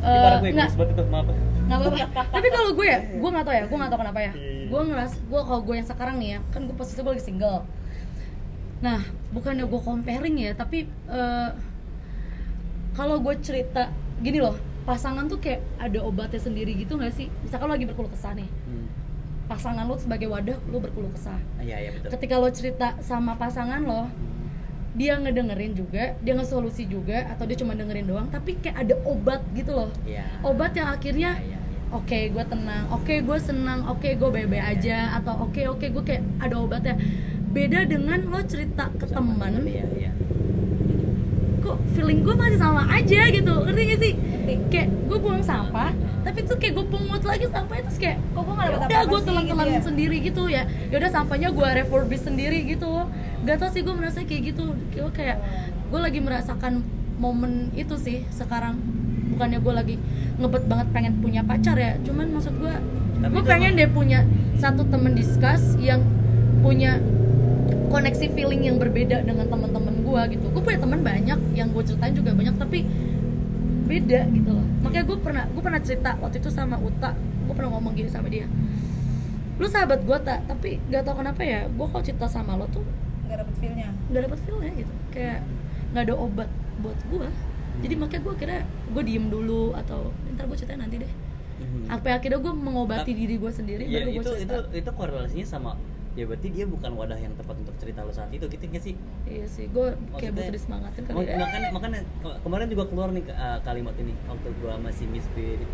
parah 0.03 0.39
gue 0.43 0.49
nggak. 0.51 0.67
egois 0.67 0.75
banget 0.75 0.93
itu 0.93 1.03
maaf. 1.07 1.27
Nggak 1.63 1.77
apa-apa. 1.79 2.21
Tapi 2.27 2.47
kalau 2.51 2.69
gue 2.75 2.87
ya 2.87 2.99
gue 2.99 3.29
nggak 3.31 3.45
tahu 3.47 3.55
ya 3.55 3.63
gue 3.65 3.77
nggak 3.79 3.91
tahu 3.91 3.99
kenapa 4.03 4.19
ya. 4.19 4.33
Iya, 4.35 4.51
iya. 4.51 4.65
gue 4.67 4.79
ngeras 4.91 5.13
gue 5.23 5.41
kalau 5.47 5.61
gue 5.63 5.75
yang 5.79 5.87
sekarang 5.87 6.15
nih 6.19 6.29
ya 6.35 6.39
kan 6.51 6.61
gue 6.67 6.75
posisi 6.75 6.99
gue 6.99 7.11
lagi 7.15 7.23
single. 7.23 7.59
Nah 8.83 9.01
bukannya 9.31 9.65
gue 9.65 9.81
comparing 9.81 10.35
ya 10.37 10.51
tapi 10.53 10.85
eh, 10.89 11.49
kalau 12.93 13.17
gue 13.23 13.33
cerita 13.41 13.89
gini 14.21 14.37
loh 14.43 14.55
pasangan 14.83 15.25
tuh 15.31 15.39
kayak 15.39 15.63
ada 15.79 16.03
obatnya 16.03 16.39
sendiri 16.43 16.75
gitu 16.75 16.99
nggak 16.99 17.13
sih? 17.15 17.31
Misalkan 17.41 17.71
lo 17.71 17.73
lagi 17.73 17.87
berkeluh 17.87 18.11
kesah 18.11 18.35
nih. 18.35 18.49
Hmm. 18.49 18.87
pasangan 19.43 19.83
lo 19.83 19.99
sebagai 19.99 20.31
wadah 20.31 20.55
lo 20.71 20.79
berkeluh 20.79 21.11
kesah. 21.15 21.35
Iya 21.59 21.77
iya 21.79 21.89
betul. 21.91 22.15
Ketika 22.15 22.39
lo 22.39 22.47
cerita 22.51 22.95
sama 23.03 23.35
pasangan 23.35 23.83
lo 23.83 24.07
dia 24.93 25.17
ngedengerin 25.17 25.73
juga 25.73 26.13
dia 26.21 26.33
ngesolusi 26.37 26.85
juga 26.85 27.25
atau 27.33 27.49
dia 27.49 27.57
cuma 27.57 27.73
dengerin 27.73 28.05
doang 28.05 28.27
tapi 28.29 28.61
kayak 28.61 28.85
ada 28.85 28.95
obat 29.09 29.41
gitu 29.57 29.73
loh. 29.73 29.89
Iya. 30.05 30.25
Obat 30.45 30.77
yang 30.77 30.93
akhirnya 30.93 31.31
Iya, 31.41 31.57
iya, 31.57 31.57
iya. 31.57 31.97
oke 31.97 32.19
gue 32.29 32.43
tenang 32.45 32.83
oke 32.93 33.15
gue 33.25 33.37
senang 33.41 33.79
oke 33.89 34.09
gue 34.13 34.29
bebe 34.29 34.59
aja 34.61 35.17
atau 35.17 35.49
oke 35.49 35.61
oke 35.65 35.85
gue 35.89 36.03
kayak 36.05 36.21
ada 36.37 36.55
obatnya. 36.61 36.95
Beda 37.53 37.85
dengan 37.85 38.21
lo 38.29 38.41
cerita 38.45 38.89
ke 38.97 39.05
Sama 39.05 39.37
temen 39.37 39.65
iya 39.69 39.85
iya. 39.97 40.11
kok 41.61 41.77
feeling 41.93 42.25
gue 42.25 42.35
masih 42.35 42.59
sama 42.59 42.85
aja 42.89 43.21
gitu 43.29 43.53
ngerti 43.65 43.81
gak 43.93 43.99
sih? 44.01 44.13
Kayak 44.69 44.87
gue 45.09 45.17
buang 45.17 45.41
sampah 45.41 45.89
tapi 46.23 46.39
tuh 46.47 46.55
kayak 46.55 46.73
gue 46.79 46.85
pungut 46.87 47.23
lagi 47.27 47.45
sampahnya 47.51 47.83
terus 47.91 47.99
kayak 47.99 48.17
kok 48.31 48.41
gue 48.47 48.55
gak 48.55 48.67
dapet 48.71 48.79
udah 48.79 48.87
apa-apa 48.87 49.11
gue 49.11 49.21
telan-telan 49.27 49.67
gitu 49.67 49.75
ya? 49.75 49.81
sendiri 49.83 50.17
gitu 50.23 50.43
ya. 50.47 50.63
Ya 50.87 50.95
udah 51.03 51.11
sampahnya 51.11 51.49
gue 51.51 51.67
refurbish 51.83 52.23
sendiri 52.23 52.59
gitu. 52.63 52.91
Gak 53.43 53.55
tau 53.59 53.69
sih 53.75 53.81
gue 53.83 53.95
merasa 53.95 54.23
kayak 54.23 54.55
gitu. 54.55 54.71
Gue 54.95 55.11
kayak 55.11 55.37
gue 55.91 55.99
lagi 55.99 56.19
merasakan 56.23 56.81
momen 57.19 57.75
itu 57.75 57.99
sih 57.99 58.23
sekarang. 58.31 58.79
Bukannya 59.35 59.59
gue 59.59 59.73
lagi 59.75 59.95
ngebet 60.39 60.63
banget 60.65 60.87
pengen 60.95 61.13
punya 61.21 61.45
pacar 61.45 61.77
ya 61.77 61.93
cuman 62.01 62.33
maksud 62.33 62.57
gue 62.57 62.73
Tapi 63.21 63.33
gue 63.37 63.43
pengen 63.45 63.77
deh 63.77 63.89
punya 63.89 64.25
satu 64.57 64.83
temen 64.89 65.13
discuss 65.13 65.77
yang 65.77 66.01
punya 66.65 66.97
koneksi 67.93 68.25
feeling 68.33 68.65
yang 68.65 68.81
berbeda 68.81 69.21
dengan 69.21 69.45
teman-teman 69.51 70.01
gue 70.01 70.21
gitu. 70.39 70.45
Gue 70.49 70.63
punya 70.65 70.79
teman 70.81 71.05
banyak 71.05 71.39
yang 71.53 71.67
gue 71.69 71.83
ceritain 71.85 72.15
juga 72.15 72.31
banyak 72.33 72.55
tapi 72.57 72.87
beda 73.93 74.19
gitu 74.27 74.49
loh. 74.49 74.65
Makanya 74.81 75.05
gue 75.05 75.17
pernah 75.19 75.43
gue 75.45 75.61
pernah 75.61 75.81
cerita 75.81 76.11
waktu 76.17 76.37
itu 76.41 76.49
sama 76.49 76.75
Uta. 76.77 77.13
Gue 77.45 77.53
pernah 77.53 77.71
ngomong 77.73 77.93
gini 77.93 78.09
sama 78.09 78.27
dia. 78.27 78.49
Lu 79.55 79.69
sahabat 79.69 80.01
gue 80.01 80.17
tak 80.19 80.49
tapi 80.49 80.81
gak 80.89 81.05
tau 81.05 81.13
kenapa 81.13 81.41
ya 81.45 81.69
gue 81.69 81.85
kalau 81.85 82.01
cerita 82.01 82.25
sama 82.25 82.57
lo 82.57 82.65
tuh 82.67 82.81
nggak 83.23 83.37
dapet 83.39 83.55
feelnya. 83.57 83.89
nggak 84.09 84.21
dapet 84.25 84.39
feelnya 84.41 84.71
gitu. 84.75 84.93
Kayak 85.09 85.39
nggak 85.93 86.03
ada 86.05 86.15
obat 86.15 86.49
buat 86.81 86.97
gue 87.07 87.27
jadi 87.81 87.93
makanya 87.97 88.21
gue 88.21 88.33
kira 88.35 88.57
gue 88.65 89.03
diem 89.03 89.25
dulu 89.27 89.73
atau 89.73 90.09
ntar 90.33 90.45
gue 90.45 90.57
ceritain 90.57 90.77
nanti 90.77 90.97
deh. 91.01 91.11
Mhm. 91.53 91.85
sampai 91.85 92.11
akhirnya 92.11 92.39
gue 92.41 92.53
mengobati 92.53 93.13
Ah, 93.13 93.15
diri 93.15 93.35
gue 93.37 93.51
sendiri 93.53 93.83
Iya 93.85 94.03
baru 94.03 94.09
gue 94.09 94.15
itu 94.17 94.29
itu 94.41 94.41
cerita 94.41 94.57
itu 94.73 94.91
korelasinya 94.91 95.45
sama 95.47 95.71
ya 96.13 96.23
berarti 96.23 96.47
dia 96.47 96.65
bukan 96.65 96.93
wadah 96.93 97.17
yang 97.17 97.33
tepat 97.33 97.57
untuk 97.57 97.73
cerita 97.75 98.01
lo 98.01 98.09
saat 98.09 98.29
itu 98.29 98.45
gitu 98.45 98.63
nggak 98.63 98.83
sih 98.83 98.93
iya 99.25 99.45
sih 99.45 99.65
gue 99.65 99.87
kayak 100.13 100.31
butuh 100.31 100.53
disemangatin 100.53 101.03
kali 101.03 101.25
ya 101.25 101.37
makanya 101.39 101.69
makanya 101.71 101.99
ke- 102.19 102.39
kemarin 102.39 102.67
juga 102.67 102.83
keluar 102.85 103.09
nih 103.09 103.23
uh, 103.27 103.59
kalimat 103.61 103.95
ini 103.95 104.13
waktu 104.23 104.49
gua 104.57 104.77
masih 104.77 105.05
miss 105.07 105.25
period. 105.31 105.65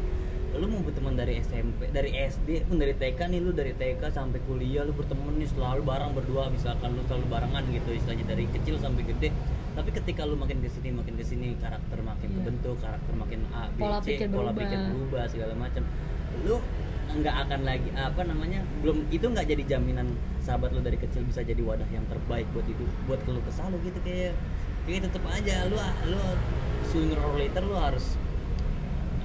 lu 0.52 0.66
mau 0.66 0.82
berteman 0.82 1.14
dari 1.14 1.38
SMP 1.40 1.88
dari 1.90 2.10
SD 2.16 2.66
pun 2.66 2.76
dari 2.76 2.92
TK 2.92 3.20
nih 3.28 3.38
lu 3.38 3.52
dari 3.52 3.70
TK 3.72 4.02
sampai 4.10 4.42
kuliah 4.42 4.82
lu 4.82 4.92
berteman 4.92 5.36
nih 5.36 5.46
selalu 5.46 5.84
bareng 5.84 6.10
berdua 6.12 6.48
misalkan 6.48 6.90
lu 6.90 7.06
selalu 7.06 7.28
barengan 7.28 7.64
gitu 7.70 7.90
istilahnya 7.92 8.26
dari 8.26 8.50
kecil 8.50 8.76
sampai 8.76 9.06
gede 9.06 9.30
tapi 9.72 9.90
ketika 9.92 10.24
lu 10.24 10.34
makin 10.34 10.58
ke 10.58 10.68
sini 10.68 10.90
makin 10.90 11.14
ke 11.14 11.24
sini 11.24 11.54
karakter 11.56 12.02
makin 12.02 12.28
Iya. 12.28 12.38
kebentuk 12.42 12.76
karakter 12.78 13.14
makin 13.14 13.40
A 13.52 13.70
B 13.70 13.78
Pola 13.78 13.98
C 14.00 14.08
pikir 14.10 14.28
pola 14.28 14.50
berubah. 14.50 14.58
pikir 14.58 14.80
berubah 14.90 15.24
segala 15.28 15.54
macam 15.54 15.84
lu 16.42 16.56
nggak 17.10 17.36
akan 17.48 17.62
lagi 17.66 17.90
apa 17.98 18.22
namanya 18.22 18.62
belum 18.86 19.10
itu 19.10 19.26
nggak 19.26 19.48
jadi 19.50 19.64
jaminan 19.66 20.14
sahabat 20.46 20.70
lu 20.70 20.82
dari 20.86 21.02
kecil 21.02 21.26
bisa 21.26 21.42
jadi 21.42 21.58
wadah 21.66 21.90
yang 21.90 22.06
terbaik 22.06 22.46
buat 22.54 22.66
hidup 22.70 22.90
buat 23.10 23.20
keluh 23.26 23.42
kesah 23.50 23.66
lu 23.74 23.82
gitu 23.82 23.98
kayak 24.06 24.38
kayak 24.86 25.10
tetep 25.10 25.24
aja 25.26 25.66
lu 25.66 25.78
lu 26.14 26.22
sooner 26.86 27.18
or 27.18 27.34
later 27.34 27.66
lu 27.66 27.74
harus 27.74 28.14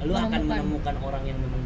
lu 0.04 0.12
akan 0.12 0.40
Menemukan. 0.44 0.96
orang 1.00 1.24
yang 1.24 1.38
memang 1.40 1.60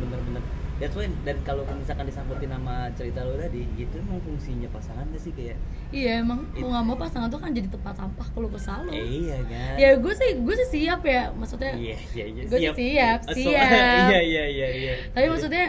that's 0.79 0.95
why 0.95 1.11
dan 1.22 1.37
kalau 1.43 1.66
misalkan 1.68 2.07
disangkutin 2.07 2.49
sama 2.49 2.87
cerita 2.95 3.20
lu 3.22 3.35
tadi 3.35 3.66
itu 3.74 3.95
emang 3.95 4.22
fungsinya 4.22 4.70
pasangan 4.70 5.05
tuh 5.11 5.18
sih 5.18 5.35
kayak 5.35 5.59
iya 5.91 6.22
emang 6.22 6.47
mau 6.55 6.70
nggak 6.70 6.85
mau 6.85 6.97
pasangan 6.97 7.26
tuh 7.26 7.39
kan 7.39 7.51
jadi 7.51 7.66
tempat 7.66 7.95
sampah 7.95 8.26
kalau 8.31 8.47
kesal 8.47 8.87
lo. 8.87 8.93
Eh, 8.93 9.03
iya 9.24 9.37
kan? 9.43 9.74
Ya 9.74 9.91
gue 9.97 10.14
sih 10.14 10.31
gue 10.39 10.55
sih 10.55 10.68
siap 10.70 11.03
ya 11.03 11.33
maksudnya 11.33 11.72
iya 11.74 11.97
iya 12.14 12.24
iya 12.29 12.43
gue 12.45 12.59
sih 12.59 12.70
siap, 12.95 13.18
So- 13.24 13.35
siap. 13.35 13.68
iya 14.07 14.20
iya 14.22 14.45
iya 14.47 14.68
iya. 14.70 14.95
Tapi 15.11 15.26
maksudnya 15.26 15.64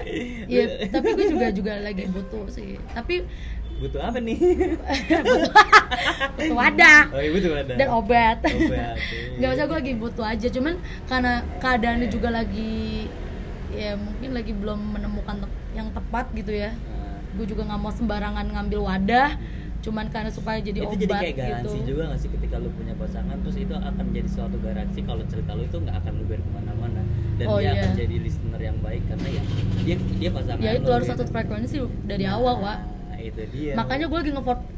ya 0.45 0.63
tapi 0.87 1.07
gue 1.13 1.25
juga 1.27 1.47
juga 1.49 1.73
lagi 1.79 2.03
butuh 2.05 2.45
sih. 2.47 2.77
Tapi 2.91 3.25
butuh 3.79 4.01
apa 4.03 4.19
nih? 4.19 4.35
Butuh 6.37 6.55
wadah. 6.55 7.01
Oh 7.11 7.19
iya 7.19 7.31
butuh 7.31 7.51
ada 7.55 7.73
dan 7.75 7.87
obat. 7.89 8.37
Obat, 8.43 8.95
nggak 9.39 9.49
usah 9.55 9.65
gue 9.65 9.77
lagi 9.79 9.93
butuh 9.95 10.25
aja. 10.25 10.47
Cuman 10.51 10.75
karena 11.07 11.33
keadaannya 11.59 12.07
juga 12.07 12.29
lagi 12.31 13.07
ya 13.79 13.93
mungkin 13.95 14.29
lagi 14.31 14.51
belum 14.51 14.79
menemukan 14.91 15.35
te- 15.39 15.55
yang 15.71 15.87
tepat 15.89 16.25
gitu 16.33 16.51
ya. 16.53 16.75
Nah, 16.75 17.23
gue 17.31 17.45
juga 17.47 17.61
nggak 17.63 17.79
mau 17.79 17.89
sembarangan 17.89 18.45
ngambil 18.47 18.79
wadah 18.81 19.31
cuman 19.79 20.05
karena 20.05 20.27
supaya 20.27 20.59
jadi 20.59 20.75
itu 20.77 20.85
obat 20.85 20.99
jadi 20.99 21.13
kayak 21.15 21.35
garansi 21.39 21.71
gitu 21.73 21.87
juga 21.89 22.03
gak 22.05 22.19
sih 22.19 22.29
ketika 22.29 22.59
lu 22.59 22.67
punya 22.69 22.91
pasangan 22.93 23.39
terus 23.39 23.57
itu 23.57 23.71
akan 23.71 24.05
jadi 24.11 24.27
suatu 24.27 24.57
garansi 24.59 24.99
kalau 25.01 25.23
cerita 25.23 25.55
lu 25.55 25.63
itu 25.63 25.77
nggak 25.79 25.95
akan 25.97 26.11
lu 26.13 26.23
biar 26.25 26.41
ke 26.41 26.49
mana-mana. 26.51 27.01
Dan 27.33 27.45
Oh, 27.47 27.57
dia 27.57 27.63
iya. 27.65 27.71
akan 27.79 27.91
jadi 27.95 28.15
listener 28.19 28.59
yang 28.61 28.77
baik 28.77 29.07
karena 29.07 29.27
ya 29.31 29.43
dia 29.79 29.95
dia 30.13 30.29
pasangan 30.29 30.59
ya 30.59 30.71
itu 30.75 30.89
harus 30.91 31.07
gitu. 31.07 31.15
satu 31.15 31.23
frekuensi 31.25 31.75
dari 32.03 32.25
Nah, 32.25 32.35
awal 32.35 32.55
wa 32.59 32.75
itu 33.15 33.41
dia. 33.49 33.73
Makanya 33.73 34.05
gue 34.05 34.19
lagi 34.19 34.31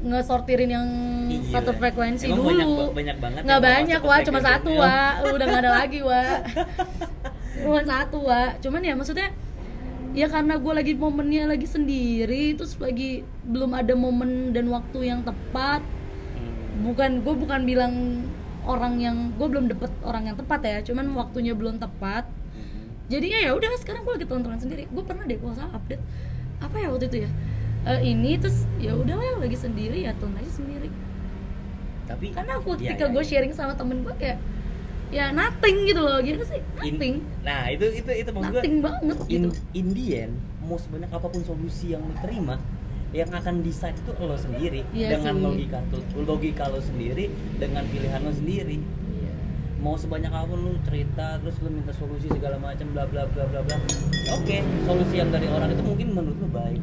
ngesortirin 0.04 0.70
yang 0.70 0.88
Iya. 1.28 1.50
satu 1.52 1.72
frekuensi 1.74 2.26
Emang 2.28 2.38
dulu. 2.38 2.50
banyak 2.52 2.68
ba- 2.70 2.94
banyak 2.94 3.18
banget 3.18 3.42
nggak 3.42 3.58
mau 3.58 3.66
banyak 3.66 3.88
masuk 3.98 4.06
ke 4.06 4.14
wa 4.14 4.18
cuma 4.22 4.40
satu 4.44 4.70
ini. 4.70 4.78
wa 4.78 4.96
udah 5.28 5.46
nggak 5.48 5.62
ada 5.62 5.72
lagi 5.76 6.00
wa 6.04 6.22
cuma 7.62 7.82
satu 7.86 8.18
wa 8.26 8.58
cuman 8.58 8.82
ya 8.82 8.94
maksudnya 8.98 9.30
ya 10.12 10.28
karena 10.28 10.60
gue 10.60 10.74
lagi 10.76 10.94
momennya 10.98 11.48
lagi 11.48 11.68
sendiri 11.68 12.58
terus 12.60 12.76
lagi 12.82 13.24
belum 13.48 13.72
ada 13.72 13.96
momen 13.96 14.52
dan 14.52 14.68
waktu 14.68 15.08
yang 15.08 15.24
tepat. 15.24 15.80
Hmm. 15.82 16.84
bukan 16.88 17.12
gue 17.24 17.36
bukan 17.36 17.62
bilang 17.64 17.94
orang 18.68 19.00
yang 19.02 19.18
gue 19.40 19.48
belum 19.48 19.72
dapet 19.72 19.92
orang 20.04 20.30
yang 20.30 20.38
tepat 20.38 20.60
ya 20.68 20.78
cuman 20.84 21.16
waktunya 21.16 21.56
belum 21.56 21.80
tepat. 21.80 22.28
Hmm. 22.28 22.92
jadinya 23.08 23.40
ya 23.40 23.52
udah 23.56 23.70
sekarang 23.80 24.04
gue 24.04 24.14
lagi 24.20 24.28
telan-telan 24.28 24.60
sendiri. 24.60 24.84
Gue 24.92 25.04
pernah 25.08 25.24
deh 25.24 25.38
kalau 25.40 25.56
salah 25.56 25.74
update. 25.80 26.04
Apa 26.62 26.76
ya 26.78 26.88
waktu 26.92 27.08
itu 27.08 27.18
ya? 27.26 27.30
Eh, 27.82 28.14
ini 28.14 28.38
terus 28.38 28.70
ya 28.78 28.94
udahlah 28.94 29.42
lagi 29.42 29.58
sendiri 29.58 30.06
ya 30.06 30.14
telan 30.20 30.38
aja 30.38 30.52
sendiri. 30.52 30.92
Tapi 32.06 32.36
karena 32.36 32.60
aku 32.60 32.76
Iya, 32.76 32.94
ketika 32.94 33.06
iya, 33.08 33.14
gue 33.16 33.24
iya. 33.24 33.30
sharing 33.32 33.54
sama 33.56 33.74
temen 33.80 34.04
gue 34.04 34.14
kayak 34.20 34.38
ya 35.12 35.26
nothing 35.36 35.78
gitu 35.86 36.02
loh. 36.02 36.18
Gimana 36.24 36.46
sih? 36.48 36.62
In- 36.88 36.96
nothing. 36.96 37.16
nah 37.44 37.68
itu 37.68 37.86
itu 37.92 38.12
itu 38.16 38.30
maksud 38.32 38.52
gue 38.56 38.62
nothing 38.64 38.78
banget 38.80 39.18
in, 39.28 39.28
gitu. 39.28 39.50
In 39.76 39.88
the 39.92 40.06
end 40.16 40.34
mau 40.64 40.80
sebanyak 40.80 41.12
apa 41.12 41.28
pun 41.28 41.42
solusi 41.44 41.92
yang 41.92 42.02
lu 42.08 42.16
terima 42.24 42.56
yang 43.12 43.28
akan 43.28 43.60
decide 43.60 44.00
itu 44.00 44.12
lo 44.24 44.40
sendiri. 44.40 44.88
Iya 44.96 45.20
dengan 45.20 45.36
sih. 45.36 45.44
logika 45.44 45.80
tuh 45.92 46.02
logika 46.24 46.64
lo 46.72 46.80
sendiri 46.80 47.28
dengan 47.60 47.84
pilihan 47.92 48.24
lo 48.24 48.32
sendiri. 48.32 48.80
Iya. 48.80 49.34
mau 49.84 50.00
sebanyak 50.00 50.32
apa 50.32 50.48
pun 50.48 50.60
lu 50.64 50.74
cerita 50.88 51.42
terus 51.44 51.60
lu 51.60 51.70
minta 51.74 51.92
solusi 51.92 52.32
segala 52.32 52.56
macam 52.56 52.88
bla 52.96 53.04
bla 53.04 53.28
bla 53.28 53.44
bla 53.52 53.60
bla. 53.68 53.78
Oke 54.40 54.64
solusi 54.88 55.20
yang 55.20 55.28
dari 55.28 55.52
orang 55.52 55.76
itu 55.76 55.84
mungkin 55.84 56.08
menurut 56.16 56.40
lu 56.40 56.50
baik. 56.56 56.82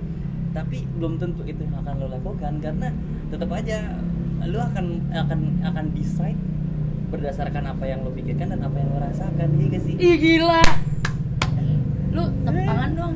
Tapi 0.53 0.85
belum 1.01 1.17
tentu 1.17 1.49
itu 1.49 1.65
yang 1.65 1.81
akan 1.81 1.95
lo 1.97 2.07
lakukan 2.13 2.61
karena 2.61 2.93
tetap 3.33 3.49
aja 3.49 3.97
lu 4.45 4.59
akan 4.61 4.87
akan 5.17 5.41
akan 5.65 5.85
decide 5.97 6.37
berdasarkan 7.09 7.65
apa 7.67 7.85
yang 7.85 8.01
lo 8.01 8.11
pikirkan 8.11 8.51
dan 8.51 8.61
apa 8.61 8.77
yang 8.77 8.89
lo 8.91 8.99
rasakan 9.01 9.49
iya 9.55 9.67
gak 9.71 9.83
sih? 9.83 9.95
Ih 9.95 10.17
gila. 10.17 10.63
Lu 12.11 12.23
tepuk 12.39 12.63
tangan 12.63 12.91
dong. 12.93 13.13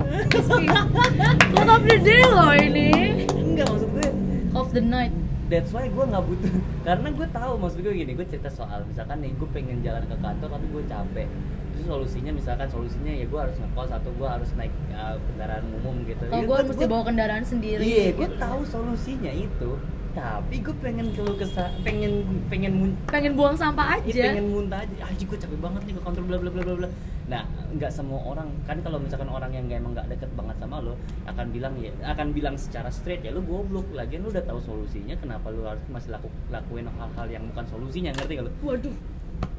Quote 1.51 1.71
of 1.71 1.83
the 1.83 1.99
day 1.99 2.23
loh 2.25 2.53
ini. 2.55 2.89
Enggak 3.29 3.67
maksud 3.69 3.89
gue. 3.91 4.09
Of 4.53 4.69
the 4.71 4.81
night. 4.81 5.13
That's 5.47 5.69
why 5.71 5.85
gue 5.87 6.01
nggak 6.03 6.23
butuh. 6.23 6.53
Karena 6.87 7.09
gue 7.11 7.27
tahu 7.31 7.53
maksud 7.59 7.79
gue 7.81 7.93
gini 7.95 8.13
gue 8.13 8.27
cerita 8.27 8.49
soal 8.49 8.85
misalkan 8.85 9.21
nih 9.21 9.33
gue 9.33 9.49
pengen 9.51 9.81
jalan 9.81 10.03
ke 10.03 10.17
kantor 10.17 10.49
tapi 10.51 10.67
gue 10.67 10.85
capek. 10.87 11.29
Terus 11.73 11.85
solusinya 11.87 12.33
misalkan 12.33 12.69
solusinya 12.69 13.13
ya 13.13 13.25
gue 13.25 13.41
harus 13.43 13.57
ngekos 13.57 13.91
atau 13.91 14.11
gue 14.11 14.25
harus 14.27 14.51
naik 14.55 14.73
uh, 14.91 15.17
kendaraan 15.23 15.65
umum 15.75 16.01
gitu. 16.05 16.23
Kalau 16.23 16.33
Ya, 16.35 16.41
gue 16.43 16.49
gua- 16.51 16.65
mesti 16.67 16.81
gua- 16.81 16.91
bawa 16.91 17.03
kendaraan 17.05 17.45
sendiri. 17.45 17.83
Iya 17.83 18.07
gue 18.15 18.29
tahu 18.39 18.61
solusinya 18.65 19.33
itu 19.35 19.71
tapi 20.13 20.61
gue 20.61 20.77
pengen 20.85 21.09
keluh 21.17 21.33
kesah 21.35 21.73
pengen 21.81 22.21
pengen 22.53 22.73
mun 22.77 22.91
pengen 23.09 23.33
buang 23.33 23.57
sampah 23.57 23.97
Iya, 24.05 24.13
aja 24.13 24.23
pengen 24.37 24.47
muntah 24.53 24.85
aja, 24.85 24.95
ah 25.01 25.11
gue 25.11 25.39
capek 25.41 25.57
banget 25.57 25.83
nih 25.89 25.95
ke 25.97 26.03
kantor 26.05 26.23
bla 26.29 26.37
bla 26.37 26.51
bla 26.53 26.63
bla 26.63 26.75
bla. 26.85 26.89
Nah, 27.23 27.43
nggak 27.73 27.89
semua 27.89 28.21
orang 28.21 28.53
kan 28.69 28.77
kalau 28.85 29.01
misalkan 29.01 29.33
orang 29.33 29.57
yang 29.57 29.65
emang 29.73 29.97
nggak 29.97 30.13
deket 30.13 30.29
banget 30.37 30.57
sama 30.61 30.85
lo 30.85 31.01
akan 31.25 31.47
bilang 31.49 31.73
ya 31.81 31.89
akan 32.05 32.29
bilang 32.37 32.61
secara 32.61 32.93
straight 32.93 33.25
ya 33.25 33.33
lo 33.33 33.41
goblok. 33.41 33.89
Lagian 33.97 34.21
lo 34.21 34.29
udah 34.29 34.45
tahu 34.45 34.61
solusinya, 34.61 35.17
kenapa 35.17 35.49
lo 35.49 35.65
harus 35.65 35.81
masih 35.89 36.13
laku, 36.13 36.29
lakuin 36.53 36.85
hal-hal 36.93 37.27
yang 37.33 37.45
bukan 37.49 37.65
solusinya 37.73 38.13
ngerti 38.13 38.33
gak 38.37 38.45
lo? 38.45 38.53
waduh 38.61 38.97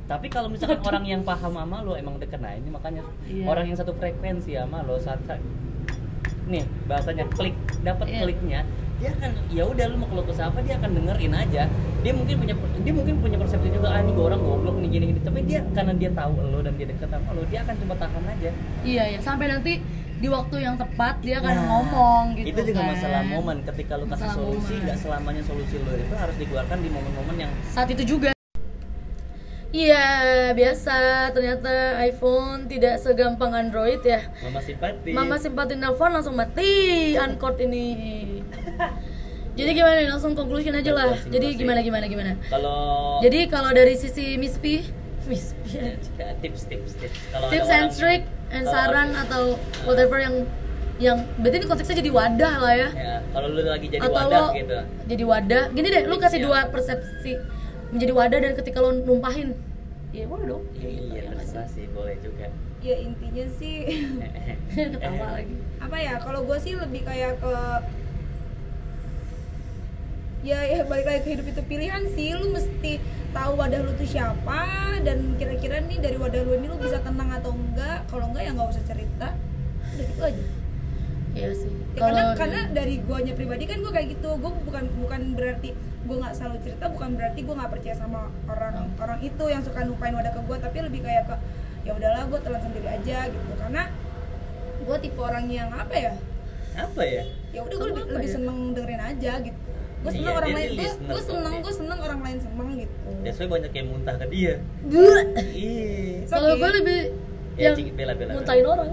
Tapi 0.04 0.28
kalau 0.30 0.52
misalkan 0.52 0.84
orang 0.84 1.06
yang 1.08 1.22
paham 1.26 1.56
sama 1.58 1.82
lo 1.82 1.98
emang 1.98 2.22
deket 2.22 2.38
nah 2.38 2.54
ini 2.54 2.70
makanya 2.70 3.02
Iya. 3.26 3.48
orang 3.50 3.66
yang 3.74 3.78
satu 3.80 3.96
frekuensi 3.98 4.54
sama 4.54 4.84
lo 4.86 5.00
saat, 5.02 5.18
saat 5.26 5.40
nih 6.46 6.62
bahasanya 6.86 7.26
klik 7.34 7.56
dapat 7.82 8.06
Iya. 8.12 8.20
kliknya 8.28 8.62
dia 9.04 9.12
akan 9.20 9.32
ya 9.52 9.64
udah 9.68 9.86
lu 9.92 9.96
mau 10.00 10.08
keluh 10.08 10.24
kesah 10.32 10.48
apa 10.48 10.64
dia 10.64 10.80
akan 10.80 10.90
dengerin 10.96 11.34
aja. 11.36 11.64
Dia 12.04 12.14
mungkin 12.16 12.36
punya 12.40 12.56
dia 12.56 12.94
mungkin 12.96 13.16
punya 13.20 13.36
persepsi 13.36 13.68
juga 13.68 13.92
ah 13.92 14.00
ini 14.00 14.16
gue 14.16 14.24
orang 14.24 14.40
goblok 14.40 14.80
nih 14.80 14.90
gini 14.96 15.06
gini. 15.12 15.20
Tapi 15.20 15.40
dia 15.44 15.60
karena 15.76 15.92
dia 15.92 16.10
tahu 16.16 16.40
lo 16.40 16.60
dan 16.64 16.74
dia 16.80 16.88
deket 16.88 17.12
sama 17.12 17.36
lo 17.36 17.44
dia 17.52 17.60
akan 17.68 17.76
coba 17.84 17.94
tahan 18.00 18.24
aja. 18.32 18.50
Iya 18.88 19.04
ya 19.12 19.20
sampai 19.20 19.52
nanti 19.52 19.74
di 20.24 20.28
waktu 20.32 20.56
yang 20.64 20.80
tepat 20.80 21.20
dia 21.20 21.44
akan 21.44 21.52
Nah, 21.52 21.66
ngomong 21.68 22.24
gitu 22.40 22.48
itu 22.56 22.62
juga 22.72 22.80
kan. 22.80 22.96
masalah 22.96 23.22
momen. 23.28 23.58
Ketika 23.68 23.94
lu 24.00 24.06
kasih 24.08 24.24
Masalah 24.24 24.36
solusi 24.40 24.74
nggak 24.80 24.98
selamanya 25.04 25.44
solusi 25.44 25.76
lo 25.84 25.92
itu 26.00 26.16
harus 26.16 26.36
dikeluarkan 26.40 26.78
di 26.80 26.88
momen-momen 26.88 27.36
yang 27.44 27.52
saat 27.68 27.92
itu 27.92 28.08
juga 28.08 28.32
Iya, 29.74 30.06
biasa 30.54 30.96
ternyata 31.34 31.74
iPhone 32.00 32.70
tidak 32.70 33.02
segampang 33.02 33.50
Android 33.52 34.06
ya. 34.06 34.22
mama 34.40 34.62
simpati 34.62 35.10
Mama 35.10 35.36
simpati 35.36 35.74
nelfon 35.74 36.14
langsung 36.14 36.38
mati 36.38 36.72
uncord 37.18 37.58
ini. 37.60 37.90
Jadi 39.54 39.70
gimana 39.72 39.98
nih? 39.98 40.08
Langsung 40.08 40.34
conclusion 40.34 40.74
aja 40.74 40.94
lah. 40.94 41.18
Jadi 41.20 41.58
gimana 41.58 41.82
gimana 41.82 42.06
gimana? 42.06 42.38
kalau 42.48 43.18
Jadi 43.20 43.50
kalau 43.50 43.70
dari 43.70 43.94
sisi 43.94 44.38
Miss 44.38 44.62
P, 44.62 44.86
Miss 45.26 45.58
P, 45.60 45.74
Ya, 46.14 46.38
tips 46.38 46.70
tips 46.70 46.94
tips 46.94 47.18
kalau 47.32 47.46
ada 47.46 47.52
tips 47.52 47.70
and 47.72 47.90
trick 47.92 48.22
and 48.52 48.66
saran 48.68 49.10
ada- 49.10 49.26
atau 49.26 49.58
whatever 49.84 50.18
yang 50.18 50.46
yang 50.98 51.18
berarti 51.36 51.58
ini 51.58 51.66
konteksnya 51.66 51.98
jadi 51.98 52.12
wadah 52.12 52.54
lah 52.60 52.74
ya. 52.76 52.90
ya 52.94 53.16
kalau 53.34 53.50
lu 53.50 53.62
lagi 53.64 53.90
jadi 53.90 54.06
atau 54.06 54.14
wadah 54.22 54.46
gitu 54.54 54.78
jadi 55.10 55.24
wadah. 55.26 55.64
Gini 55.72 55.88
deh, 55.90 56.04
lu 56.06 56.16
kasih 56.16 56.38
Iya. 56.38 56.46
dua 56.46 56.60
persepsi 56.70 57.34
menjadi 57.94 58.12
wadah 58.12 58.40
dan 58.42 58.54
ketika 58.58 58.78
lo 58.82 58.92
numpahin. 58.92 59.54
Ya 60.10 60.26
boleh 60.26 60.46
dong. 60.46 60.64
iya 60.78 61.30
terserah 61.30 61.66
sih 61.70 61.90
boleh 61.90 62.18
juga 62.22 62.46
ya 62.84 63.00
intinya 63.00 63.46
sih 63.56 63.76
Ketawa 64.94 65.40
lagi. 65.40 65.56
apa 65.80 65.98
ya 65.98 66.14
kalau 66.20 66.44
gue 66.44 66.58
sih 66.60 66.76
lebih 66.76 67.02
kayak 67.02 67.40
ke 67.40 67.56
ya 70.44 70.60
ya 70.68 70.84
balik 70.84 71.08
lagi 71.08 71.20
ke 71.24 71.30
hidup 71.40 71.48
itu 71.48 71.62
pilihan 71.64 72.04
sih 72.12 72.36
lu 72.36 72.52
mesti 72.52 73.00
tahu 73.32 73.56
wadah 73.56 73.80
lu 73.80 73.96
tuh 73.96 74.04
siapa 74.04 74.68
dan 75.02 75.40
kira-kira 75.40 75.80
nih 75.80 75.98
dari 76.04 76.20
wadah 76.20 76.44
lu 76.44 76.60
ini 76.60 76.68
lu 76.68 76.76
bisa 76.76 77.00
tenang 77.00 77.32
atau 77.32 77.56
enggak 77.56 78.04
kalau 78.12 78.28
enggak 78.28 78.44
ya 78.44 78.52
nggak 78.52 78.70
usah 78.76 78.84
cerita 78.84 79.28
udah 79.96 80.06
gitu 80.06 80.22
aja 80.22 80.44
Iya 81.34 81.50
sih. 81.58 81.72
ya, 81.98 81.98
karena 81.98 82.22
karena 82.38 82.60
dari 82.70 83.02
guanya 83.02 83.34
pribadi 83.34 83.66
kan 83.66 83.82
gue 83.82 83.90
kayak 83.90 84.20
gitu 84.20 84.38
gue 84.38 84.52
bukan 84.70 84.86
bukan 85.02 85.22
berarti 85.34 85.74
gue 86.04 86.16
nggak 86.20 86.34
selalu 86.36 86.58
cerita 86.68 86.86
bukan 86.92 87.10
berarti 87.16 87.40
gue 87.48 87.56
nggak 87.56 87.72
percaya 87.72 87.96
sama 87.96 88.28
orang 88.52 88.92
orang 89.00 89.20
itu 89.24 89.44
yang 89.48 89.64
suka 89.64 89.88
numpain 89.88 90.12
wadah 90.12 90.36
ke 90.36 90.42
gue 90.44 90.58
tapi 90.60 90.78
lebih 90.84 91.00
kayak 91.00 91.24
ke 91.32 91.36
ya 91.84 91.92
udahlah 91.96 92.24
gue 92.28 92.40
telan 92.44 92.62
sendiri 92.64 92.88
aja 92.88 93.18
gitu. 93.28 93.52
Karena 93.60 93.84
gue 94.84 94.98
tipe 95.00 95.20
orang 95.20 95.46
yang 95.48 95.70
apa 95.72 95.96
ya? 95.96 96.14
Apa 96.76 97.02
ya? 97.04 97.24
Ya 97.56 97.60
udah 97.64 97.76
gue 97.76 97.88
lebih, 97.96 98.04
lebih 98.12 98.30
ya? 98.30 98.36
seneng 98.36 98.58
dengerin 98.76 99.02
aja 99.04 99.32
gitu. 99.44 99.60
Gue 100.04 100.12
Iya, 100.12 100.20
seneng 100.20 100.36
orang 100.36 100.50
dia 100.52 100.58
lain 100.60 100.72
gue 100.76 100.92
gue 101.08 101.22
seneng 101.24 101.54
gue 101.64 101.74
seneng 101.74 102.00
orang 102.04 102.20
lain 102.20 102.38
seneng 102.44 102.70
gitu. 102.76 103.10
That's 103.24 103.40
why 103.40 103.48
banyak 103.48 103.72
yang 103.72 103.88
muntah 103.88 104.16
ke 104.20 104.26
dia. 104.28 104.54
Iya. 105.56 106.28
Kalau 106.28 106.52
gue 106.60 106.72
lebih 106.84 107.00
Ya, 107.54 107.70
yang 107.70 107.78
Cik, 107.78 107.94
bela, 107.94 108.18
bela, 108.18 108.34
bela. 108.34 108.42
muntahin 108.42 108.66
orang. 108.66 108.90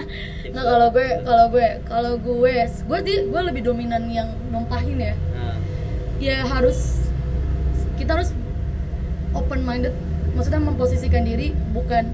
nah 0.56 0.62
kalau 0.64 0.88
gue 0.96 1.08
kalau 1.28 1.46
gue 1.52 1.66
kalau 1.84 2.12
gue 2.16 2.56
gue 2.64 2.98
di 3.04 3.14
gue 3.28 3.42
lebih 3.52 3.62
dominan 3.68 4.08
yang 4.08 4.32
numpahin 4.48 4.96
ya. 4.96 5.14
nah, 5.36 5.60
Ya 6.18 6.42
harus 6.46 7.08
kita 7.98 8.18
harus 8.18 8.34
open 9.34 9.62
minded. 9.62 9.94
Maksudnya 10.34 10.62
memposisikan 10.62 11.26
diri 11.26 11.54
bukan 11.74 12.10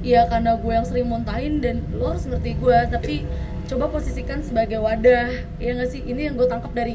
ya 0.00 0.30
karena 0.30 0.54
gue 0.56 0.72
yang 0.72 0.86
sering 0.86 1.08
muntahin 1.10 1.58
dan 1.58 1.82
lo 1.90 2.14
harus 2.14 2.24
ngerti 2.24 2.54
gue 2.54 2.78
tapi 2.86 3.26
coba 3.66 3.90
posisikan 3.90 4.40
sebagai 4.40 4.78
wadah 4.78 5.42
ya 5.58 5.70
nggak 5.74 5.90
sih 5.90 6.00
ini 6.06 6.30
yang 6.30 6.38
gue 6.38 6.46
tangkap 6.46 6.70
dari 6.70 6.94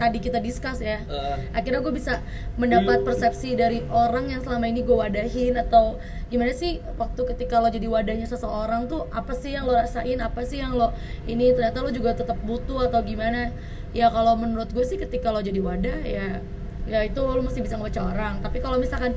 tadi 0.00 0.16
kita 0.16 0.40
discuss 0.40 0.80
ya. 0.80 1.04
Eh, 1.04 1.36
akhirnya 1.52 1.84
gue 1.84 1.92
bisa 1.92 2.24
mendapat 2.56 3.04
persepsi 3.04 3.52
dari 3.52 3.84
orang 3.92 4.32
yang 4.32 4.40
selama 4.40 4.64
ini 4.64 4.80
gue 4.80 4.96
wadahin 4.96 5.60
atau 5.60 6.00
gimana 6.32 6.56
sih 6.56 6.80
waktu 6.96 7.20
ketika 7.36 7.60
lo 7.60 7.68
jadi 7.68 7.84
wadahnya 7.84 8.24
seseorang 8.24 8.88
tuh 8.88 9.04
apa 9.12 9.36
sih 9.36 9.52
yang 9.52 9.68
lo 9.68 9.76
rasain? 9.76 10.16
Apa 10.24 10.40
sih 10.48 10.64
yang 10.64 10.72
lo 10.72 10.96
ini? 11.28 11.52
Ternyata 11.52 11.84
lo 11.84 11.92
juga 11.92 12.16
tetap 12.16 12.40
butuh 12.40 12.88
atau 12.88 13.04
gimana? 13.04 13.52
Ya 13.92 14.08
kalau 14.08 14.40
menurut 14.40 14.72
gue 14.72 14.88
sih 14.88 14.96
ketika 14.96 15.28
lo 15.28 15.44
jadi 15.44 15.60
wadah 15.60 16.00
ya 16.00 16.40
ya 16.88 17.04
itu 17.04 17.20
lo 17.20 17.44
mesti 17.44 17.60
bisa 17.60 17.76
ngebaca 17.76 18.00
orang. 18.00 18.34
Tapi 18.40 18.58
kalau 18.64 18.80
misalkan 18.80 19.12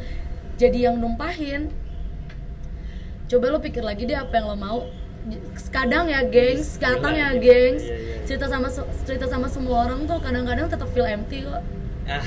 jadi 0.59 0.91
yang 0.91 0.99
numpahin 0.99 1.71
coba 3.31 3.55
lo 3.55 3.63
pikir 3.63 3.87
lagi 3.87 4.03
deh 4.03 4.19
apa 4.19 4.35
yang 4.35 4.51
lo 4.51 4.57
mau 4.59 4.79
kadang 5.71 6.05
ya 6.11 6.21
gengs. 6.27 6.77
Kadang 6.77 7.15
ya 7.15 7.31
Gila, 7.33 7.43
gengs. 7.43 7.83
iya, 7.83 7.95
iya. 7.95 8.15
cerita 8.27 8.45
sama 8.51 8.67
cerita 9.07 9.25
sama 9.27 9.47
semua 9.47 9.87
orang 9.87 10.03
tuh 10.07 10.19
kadang-kadang 10.19 10.67
tetap 10.67 10.89
feel 10.91 11.07
empty 11.07 11.47
kok. 11.47 11.63
Ah 12.07 12.25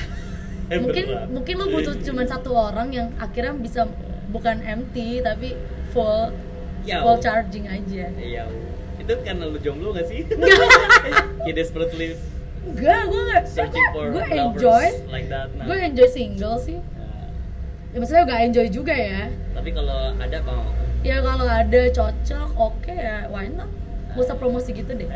mungkin 0.82 1.04
mungkin 1.30 1.54
lo 1.62 1.66
butuh 1.70 1.94
cuma 2.02 2.26
satu 2.26 2.50
orang 2.50 2.90
yang 2.90 3.08
akhirnya 3.22 3.54
bisa 3.54 3.86
bukan 4.34 4.58
empty 4.66 5.22
tapi 5.22 5.54
full 5.94 6.34
Ya, 6.86 7.02
full 7.02 7.18
oh. 7.18 7.22
charging 7.22 7.66
aja. 7.66 8.14
Iya 8.14 8.46
itu 9.06 9.14
karena 9.22 9.44
lu 9.46 9.58
jomblo 9.62 9.94
gak 9.94 10.06
sih? 10.10 10.26
You 11.46 11.54
desperately 11.58 12.18
enggak 12.66 13.06
gue 13.06 13.20
enggak 13.30 13.44
searching 13.46 13.86
for 13.94 14.10
gue 14.10 14.24
enjoy. 14.26 14.86
like 15.06 15.30
that 15.30 15.46
nah. 15.54 15.70
gue 15.70 15.76
enjoy 15.78 16.08
single 16.10 16.58
sih. 16.58 16.82
Nah, 16.98 17.30
ya 17.94 17.96
maksudnya 18.02 18.22
gak 18.26 18.40
enjoy 18.50 18.66
juga 18.66 18.94
ya. 18.94 19.30
Tapi 19.54 19.70
kalau 19.70 20.10
ada 20.18 20.38
mau 20.42 20.66
ya 21.06 21.18
kalau 21.20 21.46
ada 21.46 21.80
cocok 21.88 22.48
oke 22.52 22.90
ya 22.90 23.26
why 23.28 23.46
not? 23.48 23.70
Gak 24.08 24.24
usah 24.24 24.36
promosi 24.36 24.72
gitu 24.72 24.90
deh. 24.90 25.06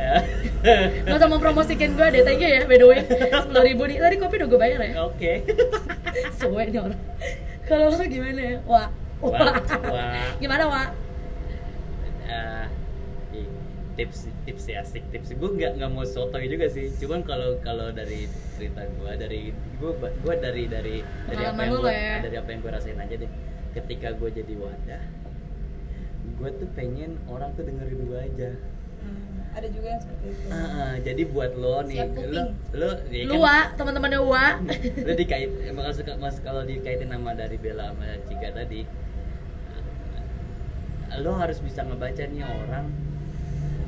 Eh, 0.60 0.86
gak 1.02 1.16
usah 1.16 1.26
mempromosikan 1.26 1.96
gue 1.96 2.06
deh 2.10 2.22
thank 2.22 2.38
you 2.38 2.46
ya 2.46 2.62
by 2.62 2.76
the 2.76 2.84
way. 2.84 3.00
sepuluh 3.32 3.64
ribu 3.64 3.82
nih. 3.84 3.96
Tadi 3.96 4.16
kopi 4.16 4.34
udah 4.36 4.48
gue 4.48 4.60
bayar 4.60 4.80
ya? 4.82 4.92
Oke. 5.02 5.32
Sesuai 6.36 6.68
nih 6.68 6.80
orang. 6.80 7.00
Kalau 7.64 7.88
lo 7.88 8.04
gimana? 8.04 8.38
Ya 8.38 8.56
wah 8.62 8.88
Wah, 9.20 9.52
wah. 9.84 10.32
gimana 10.36 10.64
wah 10.64 10.88
Eh, 12.24 12.64
i- 13.34 13.52
tips 13.96 14.28
tips 14.44 14.64
ya 14.66 14.80
asik 14.80 15.02
tips. 15.08 15.32
Gue 15.32 15.50
nggak 15.50 15.76
nggak 15.76 15.90
mau 15.90 16.04
sotoy 16.04 16.46
juga 16.46 16.68
sih. 16.68 16.92
Cuman 16.94 17.20
kalau 17.22 17.58
kalau 17.58 17.90
dari 17.90 18.28
cerita 18.52 18.84
gue 18.86 19.12
dari 19.16 19.40
gue 19.50 19.92
gue 19.96 20.34
dari 20.36 20.64
dari 20.66 20.96
dari 21.26 21.42
apa 21.42 21.56
yang 21.58 21.72
gue 21.74 21.88
ya. 21.90 22.16
dari 22.20 22.36
apa 22.36 22.48
yang 22.48 22.60
gue 22.60 22.70
rasain 22.70 22.96
aja 22.96 23.14
deh. 23.16 23.30
Ketika 23.72 24.12
gue 24.12 24.28
jadi 24.30 24.54
wadah 24.56 25.02
gue 26.40 26.50
tuh 26.56 26.68
pengen 26.72 27.20
orang 27.28 27.52
tuh 27.52 27.68
dengerin 27.68 28.00
gue 28.08 28.20
aja. 28.20 28.50
Ada 29.50 29.66
juga 29.68 29.86
yang 29.92 30.00
seperti 30.00 30.26
itu. 30.30 30.46
Ah, 30.48 30.94
jadi 31.02 31.22
buat 31.26 31.52
lo 31.58 31.82
nih, 31.84 31.98
lo 32.30 32.42
lo 32.70 32.90
ya 33.10 33.24
Lu 33.26 33.34
kan, 33.36 33.44
wa, 33.44 33.56
teman-temannya 33.76 34.20
wa. 34.22 34.46
lo 35.06 35.12
dikait 35.12 35.50
maksud 35.74 36.06
mas 36.16 36.36
kalau 36.40 36.62
dikaitin 36.64 37.10
nama 37.10 37.34
dari 37.34 37.58
Bella 37.58 37.92
sama 37.92 38.06
Cika 38.30 38.54
tadi 38.54 38.86
lo 41.18 41.34
harus 41.34 41.58
bisa 41.58 41.82
ngebaca 41.82 42.22
nih 42.22 42.46
orang 42.46 42.86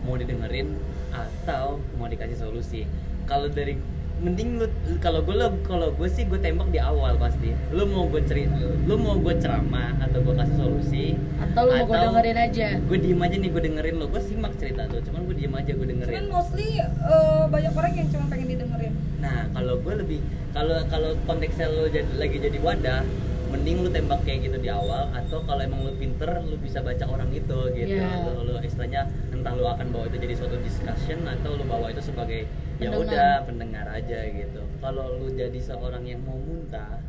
mau 0.03 0.19
didengerin 0.19 0.75
atau 1.15 1.79
mau 1.95 2.11
dikasih 2.11 2.37
solusi. 2.43 2.83
Kalau 3.31 3.47
dari 3.47 3.79
mending 4.19 4.51
lu 4.57 4.67
kalau 4.99 5.21
gue 5.21 5.33
lo 5.33 5.49
kalau 5.63 5.89
gue 5.91 6.07
sih 6.07 6.23
gue 6.23 6.37
tembak 6.37 6.69
di 6.69 6.79
awal 6.79 7.17
pasti 7.17 7.51
lu 7.71 7.87
mau 7.87 8.05
gue 8.07 8.23
cerita 8.23 8.55
lu 8.85 8.95
mau 8.95 9.17
gue 9.17 9.35
ceramah 9.35 9.97
atau 9.99 10.21
gue 10.21 10.35
kasih 10.37 10.57
solusi 10.57 11.07
Atau 11.39 11.63
lu 11.65 11.73
mau 11.73 11.87
gue 11.87 11.99
dengerin 11.99 12.39
aja. 12.39 12.67
gue 12.79 12.99
diem 12.99 13.19
aja 13.19 13.37
nih 13.37 13.51
gue 13.51 13.63
dengerin 13.63 13.95
lo 13.97 14.07
gue 14.07 14.21
simak 14.21 14.53
cerita 14.57 14.87
lo 14.87 15.01
cuman 15.01 15.21
gue 15.25 15.37
diem 15.37 15.55
aja 15.55 15.73
gue 15.73 15.87
dengerin 15.89 16.13
cuman 16.13 16.27
mostly 16.31 16.69
eh, 16.79 17.45
banyak 17.47 17.73
orang 17.73 17.93
yang 17.95 18.09
cuma 18.09 18.25
pengen 18.29 18.49
didengerin 18.49 18.93
Nah, 19.19 19.47
kalau 19.49 19.79
gue 19.79 19.95
lebih 19.97 20.19
kalau 20.51 20.83
kalau 20.91 21.15
konteksnya 21.25 21.71
lo 21.71 21.87
jadi, 21.87 22.11
lagi 22.13 22.43
jadi 22.43 22.59
wadah, 22.59 23.07
mending 23.49 23.81
lu 23.81 23.89
tembak 23.89 24.19
kayak 24.23 24.43
gitu 24.43 24.59
di 24.59 24.67
awal 24.67 25.07
atau 25.15 25.39
kalau 25.47 25.63
emang 25.63 25.79
lu 25.81 25.95
pinter 25.95 26.43
lu 26.43 26.59
bisa 26.59 26.83
baca 26.83 27.07
orang 27.07 27.31
itu 27.31 27.59
gitu. 27.71 28.03
Iya. 28.03 28.27
Lu, 28.35 28.43
lu 28.43 28.59
istilahnya 28.59 29.07
entah 29.43 29.59
lu 29.59 29.67
akan 29.67 29.87
bawa 29.91 30.07
itu 30.07 30.23
jadi 30.23 30.35
suatu 30.39 30.57
discussion 30.63 31.27
atau 31.27 31.59
lu 31.59 31.67
bawa 31.67 31.91
itu 31.91 31.99
sebagai 31.99 32.47
ya 32.79 32.95
udah 32.95 33.43
pendengar 33.43 33.91
aja 33.91 34.23
gitu. 34.31 34.63
Kalau 34.79 35.19
lu 35.19 35.35
jadi 35.35 35.59
seorang 35.59 36.07
yang 36.07 36.23
mau 36.23 36.39
muntah 36.39 37.03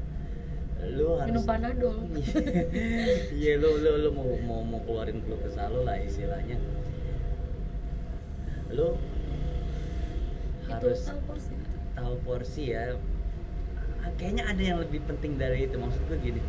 lu 0.83 1.15
harus 1.15 1.29
Minum 1.29 1.45
panadol. 1.45 1.95
Iya, 3.39 3.61
lu, 3.61 3.69
lu 3.79 3.91
lu 4.03 4.09
mau 4.11 4.27
mau 4.41 4.61
mau 4.65 4.79
keluarin 4.81 5.21
keluh 5.21 5.39
kesah 5.45 5.69
lu 5.69 5.85
lah 5.85 6.01
istilahnya. 6.01 6.57
Lu 8.73 8.97
harus 10.67 10.99
tahu 11.05 11.21
porsi. 11.29 11.53
tahu 11.93 12.15
porsi 12.25 12.63
ya 12.73 12.97
Ah, 14.03 14.11
kayaknya 14.19 14.43
ada 14.51 14.59
yang 14.59 14.77
lebih 14.83 14.99
penting 15.07 15.39
dari 15.39 15.63
itu 15.63 15.79
maksud 15.79 16.03
gue 16.11 16.19
gini 16.19 16.41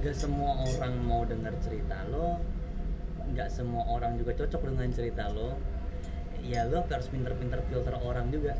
nggak 0.00 0.16
semua 0.16 0.64
orang 0.64 0.94
mau 1.04 1.28
dengar 1.28 1.52
cerita 1.60 2.08
lo 2.08 2.40
nggak 3.28 3.48
semua 3.48 3.84
orang 3.86 4.16
juga 4.16 4.32
cocok 4.34 4.60
dengan 4.64 4.88
cerita 4.90 5.28
lo 5.28 5.56
ya 6.40 6.64
lo 6.64 6.80
harus 6.82 7.06
pinter-pinter 7.06 7.60
filter 7.64 7.94
orang 7.98 8.28
juga 8.28 8.56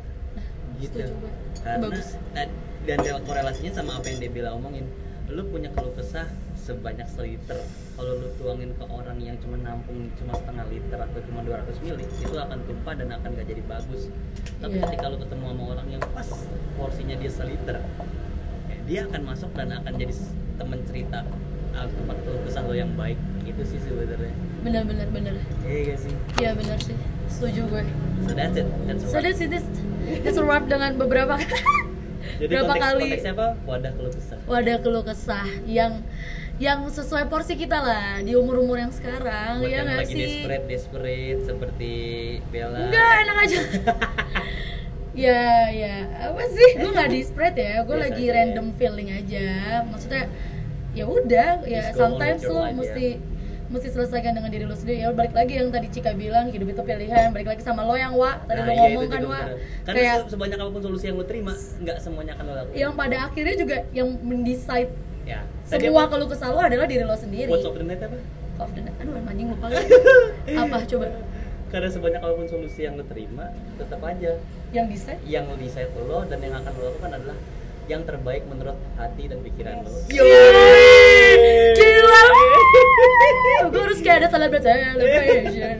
gitu 0.77 0.95
setuju 0.95 1.15
gue. 1.17 1.31
karena 1.59 1.77
Bagus. 1.83 2.09
eh, 2.35 2.49
dan 2.85 2.97
rel- 2.99 3.23
korelasinya 3.23 3.71
sama 3.73 3.91
apa 3.97 4.07
yang 4.07 4.19
dia 4.19 4.31
bilang 4.31 4.53
omongin 4.57 4.85
lu 5.27 5.45
punya 5.45 5.69
keluh 5.69 5.93
kesah 5.93 6.25
sebanyak 6.55 7.05
seliter 7.07 7.57
kalau 7.93 8.13
lu 8.15 8.29
tuangin 8.35 8.73
ke 8.73 8.85
orang 8.85 9.17
yang 9.19 9.37
cuma 9.37 9.57
nampung 9.57 10.09
cuma 10.15 10.33
setengah 10.33 10.65
liter 10.67 10.97
atau 10.97 11.19
cuma 11.23 11.39
200 11.43 11.69
mili 11.79 12.01
itu 12.03 12.33
akan 12.35 12.57
tumpah 12.63 12.93
dan 12.93 13.09
akan 13.11 13.29
gak 13.33 13.47
jadi 13.47 13.61
bagus 13.63 14.09
tapi 14.57 14.75
Iya. 14.75 14.85
ketika 14.87 15.05
lu 15.07 15.17
ketemu 15.17 15.45
sama 15.47 15.63
orang 15.67 15.87
yang 15.89 16.03
pas 16.09 16.27
porsinya 16.75 17.15
dia 17.15 17.29
seliter 17.29 17.77
eh, 18.69 18.79
dia 18.85 19.05
akan 19.05 19.21
masuk 19.23 19.49
dan 19.53 19.69
akan 19.71 19.93
jadi 19.95 20.13
temen 20.55 20.79
cerita 20.83 21.19
ah, 21.71 21.85
tempat 21.85 22.17
keluh 22.23 22.41
kesah 22.43 22.63
lo 22.63 22.73
yang 22.73 22.91
baik 22.93 23.17
itu 23.43 23.61
sih 23.65 23.79
sebenarnya 23.79 24.33
Bener 24.59 24.83
bener 24.83 25.07
bener. 25.07 25.33
iya 25.63 25.79
gak 25.87 25.99
sih. 25.99 26.13
Iya 26.37 26.51
bener 26.53 26.77
sih. 26.79 26.95
Setuju 27.29 27.61
gue. 27.67 27.83
so 28.19 28.31
that's 28.33 28.55
it. 28.55 28.67
That's 28.83 29.03
So 29.05 29.15
right. 29.15 29.25
this 29.25 29.39
is 29.39 29.63
this 30.19 30.35
a 30.35 30.43
wrap 30.43 30.65
dengan 30.65 30.97
beberapa 30.97 31.39
jadi 32.39 32.51
berapa 32.51 32.67
konteks, 32.69 32.83
kali? 32.83 33.03
konteksnya 33.07 33.33
apa? 33.33 33.47
Wadah 33.63 33.91
keluh 33.95 34.11
kesah. 34.11 34.39
Wadah 34.43 34.77
keluh 34.81 35.03
kesah 35.03 35.47
yang 35.63 35.93
yang 36.59 36.83
sesuai 36.85 37.31
porsi 37.31 37.55
kita 37.55 37.79
lah 37.79 38.19
di 38.19 38.35
umur 38.35 38.59
umur 38.59 38.75
yang 38.77 38.91
sekarang 38.91 39.63
buat 39.63 39.71
ya 39.71 39.79
nggak 39.79 39.97
lagi 40.03 40.11
sih? 40.11 40.19
desperate 40.19 40.65
desperate 40.67 41.39
seperti 41.47 41.91
Bella. 42.49 42.79
Enggak 42.85 43.11
enak 43.23 43.37
aja. 43.39 43.59
Ya 45.19 45.67
ya. 45.67 45.95
Apa 46.31 46.47
sih? 46.47 46.79
Gue 46.79 46.91
nggak 46.95 47.11
desperate 47.11 47.57
ya. 47.57 47.83
Gue 47.83 47.97
lagi 47.97 48.23
aja. 48.29 48.35
random 48.39 48.67
feeling 48.79 49.09
aja. 49.11 49.47
Maksudnya 49.83 50.31
ya 50.95 51.05
udah 51.05 51.49
ya 51.67 51.91
sometimes 51.91 52.41
lo 52.45 52.63
ya. 52.65 53.19
Mesti 53.69 53.93
selesaikan 53.93 54.33
dengan 54.33 54.49
diri 54.49 54.65
lo 54.65 54.73
sendiri. 54.73 55.05
Ya 55.05 55.13
balik 55.13 55.33
lagi 55.33 55.53
yang 55.55 55.69
tadi 55.69 55.87
Cika 55.87 56.13
bilang 56.13 56.49
hidup 56.49 56.67
itu 56.67 56.81
pilihan. 56.81 57.29
Balik 57.29 57.53
lagi 57.53 57.61
sama 57.61 57.85
lo 57.85 57.93
yang 57.93 58.17
wa 58.17 58.41
tadi 58.43 58.59
lo 58.59 58.71
iya, 58.73 58.81
ngomong 58.81 59.05
kan 59.07 59.21
wa 59.23 59.39
karena 59.85 59.97
kayak 60.01 60.15
se- 60.25 60.29
sebanyak 60.33 60.57
apa 60.57 60.69
pun 60.69 60.81
solusi 60.81 61.05
yang 61.07 61.17
lo 61.17 61.25
terima 61.25 61.53
nggak 61.53 61.97
semuanya 62.01 62.33
akan 62.33 62.43
lo 62.43 62.53
lakukan 62.57 62.75
yang 62.75 62.91
pada 62.97 63.17
akhirnya 63.29 63.55
juga 63.55 63.77
yang 63.93 64.09
mendecide 64.19 64.91
ya. 65.23 65.39
Tadi 65.69 65.85
semua 65.85 66.09
keluh 66.09 66.25
kesah 66.25 66.49
lo 66.49 66.59
adalah 66.59 66.89
diri 66.89 67.05
lo 67.05 67.13
sendiri. 67.13 67.49
Quotes 67.53 67.69
of 67.69 67.77
the 67.77 67.85
night 67.85 68.01
apa? 68.01 68.17
Of 68.57 68.69
the 68.73 68.81
night. 68.81 68.97
Aduh, 68.99 69.21
anjing 69.21 69.47
lupa 69.53 69.65
apa 70.65 70.77
coba? 70.89 71.07
karena 71.69 71.85
sebanyak 71.85 72.17
apa 72.25 72.33
pun 72.33 72.49
solusi 72.49 72.81
yang 72.81 72.97
lo 72.97 73.05
terima 73.05 73.53
tetap 73.77 74.01
aja. 74.01 74.41
Yang 74.73 74.85
decide? 74.89 75.21
yang 75.29 75.45
lo 75.45 75.53
decide 75.53 75.93
lo 75.93 76.25
dan 76.25 76.41
yang 76.41 76.57
akan 76.57 76.71
lo 76.73 76.81
lakukan 76.89 77.13
adalah 77.13 77.37
yang 77.85 78.01
terbaik 78.05 78.45
menurut 78.49 78.77
hati 78.97 79.29
dan 79.29 79.37
pikiran 79.45 79.85
lo. 79.85 79.89
Yeay! 80.09 81.73
Gila! 81.77 82.48
Gue 83.69 83.81
harus 83.85 83.99
kayak 84.01 84.17
ada 84.25 84.27
celebration, 84.31 84.93
celebration, 84.97 85.77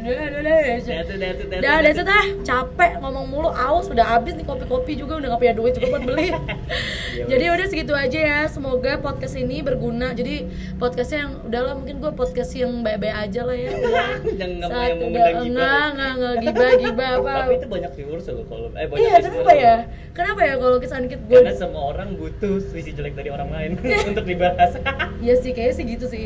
it, 0.99 1.19
that's 1.19 1.41
it, 1.41 1.49
Dah, 1.61 1.79
ah. 2.05 2.25
Capek 2.45 2.91
ngomong 3.01 3.25
mulu, 3.29 3.49
aus 3.49 3.89
udah 3.89 4.05
habis 4.17 4.35
nih 4.37 4.45
kopi-kopi 4.45 4.93
juga 4.99 5.17
udah 5.17 5.33
gak 5.33 5.41
punya 5.41 5.55
duit 5.55 5.73
juga 5.77 5.87
buat 5.97 6.03
beli. 6.05 6.27
Jadi 7.31 7.45
udah 7.49 7.65
segitu 7.67 7.93
aja 7.95 8.19
ya. 8.19 8.39
Semoga 8.49 9.01
podcast 9.01 9.35
ini 9.37 9.61
berguna. 9.65 10.13
Jadi 10.13 10.45
podcastnya 10.77 11.27
yang 11.27 11.31
udahlah 11.45 11.73
mungkin 11.77 11.95
gue 12.01 12.11
podcast 12.13 12.51
yang 12.55 12.71
baik-baik 12.85 13.15
aja 13.15 13.41
lah 13.45 13.57
ya. 13.57 13.71
Udah. 13.73 14.07
Yang 14.39 14.51
nggak 14.59 14.69
mau- 14.69 14.77
udah- 14.79 14.97
ngundang 14.99 15.35
gibah. 15.43 15.87
enggak, 15.89 16.33
gibah, 16.43 16.71
gibah 16.79 17.11
apa. 17.19 17.33
tapi 17.43 17.53
itu 17.59 17.67
banyak 17.67 17.91
viewers 17.95 18.25
lo 18.29 18.43
kalau 18.47 18.67
eh 18.75 18.87
banyak 18.87 19.01
Iya, 19.01 19.15
kenapa 19.19 19.51
ya? 19.53 19.75
Kenapa 20.13 20.41
ya 20.43 20.53
kalau 20.59 20.77
kesan 20.83 21.03
kita 21.07 21.23
gue 21.27 21.39
karena 21.39 21.55
semua 21.55 21.81
orang 21.95 22.09
butuh 22.19 22.59
sisi 22.59 22.91
jelek 22.91 23.15
dari 23.15 23.29
orang 23.31 23.49
lain 23.51 23.71
untuk 23.79 24.25
dibahas 24.27 24.75
Iya 25.19 25.35
sih, 25.39 25.51
kayaknya 25.55 25.73
sih 25.75 25.85
gitu 25.87 26.05
sih. 26.07 26.25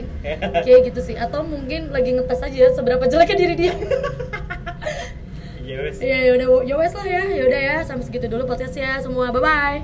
Kayak 0.61 0.93
gitu 0.93 0.99
sih. 1.01 1.15
Atau 1.17 1.41
mungkin 1.41 1.89
lagi 1.89 2.13
ngetes 2.13 2.45
aja 2.45 2.77
seberapa 2.77 3.01
jeleknya 3.09 3.37
diri 3.37 3.55
dia. 3.57 3.73
yes 5.69 5.97
Iya, 5.97 6.17
ya 6.29 6.31
udah, 6.37 6.47
ya 6.69 6.75
wes 6.77 6.93
lah 6.93 7.07
ya. 7.09 7.23
Ya 7.33 7.43
udah 7.49 7.61
ya, 7.61 7.77
sampai 7.81 8.05
segitu 8.05 8.29
dulu 8.29 8.45
podcast 8.45 8.77
ya 8.77 9.01
semua. 9.01 9.33
Bye 9.33 9.41
bye. 9.41 9.79